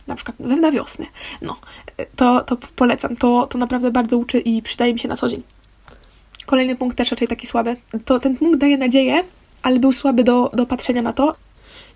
Na 0.06 0.14
przykład 0.14 0.40
na 0.40 0.70
wiosnę. 0.70 1.06
No, 1.42 1.56
e, 1.96 2.06
to, 2.16 2.40
to 2.40 2.56
polecam. 2.76 3.16
To, 3.16 3.46
to 3.46 3.58
naprawdę 3.58 3.90
bardzo 3.90 4.18
uczy 4.18 4.38
i 4.38 4.62
przydaje 4.62 4.92
mi 4.92 4.98
się 4.98 5.08
na 5.08 5.16
co 5.16 5.28
dzień. 5.28 5.42
Kolejny 6.46 6.76
punkt 6.76 6.96
też 6.96 7.10
raczej 7.10 7.28
taki 7.28 7.46
słaby. 7.46 7.76
To 8.04 8.20
ten 8.20 8.36
punkt 8.36 8.58
daje 8.58 8.78
nadzieję, 8.78 9.24
ale 9.62 9.78
był 9.78 9.92
słaby 9.92 10.24
do, 10.24 10.50
do 10.54 10.66
patrzenia 10.66 11.02
na 11.02 11.12
to. 11.12 11.36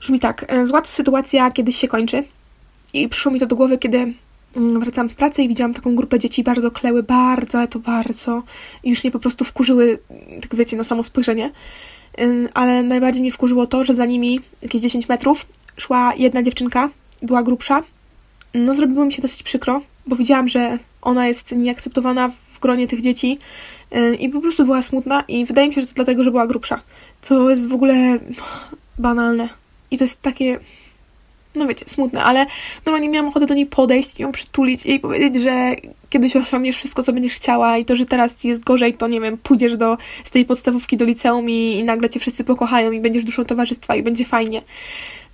Brzmi 0.00 0.20
tak, 0.20 0.44
e, 0.48 0.66
zła 0.66 0.82
sytuacja 0.84 1.50
kiedyś 1.50 1.76
się 1.76 1.88
kończy. 1.88 2.24
I 2.94 3.08
przyszło 3.08 3.32
mi 3.32 3.40
to 3.40 3.46
do 3.46 3.56
głowy, 3.56 3.78
kiedy 3.78 4.14
wracałam 4.56 5.10
z 5.10 5.14
pracy 5.14 5.42
i 5.42 5.48
widziałam 5.48 5.74
taką 5.74 5.94
grupę 5.94 6.18
dzieci, 6.18 6.42
bardzo 6.42 6.70
kleły, 6.70 7.02
bardzo, 7.02 7.58
ale 7.58 7.68
to 7.68 7.78
bardzo. 7.78 8.42
I 8.84 8.90
już 8.90 9.04
mnie 9.04 9.10
po 9.10 9.18
prostu 9.18 9.44
wkurzyły, 9.44 9.98
tak 10.42 10.54
wiecie, 10.54 10.76
na 10.76 10.84
samo 10.84 11.02
spojrzenie. 11.02 11.52
Ale 12.54 12.82
najbardziej 12.82 13.22
mnie 13.22 13.32
wkurzyło 13.32 13.66
to, 13.66 13.84
że 13.84 13.94
za 13.94 14.06
nimi 14.06 14.40
jakieś 14.62 14.80
10 14.80 15.08
metrów 15.08 15.46
szła 15.76 16.12
jedna 16.18 16.42
dziewczynka, 16.42 16.90
była 17.22 17.42
grubsza. 17.42 17.82
No 18.54 18.74
zrobiło 18.74 19.04
mi 19.04 19.12
się 19.12 19.22
dosyć 19.22 19.42
przykro, 19.42 19.82
bo 20.06 20.16
widziałam, 20.16 20.48
że 20.48 20.78
ona 21.02 21.28
jest 21.28 21.52
nieakceptowana 21.52 22.28
w 22.52 22.60
gronie 22.60 22.88
tych 22.88 23.00
dzieci 23.00 23.38
i 24.18 24.28
po 24.28 24.40
prostu 24.40 24.64
była 24.64 24.82
smutna 24.82 25.24
i 25.28 25.44
wydaje 25.44 25.68
mi 25.68 25.74
się, 25.74 25.80
że 25.80 25.86
to 25.86 25.92
dlatego, 25.94 26.24
że 26.24 26.30
była 26.30 26.46
grubsza. 26.46 26.80
Co 27.20 27.50
jest 27.50 27.68
w 27.68 27.74
ogóle 27.74 28.18
banalne. 28.98 29.48
I 29.90 29.98
to 29.98 30.04
jest 30.04 30.22
takie 30.22 30.58
no 31.56 31.66
wiecie, 31.66 31.84
smutne, 31.88 32.24
ale 32.24 32.46
normalnie 32.86 33.08
miałam 33.08 33.28
ochotę 33.28 33.46
do 33.46 33.54
niej 33.54 33.66
podejść 33.66 34.20
ją 34.20 34.32
przytulić 34.32 34.86
i 34.86 35.00
powiedzieć, 35.00 35.42
że 35.42 35.74
kiedyś 36.08 36.36
osiągniesz 36.36 36.76
wszystko, 36.76 37.02
co 37.02 37.12
będziesz 37.12 37.32
chciała 37.32 37.78
i 37.78 37.84
to, 37.84 37.96
że 37.96 38.06
teraz 38.06 38.44
jest 38.44 38.64
gorzej, 38.64 38.94
to 38.94 39.08
nie 39.08 39.20
wiem, 39.20 39.38
pójdziesz 39.38 39.76
do, 39.76 39.98
z 40.24 40.30
tej 40.30 40.44
podstawówki 40.44 40.96
do 40.96 41.04
liceum 41.04 41.50
i, 41.50 41.78
i 41.78 41.84
nagle 41.84 42.08
cię 42.08 42.20
wszyscy 42.20 42.44
pokochają 42.44 42.92
i 42.92 43.00
będziesz 43.00 43.24
duszą 43.24 43.44
towarzystwa 43.44 43.96
i 43.96 44.02
będzie 44.02 44.24
fajnie. 44.24 44.62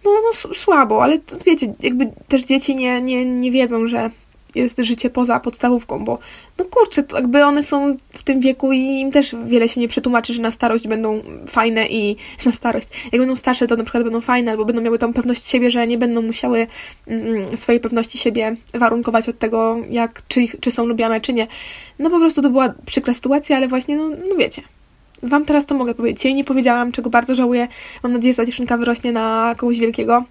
No, 0.05 0.11
no 0.11 0.55
słabo, 0.55 1.03
ale 1.03 1.19
to, 1.19 1.37
wiecie, 1.47 1.75
jakby 1.81 2.11
też 2.29 2.47
dzieci 2.47 2.77
nie, 2.77 3.03
nie, 3.03 3.25
nie 3.25 3.51
wiedzą, 3.51 3.87
że 3.87 4.11
jest 4.55 4.79
życie 4.79 5.11
poza 5.11 5.41
podstawówką, 5.41 6.05
bo 6.05 6.19
no 6.59 6.65
kurczę, 6.65 7.03
to 7.03 7.17
jakby 7.17 7.45
one 7.45 7.63
są 7.63 7.97
w 8.13 8.23
tym 8.23 8.41
wieku 8.41 8.73
i 8.73 8.79
im 8.79 9.11
też 9.11 9.37
wiele 9.45 9.69
się 9.69 9.81
nie 9.81 9.89
przetłumaczy, 9.89 10.33
że 10.33 10.43
na 10.43 10.51
starość 10.51 10.89
będą 10.89 11.23
fajne 11.47 11.87
i 11.87 12.17
na 12.47 12.53
starość. 12.53 12.89
Jak 13.13 13.21
będą 13.21 13.37
starsze, 13.37 13.67
to 13.67 13.77
na 13.77 13.85
przykład 13.85 14.05
będą 14.05 14.21
fajne, 14.21 14.51
albo 14.51 14.65
będą 14.65 14.83
miały 14.83 14.99
tą 14.99 15.13
pewność 15.13 15.47
siebie, 15.47 15.71
że 15.71 15.87
nie 15.87 15.99
będą 15.99 16.23
musiały 16.23 16.67
mm, 17.07 17.57
swojej 17.57 17.81
pewności 17.81 18.19
siebie 18.19 18.57
warunkować 18.75 19.29
od 19.29 19.39
tego, 19.39 19.77
jak, 19.91 20.23
czy, 20.29 20.41
czy 20.61 20.71
są 20.71 20.87
lubiane, 20.87 21.21
czy 21.21 21.33
nie. 21.33 21.47
No 21.99 22.11
po 22.11 22.19
prostu 22.19 22.43
to 22.43 22.51
była 22.51 22.75
przykra 22.87 23.15
sytuacja, 23.15 23.57
ale 23.57 23.69
właśnie, 23.69 23.97
no, 23.97 24.09
no 24.09 24.37
wiecie. 24.39 24.63
Wam 25.23 25.45
teraz 25.45 25.67
to 25.67 25.75
mogę 25.75 25.95
powiedzieć. 25.95 26.25
Jej 26.25 26.35
nie 26.35 26.45
powiedziałam, 26.45 26.93
czego 26.93 27.11
bardzo 27.11 27.35
żałuję. 27.35 27.69
Mam 28.03 28.13
nadzieję, 28.13 28.33
że 28.33 28.37
ta 28.37 28.45
dziewczynka 28.45 28.77
wyrośnie 28.77 29.13
na 29.13 29.55
kogoś 29.57 29.79
wielkiego 29.79 30.25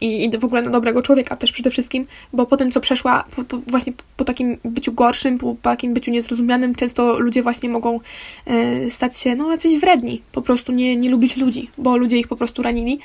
i, 0.00 0.24
i 0.24 0.38
w 0.38 0.44
ogóle 0.44 0.62
na 0.62 0.70
dobrego 0.70 1.02
człowieka 1.02 1.36
też 1.36 1.52
przede 1.52 1.70
wszystkim, 1.70 2.06
bo 2.32 2.46
po 2.46 2.56
tym, 2.56 2.70
co 2.70 2.80
przeszła, 2.80 3.24
po, 3.36 3.44
po, 3.44 3.58
właśnie 3.66 3.92
po 4.16 4.24
takim 4.24 4.58
byciu 4.64 4.92
gorszym, 4.92 5.38
po, 5.38 5.54
po, 5.54 5.62
takim 5.62 5.94
byciu 5.94 6.10
niezrozumianym, 6.10 6.74
często 6.74 7.18
ludzie 7.18 7.42
właśnie 7.42 7.68
mogą 7.68 8.00
e, 8.46 8.90
stać 8.90 9.18
się, 9.18 9.36
no, 9.36 9.50
jacyś 9.50 9.76
wredni, 9.76 10.22
po 10.32 10.42
prostu 10.42 10.72
nie, 10.72 10.96
nie 10.96 11.10
lubić 11.10 11.36
ludzi, 11.36 11.70
bo 11.78 11.96
ludzie 11.96 12.18
ich 12.18 12.28
po 12.28 12.36
prostu 12.36 12.62
ranili. 12.62 12.98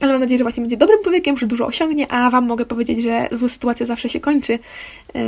Ale 0.00 0.12
mam 0.12 0.20
nadzieję, 0.20 0.38
że 0.38 0.44
właśnie 0.44 0.60
będzie 0.60 0.76
dobrym 0.76 1.02
człowiekiem, 1.02 1.36
że 1.36 1.46
dużo 1.46 1.66
osiągnie, 1.66 2.12
a 2.12 2.30
Wam 2.30 2.46
mogę 2.46 2.66
powiedzieć, 2.66 3.02
że 3.02 3.28
zła 3.32 3.48
sytuacja 3.48 3.86
zawsze 3.86 4.08
się 4.08 4.20
kończy. 4.20 4.58
E, 5.14 5.18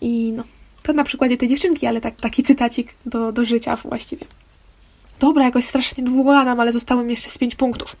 I 0.00 0.32
no, 0.36 0.44
to 0.82 0.92
na 0.92 1.04
przykładzie 1.04 1.36
tej 1.36 1.48
dziewczynki, 1.48 1.86
ale 1.86 2.00
tak, 2.00 2.16
taki 2.16 2.42
cytacik 2.42 2.94
do, 3.06 3.32
do 3.32 3.42
życia 3.42 3.76
właściwie 3.76 4.26
dobra, 5.22 5.44
jakoś 5.44 5.64
strasznie 5.64 6.04
długo 6.04 6.32
gadam, 6.32 6.60
ale 6.60 6.72
zostało 6.72 7.02
mi 7.02 7.10
jeszcze 7.10 7.30
z 7.30 7.38
5 7.38 7.54
punktów. 7.54 7.96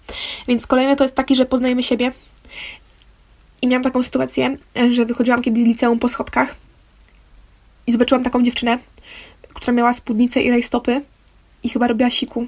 Więc 0.48 0.66
kolejny 0.66 0.96
to 0.96 1.04
jest 1.04 1.14
taki, 1.14 1.34
że 1.34 1.46
poznajemy 1.46 1.82
siebie. 1.82 2.12
I 3.62 3.66
miałam 3.66 3.82
taką 3.82 4.02
sytuację, 4.02 4.56
że 4.90 5.06
wychodziłam 5.06 5.42
kiedyś 5.42 5.62
z 5.62 5.66
liceum 5.66 5.98
po 5.98 6.08
schodkach 6.08 6.56
i 7.86 7.92
zobaczyłam 7.92 8.24
taką 8.24 8.42
dziewczynę, 8.42 8.78
która 9.54 9.72
miała 9.72 9.92
spódnicę 9.92 10.42
i 10.42 10.50
rajstopy 10.50 11.00
i 11.62 11.68
chyba 11.68 11.88
robiła 11.88 12.10
siku. 12.10 12.46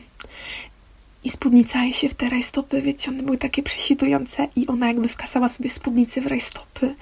I 1.24 1.30
spódnica 1.30 1.82
jej 1.82 1.92
się 1.92 2.08
w 2.08 2.14
te 2.14 2.28
rajstopy, 2.28 2.82
wiecie, 2.82 3.10
one 3.10 3.22
były 3.22 3.38
takie 3.38 3.62
przesitujące 3.62 4.48
i 4.56 4.66
ona 4.66 4.88
jakby 4.88 5.08
wkasała 5.08 5.48
sobie 5.48 5.68
spódnicę 5.68 6.20
w 6.20 6.26
rajstopy 6.26 6.94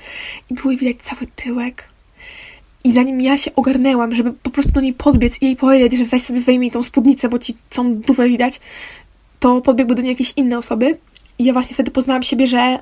i 0.50 0.54
było 0.54 0.76
widać 0.76 0.96
cały 1.02 1.26
tyłek. 1.36 1.88
I 2.84 2.92
zanim 2.92 3.20
ja 3.20 3.38
się 3.38 3.54
ogarnęłam, 3.54 4.14
żeby 4.14 4.32
po 4.32 4.50
prostu 4.50 4.72
do 4.72 4.80
niej 4.80 4.92
podbiec 4.92 5.42
i 5.42 5.44
jej 5.44 5.56
powiedzieć, 5.56 5.98
że 5.98 6.04
weź 6.04 6.22
sobie 6.22 6.40
wyjmij 6.40 6.70
tą 6.70 6.82
spódnicę, 6.82 7.28
bo 7.28 7.38
ci 7.38 7.56
całą 7.70 7.94
dupę 7.94 8.28
widać, 8.28 8.60
to 9.40 9.60
podbiegły 9.60 9.94
do 9.94 10.02
niej 10.02 10.10
jakieś 10.12 10.32
inne 10.36 10.58
osoby. 10.58 10.96
I 11.38 11.44
ja 11.44 11.52
właśnie 11.52 11.74
wtedy 11.74 11.90
poznałam 11.90 12.22
siebie, 12.22 12.46
że 12.46 12.78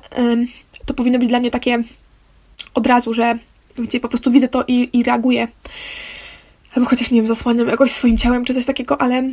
to 0.85 0.93
powinno 0.93 1.19
być 1.19 1.29
dla 1.29 1.39
mnie 1.39 1.51
takie 1.51 1.83
od 2.73 2.87
razu, 2.87 3.13
że 3.13 3.37
wiecie, 3.77 3.99
po 3.99 4.09
prostu 4.09 4.31
widzę 4.31 4.47
to 4.47 4.63
i, 4.67 4.89
i 4.93 5.03
reaguję. 5.03 5.47
Albo 6.75 6.89
chociaż, 6.89 7.11
nie 7.11 7.17
wiem, 7.17 7.27
zasłaniam 7.27 7.67
jakoś 7.67 7.91
swoim 7.91 8.17
ciałem 8.17 8.45
czy 8.45 8.53
coś 8.53 8.65
takiego, 8.65 9.01
ale 9.01 9.29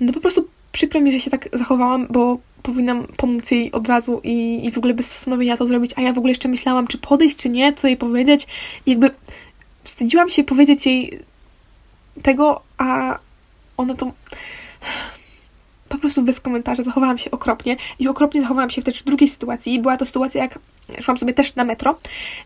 no 0.00 0.12
po 0.12 0.20
prostu 0.20 0.48
przykro 0.72 1.00
mi, 1.00 1.12
że 1.12 1.20
się 1.20 1.30
tak 1.30 1.48
zachowałam, 1.52 2.06
bo 2.10 2.38
powinnam 2.62 3.06
pomóc 3.16 3.50
jej 3.50 3.72
od 3.72 3.88
razu 3.88 4.20
i, 4.24 4.66
i 4.66 4.70
w 4.70 4.78
ogóle 4.78 4.94
bez 4.94 5.08
zastanowienia 5.08 5.56
to 5.56 5.66
zrobić, 5.66 5.92
a 5.96 6.00
ja 6.00 6.12
w 6.12 6.18
ogóle 6.18 6.30
jeszcze 6.30 6.48
myślałam, 6.48 6.86
czy 6.86 6.98
podejść, 6.98 7.36
czy 7.36 7.48
nie, 7.48 7.72
co 7.72 7.86
jej 7.86 7.96
powiedzieć. 7.96 8.46
I 8.86 8.90
jakby 8.90 9.10
wstydziłam 9.84 10.30
się 10.30 10.44
powiedzieć 10.44 10.86
jej 10.86 11.20
tego, 12.22 12.62
a 12.78 13.18
ona 13.76 13.94
to 13.94 14.12
po 15.94 16.00
prostu 16.00 16.22
bez 16.22 16.40
komentarzy 16.40 16.82
zachowałam 16.82 17.18
się 17.18 17.30
okropnie 17.30 17.76
i 17.98 18.08
okropnie 18.08 18.40
zachowałam 18.40 18.70
się 18.70 18.82
w 18.82 19.04
drugiej 19.04 19.28
sytuacji. 19.28 19.80
Była 19.80 19.96
to 19.96 20.04
sytuacja, 20.04 20.42
jak 20.42 20.58
szłam 21.00 21.18
sobie 21.18 21.32
też 21.32 21.54
na 21.54 21.64
metro 21.64 21.98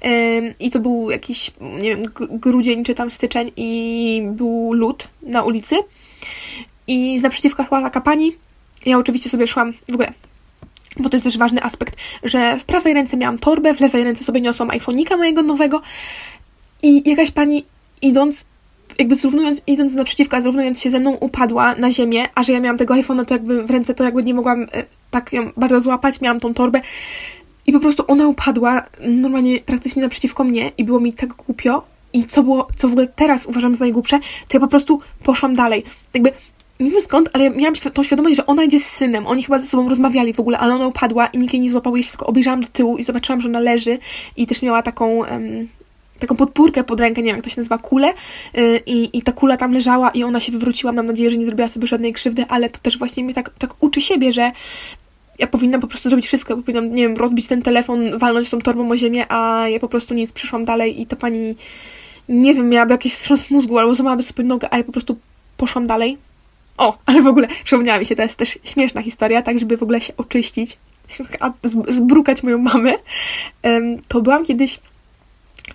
yy, 0.05 0.55
i 0.61 0.71
to 0.71 0.81
był 0.81 1.11
jakiś, 1.11 1.51
nie 1.61 1.97
wiem, 1.97 2.05
grudzień 2.31 2.85
czy 2.85 2.95
tam 2.95 3.11
styczeń 3.11 3.53
i 3.57 4.23
był 4.31 4.73
lód 4.73 5.09
na 5.23 5.43
ulicy 5.43 5.77
i 6.87 7.19
z 7.19 7.23
naprzeciwka 7.23 7.67
szła 7.67 7.83
taka 7.83 8.01
pani, 8.01 8.33
ja 8.87 8.99
oczywiście 8.99 9.31
sobie 9.31 9.47
szłam 9.47 9.73
w 9.89 9.95
ogóle 9.95 10.13
bo 11.01 11.09
to 11.09 11.17
jest 11.17 11.25
też 11.25 11.39
ważny 11.39 11.63
aspekt, 11.63 11.97
że 12.23 12.59
w 12.59 12.65
prawej 12.65 12.95
ręce 12.95 13.17
miałam 13.17 13.39
torbę, 13.39 13.75
w 13.75 13.81
lewej 13.81 14.05
ręce 14.05 14.25
sobie 14.25 14.41
niosłam 14.41 14.69
iPhone'ika 14.69 15.17
mojego 15.17 15.43
nowego 15.43 15.83
i 16.83 17.11
jakaś 17.11 17.31
pani 17.31 17.65
idąc, 18.03 18.47
jakby 18.99 19.16
zrównując, 19.16 19.62
idąc 19.66 19.94
naprzeciwka, 19.94 20.40
zrównując 20.40 20.81
się 20.81 20.90
ze 20.90 21.01
mną, 21.01 21.11
upadła 21.11 21.75
na 21.75 21.90
ziemię, 21.90 22.29
a 22.35 22.42
że 22.42 22.53
ja 22.53 22.61
miałam 22.61 22.79
tego 22.79 22.94
iPhone'a 22.94 23.25
to 23.25 23.35
jakby 23.35 23.62
w 23.62 23.70
ręce, 23.70 23.94
to 23.94 24.05
jakby 24.05 24.22
nie 24.22 24.35
mogłam 24.35 24.62
e, 24.62 24.66
tak 25.11 25.33
ją 25.33 25.51
bardzo 25.57 25.81
złapać, 25.81 26.20
miałam 26.20 26.40
tą 26.40 26.55
torbę 26.55 26.81
i 27.66 27.72
po 27.72 27.81
prostu 27.81 28.05
ona 28.07 28.27
upadła 28.27 28.83
normalnie 29.01 29.61
praktycznie 29.61 30.03
naprzeciwko 30.03 30.44
mnie 30.44 30.72
i 30.79 30.85
było 30.85 31.01
mi 31.01 31.12
tak 31.12 31.35
głupio 31.35 31.83
i 32.12 32.25
co 32.25 32.42
było, 32.42 32.68
co 32.77 32.88
w 32.88 32.92
ogóle 32.92 33.07
teraz 33.07 33.46
uważam 33.46 33.75
za 33.75 33.85
najgłupsze, 33.85 34.18
to 34.18 34.56
ja 34.56 34.61
po 34.61 34.69
prostu 34.69 35.00
poszłam 35.23 35.54
dalej. 35.54 35.85
Jakby 36.15 36.33
nie 36.81 36.90
wiem 36.90 37.00
skąd, 37.00 37.29
ale 37.33 37.50
miałam 37.50 37.75
tą 37.75 38.02
świadomość, 38.02 38.37
że 38.37 38.46
ona 38.46 38.65
idzie 38.65 38.79
z 38.79 38.87
synem. 38.87 39.27
Oni 39.27 39.42
chyba 39.42 39.58
ze 39.58 39.67
sobą 39.67 39.88
rozmawiali 39.88 40.33
w 40.33 40.40
ogóle, 40.40 40.58
ale 40.58 40.75
ona 40.75 40.87
upadła 40.87 41.27
i 41.27 41.38
nikt 41.38 41.52
jej 41.52 41.63
nie 41.63 41.71
złapał. 41.71 41.96
Ja 41.96 42.02
się 42.02 42.11
tylko 42.11 42.27
obejrzałam 42.27 42.61
do 42.61 42.69
tyłu 42.69 42.96
i 42.96 43.02
zobaczyłam, 43.02 43.40
że 43.40 43.48
ona 43.48 43.61
leży 43.61 43.98
i 44.37 44.46
też 44.46 44.63
miała 44.63 44.83
taką... 44.83 45.19
Um, 45.19 45.69
taką 46.19 46.37
podpórkę 46.37 46.85
pod 46.85 47.00
rękę, 47.00 47.23
nie 47.23 47.27
wiem 47.27 47.37
jak 47.37 47.44
to 47.44 47.50
się 47.50 47.60
nazywa, 47.60 47.79
kulę 47.79 48.12
yy, 48.54 48.83
i, 48.87 49.19
i 49.19 49.23
ta 49.23 49.33
kula 49.33 49.56
tam 49.56 49.73
leżała 49.73 50.10
i 50.10 50.25
ona 50.25 50.40
się 50.40 50.52
wywróciła, 50.52 50.92
mam 50.92 51.06
nadzieję, 51.06 51.31
że 51.31 51.37
nie 51.37 51.46
zrobiła 51.46 51.69
sobie 51.69 51.87
żadnej 51.87 52.12
krzywdy, 52.12 52.44
ale 52.48 52.71
to 52.71 52.79
też 52.79 52.98
właśnie 52.98 53.25
mnie 53.25 53.35
tak, 53.35 53.50
tak 53.58 53.83
uczy 53.83 54.00
siebie, 54.00 54.33
że 54.33 54.52
ja 55.38 55.46
powinnam 55.46 55.81
po 55.81 55.87
prostu 55.87 56.08
zrobić 56.08 56.27
wszystko, 56.27 56.56
powinnam, 56.56 56.94
nie 56.94 57.02
wiem, 57.02 57.17
rozbić 57.17 57.46
ten 57.46 57.62
telefon, 57.62 58.19
walnąć 58.19 58.50
tą 58.50 58.58
torbą 58.58 58.90
o 58.90 58.96
ziemię, 58.96 59.27
a 59.29 59.69
ja 59.69 59.81
po 59.81 59.88
prostu 59.88 60.14
nic, 60.14 60.33
przeszłam 60.33 60.64
dalej 60.64 61.00
i 61.00 61.06
ta 61.06 61.17
pani, 61.17 61.54
nie 62.29 62.54
wiem, 62.54 62.69
miałaby 62.69 62.94
jakiś 62.94 63.14
wstrząs 63.14 63.50
mózgu 63.50 63.79
albo 63.79 63.94
złamałaby 63.94 64.23
sobie 64.23 64.44
nogę, 64.44 64.69
a 64.71 64.79
ja 64.79 64.85
po 64.85 64.92
prostu 64.92 65.17
poszłam 65.56 65.87
dalej. 65.87 66.19
O, 66.79 66.98
ale 67.06 67.23
w 67.23 67.27
ogóle 67.27 67.48
przypomniała 67.64 67.98
mi 67.98 68.06
się, 68.06 68.17
to 68.17 68.23
jest 68.23 68.37
też 68.37 68.58
śmieszna 68.64 69.02
historia, 69.02 69.42
tak 69.42 69.58
żeby 69.58 69.77
w 69.77 69.83
ogóle 69.83 70.00
się 70.00 70.17
oczyścić, 70.17 70.79
zbrukać 71.88 72.42
moją 72.42 72.58
mamę. 72.58 72.92
To 74.08 74.21
byłam 74.21 74.44
kiedyś 74.44 74.79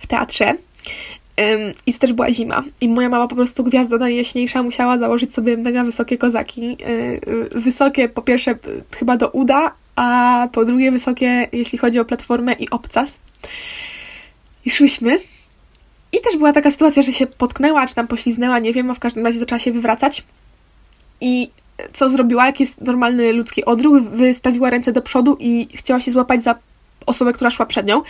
w 0.02 0.08
teatrze 0.08 0.54
I 1.86 1.94
też 1.94 2.14
była 2.14 2.32
zima. 2.32 2.64
I 2.82 2.90
moja 2.90 3.10
mama 3.10 3.28
po 3.28 3.36
prostu 3.36 3.64
gwiazda 3.64 3.98
najjaśniejsza 3.98 4.64
musiała 4.64 4.98
założyć 4.98 5.34
sobie 5.34 5.58
mega 5.58 5.84
wysokie 5.84 6.18
kozaki. 6.18 6.78
Wysokie 7.56 8.10
po 8.10 8.22
pierwsze 8.22 8.56
chyba 8.92 9.18
do 9.18 9.30
uda, 9.30 9.72
a 9.96 10.48
po 10.52 10.66
drugie 10.66 10.92
wysokie, 10.92 11.48
jeśli 11.52 11.78
chodzi 11.78 12.00
o 12.00 12.06
platformę 12.06 12.54
i 12.54 12.70
obcas. 12.70 13.20
I 14.66 14.72
szłyśmy. 14.72 15.20
I 16.14 16.22
też 16.22 16.38
była 16.38 16.54
taka 16.54 16.72
sytuacja, 16.72 17.04
że 17.04 17.14
się 17.14 17.28
potknęła, 17.28 17.88
czy 17.88 17.96
tam 17.96 18.08
pośliznęła, 18.08 18.60
nie 18.60 18.74
wiem, 18.74 18.92
a 18.92 18.94
w 18.94 19.00
każdym 19.00 19.26
razie 19.26 19.40
zaczęła 19.40 19.60
się 19.60 19.72
wywracać. 19.72 20.24
I 21.22 21.50
co 21.94 22.10
zrobiła, 22.10 22.46
jak 22.46 22.60
jest 22.60 22.82
normalny 22.82 23.34
ludzki 23.34 23.66
odruch, 23.66 24.02
wystawiła 24.04 24.70
ręce 24.70 24.92
do 24.92 25.02
przodu 25.02 25.38
i 25.40 25.68
chciała 25.74 26.00
się 26.00 26.12
złapać 26.12 26.44
za 26.44 26.56
osobę, 27.06 27.34
która 27.34 27.50
szła 27.50 27.66
przed 27.66 27.88
nią. 27.88 28.02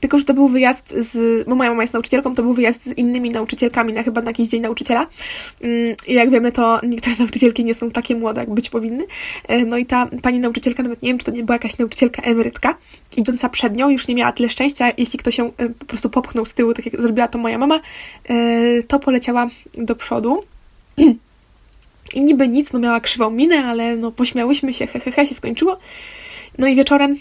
Tylko, 0.00 0.18
że 0.18 0.24
to 0.24 0.34
był 0.34 0.48
wyjazd 0.48 0.94
z. 0.98 1.44
Bo 1.48 1.54
moja 1.54 1.70
mama 1.70 1.82
jest 1.82 1.94
nauczycielką, 1.94 2.34
to 2.34 2.42
był 2.42 2.52
wyjazd 2.52 2.84
z 2.84 2.92
innymi 2.92 3.30
nauczycielkami 3.30 3.92
na 3.92 4.02
chyba 4.02 4.20
na 4.20 4.30
jakiś 4.30 4.48
dzień 4.48 4.60
nauczyciela. 4.60 5.00
Um, 5.00 5.72
I 6.06 6.14
jak 6.14 6.30
wiemy, 6.30 6.52
to 6.52 6.80
niektóre 6.82 7.16
nauczycielki 7.24 7.64
nie 7.64 7.74
są 7.74 7.90
takie 7.90 8.16
młode, 8.16 8.40
jak 8.40 8.50
być 8.50 8.70
powinny. 8.70 9.06
Um, 9.48 9.68
no 9.68 9.76
i 9.76 9.86
ta 9.86 10.08
pani 10.22 10.40
nauczycielka, 10.40 10.82
nawet 10.82 11.02
nie 11.02 11.08
wiem, 11.08 11.18
czy 11.18 11.24
to 11.24 11.30
nie 11.30 11.44
była 11.44 11.54
jakaś 11.54 11.78
nauczycielka 11.78 12.22
emerytka, 12.22 12.76
idąca 13.16 13.48
przed 13.48 13.76
nią, 13.76 13.90
już 13.90 14.08
nie 14.08 14.14
miała 14.14 14.32
tyle 14.32 14.48
szczęścia. 14.48 14.92
Jeśli 14.98 15.18
ktoś 15.18 15.36
się 15.36 15.50
po 15.78 15.84
prostu 15.84 16.10
popchnął 16.10 16.44
z 16.44 16.54
tyłu, 16.54 16.74
tak 16.74 16.86
jak 16.86 17.02
zrobiła 17.02 17.28
to 17.28 17.38
moja 17.38 17.58
mama, 17.58 17.80
e, 18.28 18.82
to 18.82 18.98
poleciała 18.98 19.46
do 19.78 19.96
przodu. 19.96 20.40
I 22.14 22.22
niby 22.22 22.48
nic, 22.48 22.72
no 22.72 22.78
miała 22.78 23.00
krzywą 23.00 23.30
minę, 23.30 23.64
ale 23.64 23.96
no 23.96 24.12
pośmiałyśmy 24.12 24.72
się, 24.72 24.86
hehehe, 24.86 25.10
he, 25.10 25.22
he, 25.22 25.26
się 25.26 25.34
skończyło. 25.34 25.78
No 26.58 26.66
i 26.66 26.74
wieczorem 26.74 27.16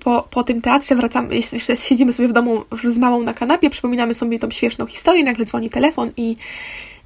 po, 0.00 0.28
po 0.30 0.44
tym 0.44 0.62
teatrze 0.62 0.94
wracamy, 0.94 1.42
siedzimy 1.88 2.12
sobie 2.12 2.28
w 2.28 2.32
domu 2.32 2.64
z 2.84 2.98
mamą 2.98 3.22
na 3.22 3.34
kanapie, 3.34 3.70
przypominamy 3.70 4.14
sobie 4.14 4.38
tą 4.38 4.50
śmieszną 4.50 4.86
historię, 4.86 5.24
nagle 5.24 5.44
dzwoni 5.44 5.70
telefon 5.70 6.10
i, 6.16 6.36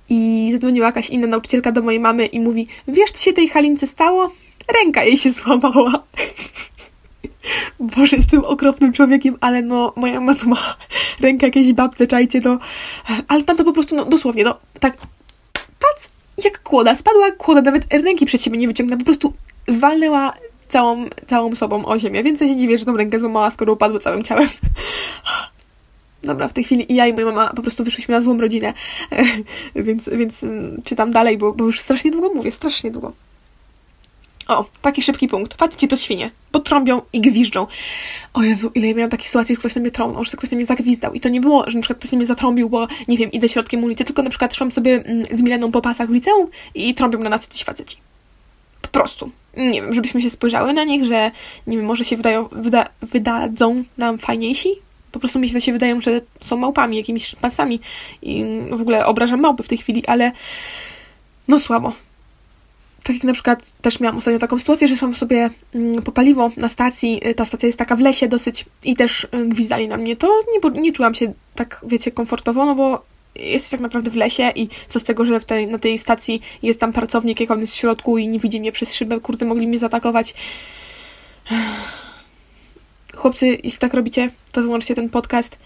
i 0.08 0.48
zadzwoniła 0.52 0.86
jakaś 0.86 1.10
inna 1.10 1.26
nauczycielka 1.26 1.72
do 1.72 1.82
mojej 1.82 2.00
mamy 2.00 2.26
i 2.26 2.40
mówi, 2.40 2.66
wiesz 2.88 3.10
co 3.10 3.24
się 3.24 3.32
tej 3.32 3.48
Halince 3.48 3.86
stało? 3.86 4.32
Ręka 4.74 5.04
jej 5.04 5.16
się 5.16 5.30
złamała. 5.30 5.92
Boże, 7.96 8.16
jestem 8.16 8.44
okropnym 8.44 8.92
człowiekiem, 8.92 9.36
ale 9.40 9.62
no, 9.62 9.92
moja 9.96 10.20
mama 10.20 10.34
ma 10.46 10.76
rękę 11.20 11.46
jakiejś 11.46 11.72
babce, 11.72 12.06
czajcie, 12.06 12.40
no. 12.44 12.58
Ale 13.28 13.42
tam 13.42 13.56
to 13.56 13.64
po 13.64 13.72
prostu, 13.72 13.96
no, 13.96 14.04
dosłownie, 14.04 14.44
no, 14.44 14.58
tak, 14.80 14.96
pac, 15.52 16.08
jak 16.44 16.62
kłoda, 16.62 16.94
spadła 16.94 17.30
kłoda, 17.30 17.62
nawet 17.62 17.94
ręki 17.94 18.26
przed 18.26 18.42
siebie 18.42 18.58
nie 18.58 18.66
wyciągnęła, 18.66 18.98
po 18.98 19.04
prostu 19.04 19.32
walnęła 19.68 20.32
całą, 20.72 21.06
całą 21.26 21.54
sobą 21.54 21.84
o 21.86 21.98
ziemię, 21.98 22.22
więc 22.22 22.40
ja 22.40 22.46
się 22.46 22.56
dziwię, 22.56 22.78
że 22.78 22.84
tą 22.84 22.96
rękę 22.96 23.18
złamała, 23.18 23.50
skoro 23.50 23.72
upadła 23.72 23.98
całym 23.98 24.22
ciałem. 24.22 24.48
Dobra, 26.24 26.48
w 26.48 26.52
tej 26.52 26.64
chwili 26.64 26.92
i 26.92 26.94
ja 26.94 27.06
i 27.06 27.12
moja 27.12 27.26
mama 27.26 27.52
po 27.56 27.62
prostu 27.62 27.84
wyszliśmy 27.84 28.14
na 28.14 28.20
złą 28.20 28.38
rodzinę, 28.38 28.74
więc, 29.74 30.08
więc 30.08 30.44
mm, 30.44 30.82
czytam 30.84 31.12
dalej, 31.12 31.38
bo, 31.38 31.52
bo 31.52 31.64
już 31.64 31.80
strasznie 31.80 32.10
długo 32.10 32.34
mówię, 32.34 32.50
strasznie 32.50 32.90
długo. 32.90 33.12
O, 34.48 34.64
taki 34.82 35.02
szybki 35.02 35.28
punkt. 35.28 35.54
Faceci 35.54 35.88
to 35.88 35.96
świnie. 35.96 36.30
Potrąbią 36.50 37.02
i 37.12 37.20
gwiżdżą. 37.20 37.66
O 38.34 38.42
Jezu, 38.42 38.70
ile 38.74 38.88
ja 38.88 38.94
miałam 38.94 39.10
takich 39.10 39.28
sytuacji, 39.28 39.54
że 39.54 39.58
ktoś 39.58 39.74
na 39.74 39.80
mnie 39.80 39.90
trąbnął, 39.90 40.24
że 40.24 40.30
ktoś 40.30 40.50
na 40.50 40.56
mnie 40.56 40.66
zagwizdał. 40.66 41.12
I 41.12 41.20
to 41.20 41.28
nie 41.28 41.40
było, 41.40 41.70
że 41.70 41.78
na 41.78 41.82
przykład 41.82 41.98
ktoś 41.98 42.12
na 42.12 42.18
mnie 42.18 42.26
zatrąbił, 42.26 42.68
bo 42.68 42.86
nie 43.08 43.16
wiem, 43.16 43.32
idę 43.32 43.48
środkiem 43.48 43.84
ulicy, 43.84 44.04
tylko 44.04 44.22
na 44.22 44.30
przykład 44.30 44.54
szłam 44.54 44.72
sobie 44.72 45.04
mm, 45.04 45.26
z 45.30 45.42
Mileną 45.42 45.70
po 45.70 45.80
pasach 45.80 46.08
w 46.08 46.12
liceum 46.12 46.48
i 46.74 46.94
trąbią 46.94 47.18
na 47.18 47.30
nas 47.30 47.42
jacyś 47.42 47.64
faceci. 47.64 47.96
Po 48.82 48.88
prostu. 48.88 49.30
Nie 49.56 49.82
wiem, 49.82 49.94
żebyśmy 49.94 50.22
się 50.22 50.30
spojrzały 50.30 50.72
na 50.72 50.84
nich, 50.84 51.04
że 51.04 51.30
nie 51.66 51.76
wiem, 51.76 51.86
może 51.86 52.04
się 52.04 52.16
wydają, 52.16 52.48
wyda, 52.52 52.84
wydadzą 53.02 53.84
nam 53.98 54.18
fajniejsi. 54.18 54.68
Po 55.12 55.18
prostu 55.18 55.38
mi 55.38 55.48
się 55.48 55.54
to 55.54 55.60
się 55.60 55.72
wydają, 55.72 56.00
że 56.00 56.20
są 56.42 56.56
małpami, 56.56 56.96
jakimiś 56.96 57.26
szympansami 57.26 57.80
i 58.22 58.44
w 58.70 58.80
ogóle 58.80 59.06
obrażam 59.06 59.40
małpy 59.40 59.62
w 59.62 59.68
tej 59.68 59.78
chwili, 59.78 60.06
ale 60.06 60.32
no 61.48 61.58
słabo. 61.58 61.92
Tak 63.02 63.16
jak 63.16 63.24
na 63.24 63.32
przykład 63.32 63.72
też 63.72 64.00
miałam 64.00 64.18
ostatnio 64.18 64.38
taką 64.38 64.58
sytuację, 64.58 64.88
że 64.88 64.96
szłam 64.96 65.14
sobie 65.14 65.50
mm, 65.74 66.02
po 66.02 66.12
paliwo 66.12 66.50
na 66.56 66.68
stacji, 66.68 67.28
y, 67.28 67.34
ta 67.34 67.44
stacja 67.44 67.66
jest 67.66 67.78
taka 67.78 67.96
w 67.96 68.00
lesie 68.00 68.28
dosyć 68.28 68.64
i 68.84 68.96
też 68.96 69.24
y, 69.24 69.48
gwizdali 69.48 69.88
na 69.88 69.96
mnie, 69.96 70.16
to 70.16 70.40
nie, 70.52 70.80
nie 70.82 70.92
czułam 70.92 71.14
się 71.14 71.32
tak, 71.54 71.84
wiecie, 71.86 72.10
komfortowo, 72.10 72.66
no 72.66 72.74
bo 72.74 73.11
jesteś 73.36 73.70
tak 73.70 73.80
naprawdę 73.80 74.10
w 74.10 74.14
lesie 74.16 74.52
i 74.54 74.68
co 74.88 75.00
z 75.00 75.04
tego, 75.04 75.24
że 75.24 75.40
tej, 75.40 75.66
na 75.66 75.78
tej 75.78 75.98
stacji 75.98 76.40
jest 76.62 76.80
tam 76.80 76.92
pracownik, 76.92 77.40
jak 77.40 77.50
on 77.50 77.60
jest 77.60 77.72
w 77.72 77.76
środku 77.76 78.18
i 78.18 78.28
nie 78.28 78.38
widzi 78.38 78.60
mnie 78.60 78.72
przez 78.72 78.94
szybę, 78.94 79.20
kurde, 79.20 79.46
mogli 79.46 79.66
mnie 79.66 79.78
zaatakować. 79.78 80.34
Chłopcy, 83.14 83.46
jeśli 83.46 83.78
tak 83.78 83.94
robicie, 83.94 84.30
to 84.52 84.62
wyłączcie 84.62 84.94
ten 84.94 85.10
podcast 85.10 85.58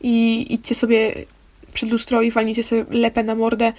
i 0.00 0.46
idźcie 0.50 0.74
sobie 0.74 1.14
przed 1.72 1.90
lustro 1.90 2.22
i 2.22 2.30
walnijcie 2.30 2.62
sobie 2.62 2.84
lepę 2.90 3.22
na 3.22 3.34
mordę 3.34 3.72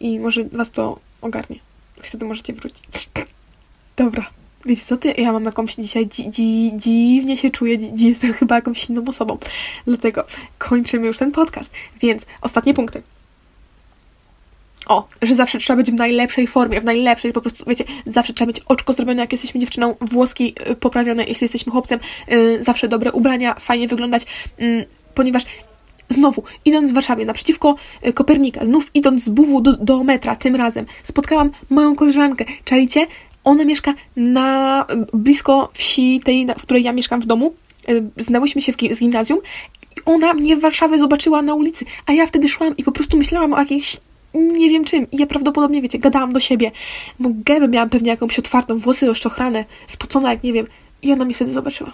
i 0.00 0.18
może 0.18 0.44
was 0.44 0.70
to 0.70 0.98
ogarnie 1.20 1.58
wtedy 2.02 2.24
możecie 2.24 2.52
wrócić. 2.52 3.10
Dobra. 3.96 4.30
Wiecie 4.66 4.82
co 4.86 4.96
ty? 4.96 5.14
Ja 5.18 5.32
mam 5.32 5.44
jakąś 5.44 5.74
dzisiaj 5.74 6.08
dzi, 6.08 6.30
dzi, 6.30 6.72
dziwnie 6.76 7.36
się 7.36 7.50
czuję, 7.50 7.78
dzi, 7.78 8.08
jestem 8.08 8.32
chyba 8.32 8.54
jakąś 8.54 8.90
inną 8.90 9.04
osobą. 9.08 9.38
Dlatego 9.86 10.24
kończymy 10.58 11.06
już 11.06 11.18
ten 11.18 11.32
podcast. 11.32 11.70
Więc 12.00 12.26
ostatnie 12.40 12.74
punkty. 12.74 13.02
O, 14.86 15.08
że 15.22 15.34
zawsze 15.34 15.58
trzeba 15.58 15.76
być 15.76 15.90
w 15.90 15.94
najlepszej 15.94 16.46
formie, 16.46 16.80
w 16.80 16.84
najlepszej, 16.84 17.32
po 17.32 17.40
prostu, 17.40 17.64
wiecie, 17.66 17.84
zawsze 18.06 18.32
trzeba 18.32 18.48
mieć 18.48 18.60
oczko 18.60 18.92
zrobione, 18.92 19.20
jak 19.20 19.32
jesteśmy 19.32 19.60
dziewczyną, 19.60 19.94
włoski 20.00 20.54
y, 20.70 20.76
poprawione, 20.76 21.24
jeśli 21.24 21.44
jesteśmy 21.44 21.72
chłopcem, 21.72 22.00
yy, 22.28 22.62
zawsze 22.62 22.88
dobre 22.88 23.12
ubrania, 23.12 23.54
fajnie 23.54 23.88
wyglądać, 23.88 24.26
yy, 24.58 24.84
ponieważ 25.14 25.42
Znowu, 26.08 26.42
idąc 26.64 26.90
w 26.90 26.94
Warszawie 26.94 27.24
naprzeciwko 27.24 27.74
e, 28.02 28.12
Kopernika, 28.12 28.64
znów 28.64 28.90
idąc 28.94 29.24
z 29.24 29.28
Buwu 29.28 29.60
do, 29.60 29.72
do 29.72 30.04
metra, 30.04 30.36
tym 30.36 30.56
razem, 30.56 30.84
spotkałam 31.02 31.50
moją 31.70 31.96
koleżankę. 31.96 32.44
Czajcie? 32.64 33.06
Ona 33.46 33.64
mieszka 33.64 33.94
na 34.16 34.86
blisko 35.12 35.68
wsi 35.72 36.20
tej, 36.24 36.46
w 36.46 36.62
której 36.62 36.82
ja 36.82 36.92
mieszkam 36.92 37.20
w 37.20 37.26
domu. 37.26 37.54
E, 37.88 37.92
znałyśmy 38.16 38.62
się 38.62 38.72
w, 38.72 38.76
z 38.76 39.00
gimnazjum 39.00 39.38
i 39.96 40.00
ona 40.04 40.34
mnie 40.34 40.56
w 40.56 40.60
Warszawie 40.60 40.98
zobaczyła 40.98 41.42
na 41.42 41.54
ulicy, 41.54 41.84
a 42.06 42.12
ja 42.12 42.26
wtedy 42.26 42.48
szłam 42.48 42.76
i 42.76 42.84
po 42.84 42.92
prostu 42.92 43.16
myślałam 43.16 43.52
o 43.52 43.58
jakiejś 43.58 43.96
nie 44.34 44.70
wiem 44.70 44.84
czym. 44.84 45.10
I 45.10 45.16
ja 45.16 45.26
prawdopodobnie, 45.26 45.82
wiecie, 45.82 45.98
gadałam 45.98 46.32
do 46.32 46.40
siebie. 46.40 46.70
Bo 47.20 47.30
gębę 47.34 47.68
miałam 47.68 47.90
pewnie 47.90 48.10
jakąś 48.10 48.38
otwartą, 48.38 48.78
włosy 48.78 49.06
rozczochrane, 49.06 49.64
spocona 49.86 50.30
jak 50.32 50.42
nie 50.42 50.52
wiem. 50.52 50.66
I 51.02 51.12
ona 51.12 51.24
mnie 51.24 51.34
wtedy 51.34 51.52
zobaczyła 51.52 51.92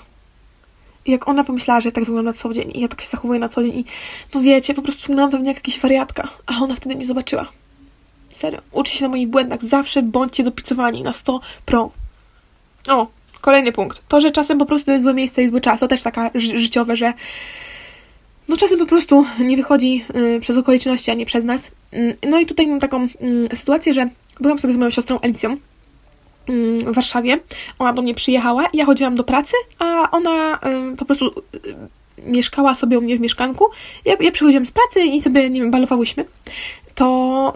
jak 1.06 1.28
ona 1.28 1.44
pomyślała, 1.44 1.80
że 1.80 1.88
ja 1.88 1.92
tak 1.92 2.04
wyglądam 2.04 2.24
na 2.24 2.32
co 2.32 2.52
dzień 2.52 2.72
i 2.74 2.80
ja 2.80 2.88
tak 2.88 3.00
się 3.00 3.08
zachowuję 3.08 3.40
na 3.40 3.48
co 3.48 3.62
dzień 3.62 3.78
i 3.78 3.84
no 4.34 4.40
wiecie, 4.40 4.74
po 4.74 4.82
prostu 4.82 5.00
wyglądam 5.00 5.30
pewnie 5.30 5.48
jak 5.48 5.56
jakaś 5.56 5.80
wariatka, 5.80 6.28
a 6.46 6.64
ona 6.64 6.74
wtedy 6.74 6.96
mnie 6.96 7.06
zobaczyła. 7.06 7.48
Serio. 8.36 8.60
Uczcie 8.72 8.98
się 8.98 9.04
na 9.04 9.08
moich 9.08 9.28
błędach. 9.28 9.62
Zawsze 9.62 10.02
bądźcie 10.02 10.44
dopicowani 10.44 11.02
na 11.02 11.12
100 11.12 11.40
pro. 11.66 11.90
O, 12.88 13.06
kolejny 13.40 13.72
punkt. 13.72 14.02
To, 14.08 14.20
że 14.20 14.30
czasem 14.30 14.58
po 14.58 14.66
prostu 14.66 14.90
jest 14.90 15.02
złe 15.02 15.14
miejsce 15.14 15.42
i 15.42 15.48
zły 15.48 15.60
czas. 15.60 15.80
To 15.80 15.88
też 15.88 16.02
taka 16.02 16.30
ży 16.34 16.58
życiowe, 16.58 16.96
że 16.96 17.12
no 18.48 18.56
czasem 18.56 18.78
po 18.78 18.86
prostu 18.86 19.24
nie 19.38 19.56
wychodzi 19.56 20.04
y, 20.36 20.40
przez 20.40 20.56
okoliczności, 20.56 21.10
a 21.10 21.14
nie 21.14 21.26
przez 21.26 21.44
nas. 21.44 21.72
Y, 21.94 22.16
no 22.28 22.40
i 22.40 22.46
tutaj 22.46 22.66
mam 22.66 22.80
taką 22.80 23.04
y, 23.52 23.56
sytuację, 23.56 23.92
że 23.92 24.08
byłam 24.40 24.58
sobie 24.58 24.74
z 24.74 24.76
moją 24.76 24.90
siostrą 24.90 25.18
Alicją 25.20 25.56
w 26.86 26.94
Warszawie. 26.94 27.38
Ona 27.78 27.92
do 27.92 28.02
mnie 28.02 28.14
przyjechała, 28.14 28.66
ja 28.72 28.84
chodziłam 28.84 29.14
do 29.14 29.24
pracy, 29.24 29.56
a 29.78 30.10
ona 30.10 30.60
po 30.98 31.04
prostu 31.04 31.30
mieszkała 32.18 32.74
sobie 32.74 32.98
u 32.98 33.02
mnie 33.02 33.16
w 33.16 33.20
mieszkanku. 33.20 33.64
Ja, 34.04 34.16
ja 34.20 34.30
przychodziłam 34.30 34.66
z 34.66 34.72
pracy 34.72 35.00
i 35.00 35.20
sobie, 35.20 35.50
nie 35.50 35.60
wiem, 35.60 35.70
balowałyśmy. 35.70 36.24
To 36.94 37.52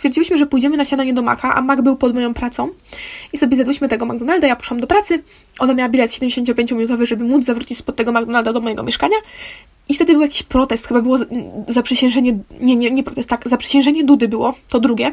stwierdziłyśmy, 0.00 0.38
że 0.38 0.46
pójdziemy 0.46 0.76
na 0.76 0.84
śniadanie 0.84 1.14
do 1.14 1.22
Maka, 1.22 1.54
a 1.54 1.60
Mak 1.60 1.82
był 1.82 1.96
pod 1.96 2.14
moją 2.14 2.34
pracą. 2.34 2.68
I 3.32 3.38
sobie 3.38 3.56
zjadłyśmy 3.56 3.88
tego 3.88 4.06
McDonalda, 4.06 4.46
ja 4.46 4.56
poszłam 4.56 4.80
do 4.80 4.86
pracy. 4.86 5.22
Ona 5.58 5.74
miała 5.74 5.88
bilet 5.88 6.10
75-minutowy, 6.10 7.06
żeby 7.06 7.24
móc 7.24 7.44
zawrócić 7.44 7.78
spod 7.78 7.96
tego 7.96 8.12
McDonalda 8.12 8.52
do 8.52 8.60
mojego 8.60 8.82
mieszkania. 8.82 9.16
I 9.88 9.94
wtedy 9.94 10.12
był 10.12 10.22
jakiś 10.22 10.42
protest, 10.42 10.86
chyba 10.86 11.02
było 11.02 11.18
zaprzysiężenie, 11.68 12.38
nie, 12.60 12.76
nie, 12.76 12.90
nie 12.90 13.02
protest, 13.02 13.28
tak, 13.28 13.48
zaprzysiężenie 13.48 14.04
Dudy 14.04 14.28
było, 14.28 14.54
to 14.68 14.80
drugie 14.80 15.12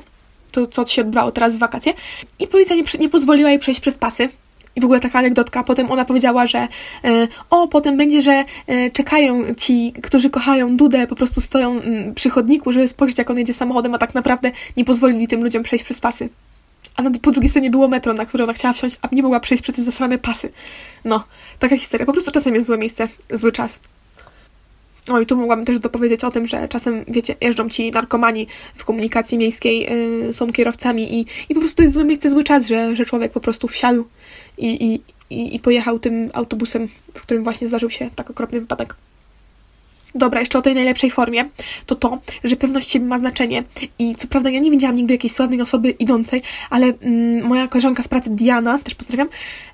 to, 0.52 0.68
co 0.68 0.86
się 0.86 1.02
odbywało 1.02 1.32
teraz 1.32 1.56
w 1.56 1.60
wakacje. 1.60 1.94
I 2.40 2.48
policja 2.48 2.76
nie, 2.76 2.84
nie 3.00 3.10
pozwoliła 3.10 3.50
jej 3.50 3.60
przejść 3.60 3.80
przez 3.80 3.96
pasy. 3.96 4.30
I 4.78 4.82
w 4.82 4.84
ogóle 4.84 5.00
taka 5.00 5.20
anegdotka. 5.20 5.64
Potem 5.64 5.92
ona 5.92 6.06
powiedziała, 6.06 6.48
że 6.48 6.68
e, 7.04 7.28
o, 7.50 7.68
potem 7.68 7.98
będzie, 7.98 8.22
że 8.22 8.46
e, 8.68 8.92
czekają 8.92 9.56
ci, 9.56 9.94
którzy 10.04 10.30
kochają 10.30 10.78
Dudę, 10.78 11.08
po 11.08 11.16
prostu 11.16 11.42
stoją 11.42 11.82
przy 12.16 12.30
chodniku, 12.30 12.74
żeby 12.74 12.88
spojrzeć, 12.88 13.18
jak 13.18 13.30
on 13.30 13.38
jedzie 13.38 13.54
samochodem, 13.54 13.96
a 13.96 13.98
tak 13.98 14.14
naprawdę 14.16 14.52
nie 14.78 14.86
pozwolili 14.86 15.28
tym 15.28 15.44
ludziom 15.44 15.64
przejść 15.64 15.86
przez 15.86 16.00
pasy. 16.00 16.30
A 16.96 17.02
na, 17.02 17.12
po 17.22 17.32
drugiej 17.32 17.50
stronie 17.50 17.70
było 17.70 17.88
metro, 17.88 18.14
na 18.14 18.26
które 18.26 18.44
ona 18.44 18.54
chciała 18.54 18.74
wsiąść, 18.74 18.98
a 19.02 19.08
nie 19.12 19.24
mogła 19.24 19.40
przejść 19.40 19.64
przez 19.64 19.76
te 19.76 19.84
zasrane 19.84 20.18
pasy. 20.18 20.52
No, 21.06 21.24
taka 21.60 21.78
historia. 21.78 22.06
Po 22.06 22.14
prostu 22.14 22.32
czasem 22.32 22.56
jest 22.56 22.68
złe 22.68 22.78
miejsce, 22.78 23.08
zły 23.30 23.52
czas. 23.52 23.80
O 25.10 25.20
i 25.20 25.26
tu 25.26 25.38
mogłabym 25.38 25.66
też 25.66 25.80
dopowiedzieć 25.80 26.24
o 26.24 26.32
tym, 26.32 26.48
że 26.48 26.68
czasem, 26.68 27.06
wiecie, 27.08 27.36
jeżdżą 27.42 27.70
ci 27.70 27.92
narkomani 27.92 28.48
w 28.76 28.86
komunikacji 28.86 29.38
miejskiej, 29.38 29.88
yy, 30.26 30.34
są 30.34 30.52
kierowcami 30.52 31.20
i, 31.20 31.26
i 31.50 31.54
po 31.54 31.60
prostu 31.60 31.76
to 31.76 31.84
jest 31.84 31.94
złe 31.94 32.06
miejsce, 32.06 32.30
zły 32.30 32.44
czas, 32.44 32.68
że, 32.68 32.96
że 32.96 33.06
człowiek 33.06 33.32
po 33.32 33.40
prostu 33.40 33.68
wsiadł 33.68 34.06
i, 34.58 35.02
i, 35.30 35.56
i, 35.56 35.60
pojechał 35.60 36.00
tym 36.00 36.30
autobusem, 36.34 36.88
w 37.14 37.22
którym 37.22 37.44
właśnie 37.44 37.68
zdarzył 37.68 37.90
się 37.90 38.10
tak 38.16 38.30
okropny 38.30 38.60
wypadek. 38.60 38.96
dobra, 40.16 40.40
jeszcze 40.40 40.58
o 40.58 40.62
tej 40.62 40.76
najlepszej 40.76 41.12
formie, 41.12 41.46
to 41.86 41.96
to, 41.96 42.20
że 42.44 42.56
pewność 42.56 42.92
siebie 42.92 43.06
ma 43.06 43.18
znaczenie. 43.18 43.64
I 44.00 44.16
co 44.16 44.28
prawda 44.28 44.50
ja 44.50 44.60
nie 44.60 44.72
widziałam 44.72 44.96
nigdy 44.96 45.14
jakiejś 45.14 45.34
sławnej 45.34 45.62
osoby 45.62 45.90
idącej, 45.90 46.42
ale 46.70 46.86
mm, 46.86 47.46
moja 47.46 47.68
koleżanka 47.68 48.04
z 48.04 48.08
pracy 48.08 48.30
Diana, 48.30 48.80
też 48.80 48.96
pozdrawiam, 48.96 49.28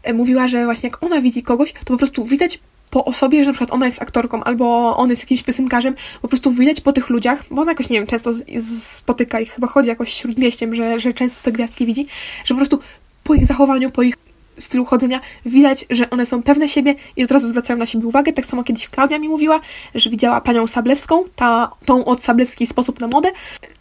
e, 0.03 0.13
mówiła, 0.13 0.47
że 0.47 0.65
właśnie 0.65 0.89
jak 0.89 1.03
ona 1.03 1.21
widzi 1.21 1.43
kogoś, 1.43 1.73
to 1.73 1.85
po 1.85 1.97
prostu 1.97 2.25
widać 2.25 2.59
po 2.89 3.05
osobie, 3.05 3.43
że 3.43 3.49
na 3.49 3.53
przykład 3.53 3.71
ona 3.71 3.85
jest 3.85 4.01
aktorką 4.01 4.43
albo 4.43 4.97
on 4.97 5.09
jest 5.09 5.21
jakimś 5.21 5.43
piosenkarzem, 5.43 5.95
po 6.21 6.27
prostu 6.27 6.51
widać 6.51 6.81
po 6.81 6.91
tych 6.91 7.09
ludziach, 7.09 7.43
bo 7.51 7.61
ona 7.61 7.71
jakoś, 7.71 7.89
nie 7.89 7.97
wiem, 7.97 8.07
często 8.07 8.33
z, 8.33 8.45
z, 8.57 8.83
spotyka 8.87 9.39
ich, 9.39 9.51
chyba 9.51 9.67
chodzi 9.67 9.89
jakoś 9.89 10.13
śródmieściem, 10.13 10.75
że, 10.75 10.99
że 10.99 11.13
często 11.13 11.43
te 11.43 11.51
gwiazdki 11.51 11.85
widzi, 11.85 12.05
że 12.45 12.53
po 12.53 12.57
prostu 12.57 12.79
po 13.23 13.33
ich 13.33 13.45
zachowaniu, 13.45 13.91
po 13.91 14.03
ich 14.03 14.15
stylu 14.59 14.85
chodzenia 14.85 15.21
widać, 15.45 15.85
że 15.89 16.09
one 16.09 16.25
są 16.25 16.43
pewne 16.43 16.67
siebie 16.67 16.95
i 17.15 17.23
od 17.23 17.31
razu 17.31 17.47
zwracają 17.47 17.79
na 17.79 17.85
siebie 17.85 18.07
uwagę. 18.07 18.33
Tak 18.33 18.45
samo 18.45 18.63
kiedyś 18.63 18.87
Klaudia 18.87 19.19
mi 19.19 19.29
mówiła, 19.29 19.59
że 19.95 20.09
widziała 20.09 20.41
panią 20.41 20.67
Sablewską, 20.67 21.23
ta, 21.35 21.71
tą 21.85 22.05
od 22.05 22.21
Sablewskiej 22.21 22.67
sposób 22.67 22.99
na 22.99 23.07
modę. 23.07 23.31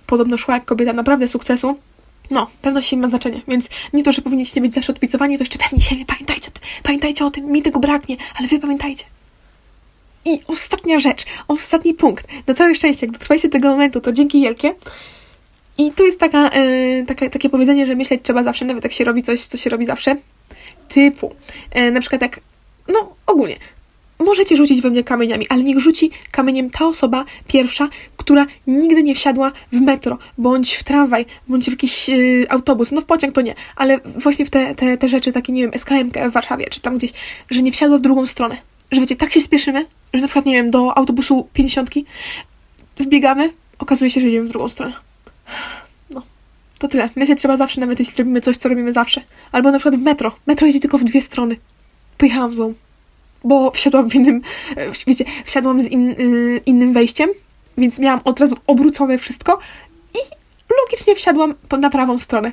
Podobno 0.07 0.37
szła 0.37 0.55
jak 0.55 0.65
kobieta 0.65 0.93
naprawdę 0.93 1.29
sukcesu. 1.29 1.79
No, 2.31 2.51
pewność 2.63 2.89
siebie 2.89 3.03
ma 3.03 3.09
znaczenie, 3.09 3.43
więc 3.49 3.69
nie 3.93 4.03
to, 4.03 4.13
że 4.13 4.23
powinniście 4.23 4.61
być 4.61 4.75
zawsze 4.75 4.93
odpicowani, 4.93 5.39
to 5.39 5.43
jeszcze 5.45 5.59
pewni 5.59 5.81
siebie, 5.81 6.05
pamiętajcie 6.05 6.51
pamiętajcie 6.83 7.27
o 7.27 7.31
tym, 7.31 7.47
mi 7.47 7.63
tego 7.63 7.81
braknie, 7.81 8.17
ale 8.39 8.49
wy 8.49 8.59
pamiętajcie. 8.59 9.05
I 10.25 10.41
ostatnia 10.47 10.99
rzecz, 10.99 11.25
ostatni 11.49 11.95
punkt. 11.95 12.27
Na 12.47 12.55
całe 12.55 12.75
szczęście, 12.75 13.07
jak 13.07 13.13
dotrwaliście 13.13 13.49
tego 13.49 13.69
momentu, 13.69 14.01
to 14.01 14.13
dzięki 14.13 14.41
wielkie. 14.41 14.75
I 15.79 15.93
tu 15.93 16.05
jest 16.05 16.21
taka, 16.21 16.49
e, 16.49 17.07
taka, 17.07 17.31
takie 17.31 17.51
powiedzenie, 17.51 17.87
że 17.87 17.95
myśleć 17.95 18.21
trzeba 18.23 18.43
zawsze, 18.43 18.65
nawet 18.65 18.85
jak 18.85 18.93
się 18.93 19.05
robi 19.05 19.23
coś, 19.23 19.41
co 19.41 19.57
się 19.57 19.71
robi 19.71 19.85
zawsze. 19.85 20.17
Typu, 20.95 21.35
e, 21.71 21.91
na 21.91 22.01
przykład 22.01 22.23
jak, 22.23 22.41
no 22.89 23.15
ogólnie, 23.27 23.57
możecie 24.19 24.57
rzucić 24.57 24.81
we 24.81 24.91
mnie 24.91 25.05
kamieniami, 25.05 25.47
ale 25.49 25.63
niech 25.63 25.79
rzuci 25.79 26.11
kamieniem 26.31 26.71
ta 26.71 26.87
osoba 26.87 27.25
pierwsza, 27.49 27.89
która 28.17 28.47
nigdy 28.67 29.03
nie 29.03 29.15
wsiadła 29.15 29.53
w 29.73 29.81
metro, 29.81 30.19
bądź 30.39 30.75
w 30.75 30.83
tramwaj, 30.83 31.27
bądź 31.49 31.65
w 31.65 31.71
jakiś 31.71 32.11
y, 32.11 32.47
autobus. 32.49 32.93
No 32.93 33.01
w 33.01 33.05
pociąg 33.05 33.35
to 33.35 33.41
nie, 33.41 33.55
ale 33.77 34.01
właśnie 34.17 34.47
w 34.47 34.51
te, 34.51 34.75
te, 34.75 34.99
te 34.99 35.09
rzeczy, 35.09 35.33
takie, 35.33 35.53
nie 35.53 35.63
wiem, 35.63 35.73
SKM 35.79 36.31
w 36.31 36.33
Warszawie, 36.33 36.67
czy 36.71 36.81
tam 36.81 36.99
gdzieś, 36.99 37.13
że 37.51 37.63
nie 37.63 37.73
wsiadła 37.73 37.99
w 37.99 38.01
drugą 38.01 38.27
stronę. 38.27 38.57
Że 38.91 39.01
wiecie, 39.01 39.17
tak 39.17 39.33
się 39.33 39.41
spieszymy, 39.41 39.87
że 40.15 40.21
na 40.21 40.27
przykład, 40.27 40.47
nie 40.47 40.53
wiem, 40.53 40.71
do 40.71 40.99
autobusu 40.99 41.49
50 41.53 41.91
wbiegamy, 42.97 43.53
okazuje 43.79 44.11
się, 44.11 44.21
że 44.21 44.29
idziemy 44.29 44.45
w 44.45 44.49
drugą 44.49 44.69
stronę. 44.69 44.93
To 46.83 46.89
tyle. 46.89 47.09
My 47.17 47.27
się 47.27 47.35
trzeba 47.35 47.57
zawsze, 47.57 47.81
nawet 47.81 47.99
jeśli 47.99 48.15
robimy 48.19 48.41
coś, 48.41 48.57
co 48.57 48.69
robimy 48.69 48.93
zawsze. 48.93 49.21
Albo 49.53 49.71
na 49.71 49.79
przykład 49.79 50.01
w 50.01 50.03
metro. 50.05 50.33
Metro 50.47 50.67
jeździ 50.67 50.81
tylko 50.81 50.99
w 50.99 51.05
dwie 51.05 51.21
strony. 51.21 51.57
Pojechałam 52.19 52.51
w 52.51 52.55
złą 52.55 52.75
bo 53.45 53.71
wsiadłam 53.71 54.11
w 54.11 54.15
innym, 54.15 54.43
e, 54.77 54.87
wiecie, 55.07 55.25
wsiadłam 55.45 55.83
z 55.83 55.89
in, 55.89 56.11
y, 56.11 56.61
innym 56.67 56.93
wejściem, 56.93 57.31
więc 57.79 57.99
miałam 57.99 58.21
od 58.25 58.41
razu 58.41 58.57
obrócone 58.67 59.19
wszystko 59.19 59.59
i 60.15 60.19
logicznie 60.81 61.15
wsiadłam 61.15 61.55
na 61.81 61.91
prawą 61.91 62.19
stronę, 62.19 62.53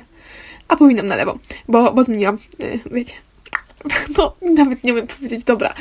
a 0.68 0.76
powinnam 0.76 1.06
na 1.06 1.16
lewo, 1.16 1.38
bo, 1.68 1.92
bo 1.92 2.04
zmieniłam, 2.04 2.38
y, 2.62 2.80
wiecie. 2.90 3.14
No, 4.18 4.36
nawet 4.54 4.84
nie 4.84 4.92
umiem 4.92 5.06
powiedzieć, 5.06 5.44
dobra. 5.44 5.74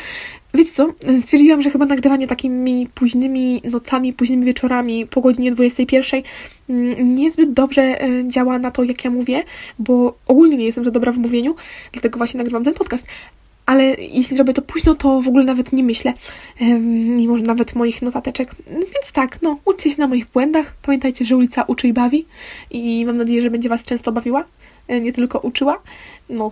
Wiecie 0.53 0.71
co? 0.71 0.93
Stwierdziłam, 1.19 1.61
że 1.61 1.69
chyba 1.69 1.85
nagrywanie 1.85 2.27
takimi 2.27 2.87
późnymi 2.95 3.61
nocami, 3.71 4.13
późnymi 4.13 4.45
wieczorami 4.45 5.07
po 5.07 5.21
godzinie 5.21 5.51
21 5.51 6.21
mm, 6.69 7.15
niezbyt 7.15 7.53
dobrze 7.53 7.81
e, 7.81 8.27
działa 8.27 8.59
na 8.59 8.71
to, 8.71 8.83
jak 8.83 9.05
ja 9.05 9.11
mówię, 9.11 9.43
bo 9.79 10.17
ogólnie 10.27 10.57
nie 10.57 10.65
jestem 10.65 10.83
za 10.83 10.91
dobra 10.91 11.11
w 11.11 11.17
mówieniu, 11.17 11.55
dlatego 11.91 12.17
właśnie 12.17 12.37
nagrywam 12.37 12.63
ten 12.63 12.73
podcast 12.73 13.05
ale 13.69 13.83
jeśli 13.99 14.35
zrobię 14.35 14.53
to 14.53 14.61
późno, 14.61 14.95
to 14.95 15.21
w 15.21 15.27
ogóle 15.27 15.43
nawet 15.43 15.73
nie 15.73 15.83
myślę, 15.83 16.13
mimo 16.81 17.37
że 17.37 17.43
nawet 17.43 17.75
moich 17.75 18.01
notateczek. 18.01 18.55
Więc 18.67 19.11
tak, 19.13 19.41
no, 19.41 19.59
uczcie 19.65 19.89
się 19.89 19.95
na 19.99 20.07
moich 20.07 20.27
błędach. 20.27 20.73
Pamiętajcie, 20.81 21.25
że 21.25 21.37
ulica 21.37 21.63
uczy 21.63 21.87
i 21.87 21.93
bawi 21.93 22.25
i 22.71 23.05
mam 23.05 23.17
nadzieję, 23.17 23.41
że 23.41 23.49
będzie 23.49 23.69
Was 23.69 23.83
często 23.83 24.11
bawiła, 24.11 24.45
e, 24.87 25.01
nie 25.01 25.13
tylko 25.13 25.39
uczyła. 25.39 25.81
No, 26.29 26.51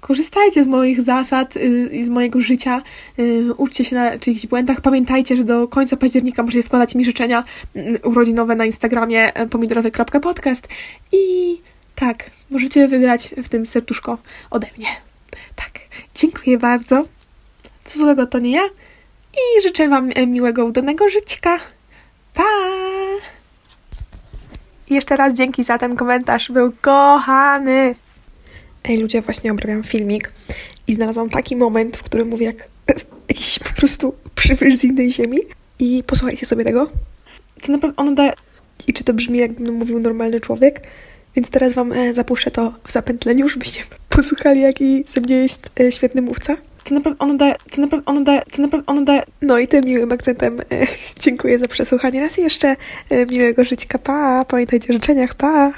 korzystajcie 0.00 0.64
z 0.64 0.66
moich 0.66 1.00
zasad 1.00 1.56
y, 1.56 1.90
i 1.92 2.02
z 2.02 2.08
mojego 2.08 2.40
życia, 2.40 2.82
y, 3.18 3.54
uczcie 3.56 3.84
się 3.84 3.96
na 3.96 4.18
czyichś 4.18 4.46
błędach. 4.46 4.80
Pamiętajcie, 4.80 5.36
że 5.36 5.44
do 5.44 5.68
końca 5.68 5.96
października 5.96 6.42
możecie 6.42 6.62
składać 6.62 6.94
mi 6.94 7.04
życzenia 7.04 7.44
mm, 7.74 7.98
urodzinowe 8.04 8.54
na 8.54 8.64
Instagramie 8.64 9.34
e, 9.34 9.46
pomidorowy.podcast 9.46 10.68
i 11.12 11.56
tak, 11.94 12.30
możecie 12.50 12.88
wygrać 12.88 13.34
w 13.44 13.48
tym 13.48 13.66
serduszko 13.66 14.18
ode 14.50 14.66
mnie. 14.78 14.88
Tak, 15.56 15.70
dziękuję 16.14 16.58
bardzo. 16.58 17.04
Co 17.84 17.98
złego 17.98 18.26
to 18.26 18.38
nie 18.38 18.52
ja. 18.52 18.62
I 19.32 19.62
życzę 19.62 19.88
Wam 19.88 20.10
e, 20.14 20.26
miłego, 20.26 20.64
udanego 20.64 21.08
żyćka. 21.08 21.58
Pa! 22.34 22.44
Jeszcze 24.90 25.16
raz 25.16 25.34
dzięki 25.34 25.64
za 25.64 25.78
ten 25.78 25.96
komentarz. 25.96 26.50
Był 26.52 26.72
kochany. 26.80 27.94
Ej, 28.84 28.98
ludzie, 28.98 29.22
właśnie 29.22 29.52
obrabiam 29.52 29.82
filmik 29.82 30.32
i 30.86 30.94
znalazłam 30.94 31.30
taki 31.30 31.56
moment, 31.56 31.96
w 31.96 32.02
którym 32.02 32.28
mówię 32.28 32.46
jak 32.46 32.68
jakiś 33.28 33.58
po 33.58 33.74
prostu 33.76 34.14
przybysz 34.34 34.76
z 34.76 34.84
innej 34.84 35.12
ziemi. 35.12 35.38
I 35.78 36.02
posłuchajcie 36.06 36.46
sobie 36.46 36.64
tego. 36.64 36.90
Co 37.62 37.72
naprawdę 37.72 37.96
ono 37.96 38.12
daje... 38.12 38.32
I 38.86 38.92
czy 38.92 39.04
to 39.04 39.14
brzmi, 39.14 39.38
jakby 39.38 39.72
mówił 39.72 40.00
normalny 40.00 40.40
człowiek? 40.40 40.80
Więc 41.36 41.50
teraz 41.50 41.72
Wam 41.72 41.92
e, 41.92 42.14
zapuszczę 42.14 42.50
to 42.50 42.72
w 42.86 42.92
zapętleniu, 42.92 43.48
żebyście 43.48 43.82
posłuchali, 44.08 44.60
jaki 44.60 45.04
ze 45.14 45.20
mnie 45.20 45.36
jest 45.36 45.70
e, 45.80 45.92
świetny 45.92 46.22
mówca. 46.22 46.56
Co 46.84 46.94
naprawdę 46.94 47.18
ona 47.18 47.34
daje, 47.34 47.54
co 47.70 47.80
naprawdę 47.80 48.06
ona 48.06 48.20
daje, 48.20 48.42
co 48.50 48.62
naprawdę 48.62 48.86
ona 48.86 49.02
daje. 49.02 49.22
No 49.42 49.58
i 49.58 49.68
tym 49.68 49.84
miłym 49.84 50.12
akcentem 50.12 50.56
e, 50.60 50.86
dziękuję 51.24 51.58
za 51.58 51.68
przesłuchanie 51.68 52.20
raz 52.20 52.36
jeszcze. 52.36 52.76
E, 53.10 53.26
miłego 53.26 53.64
życia, 53.64 53.98
pa! 53.98 54.44
Pamiętajcie 54.44 54.88
o 54.90 54.92
życzeniach, 54.92 55.34
pa! 55.34 55.72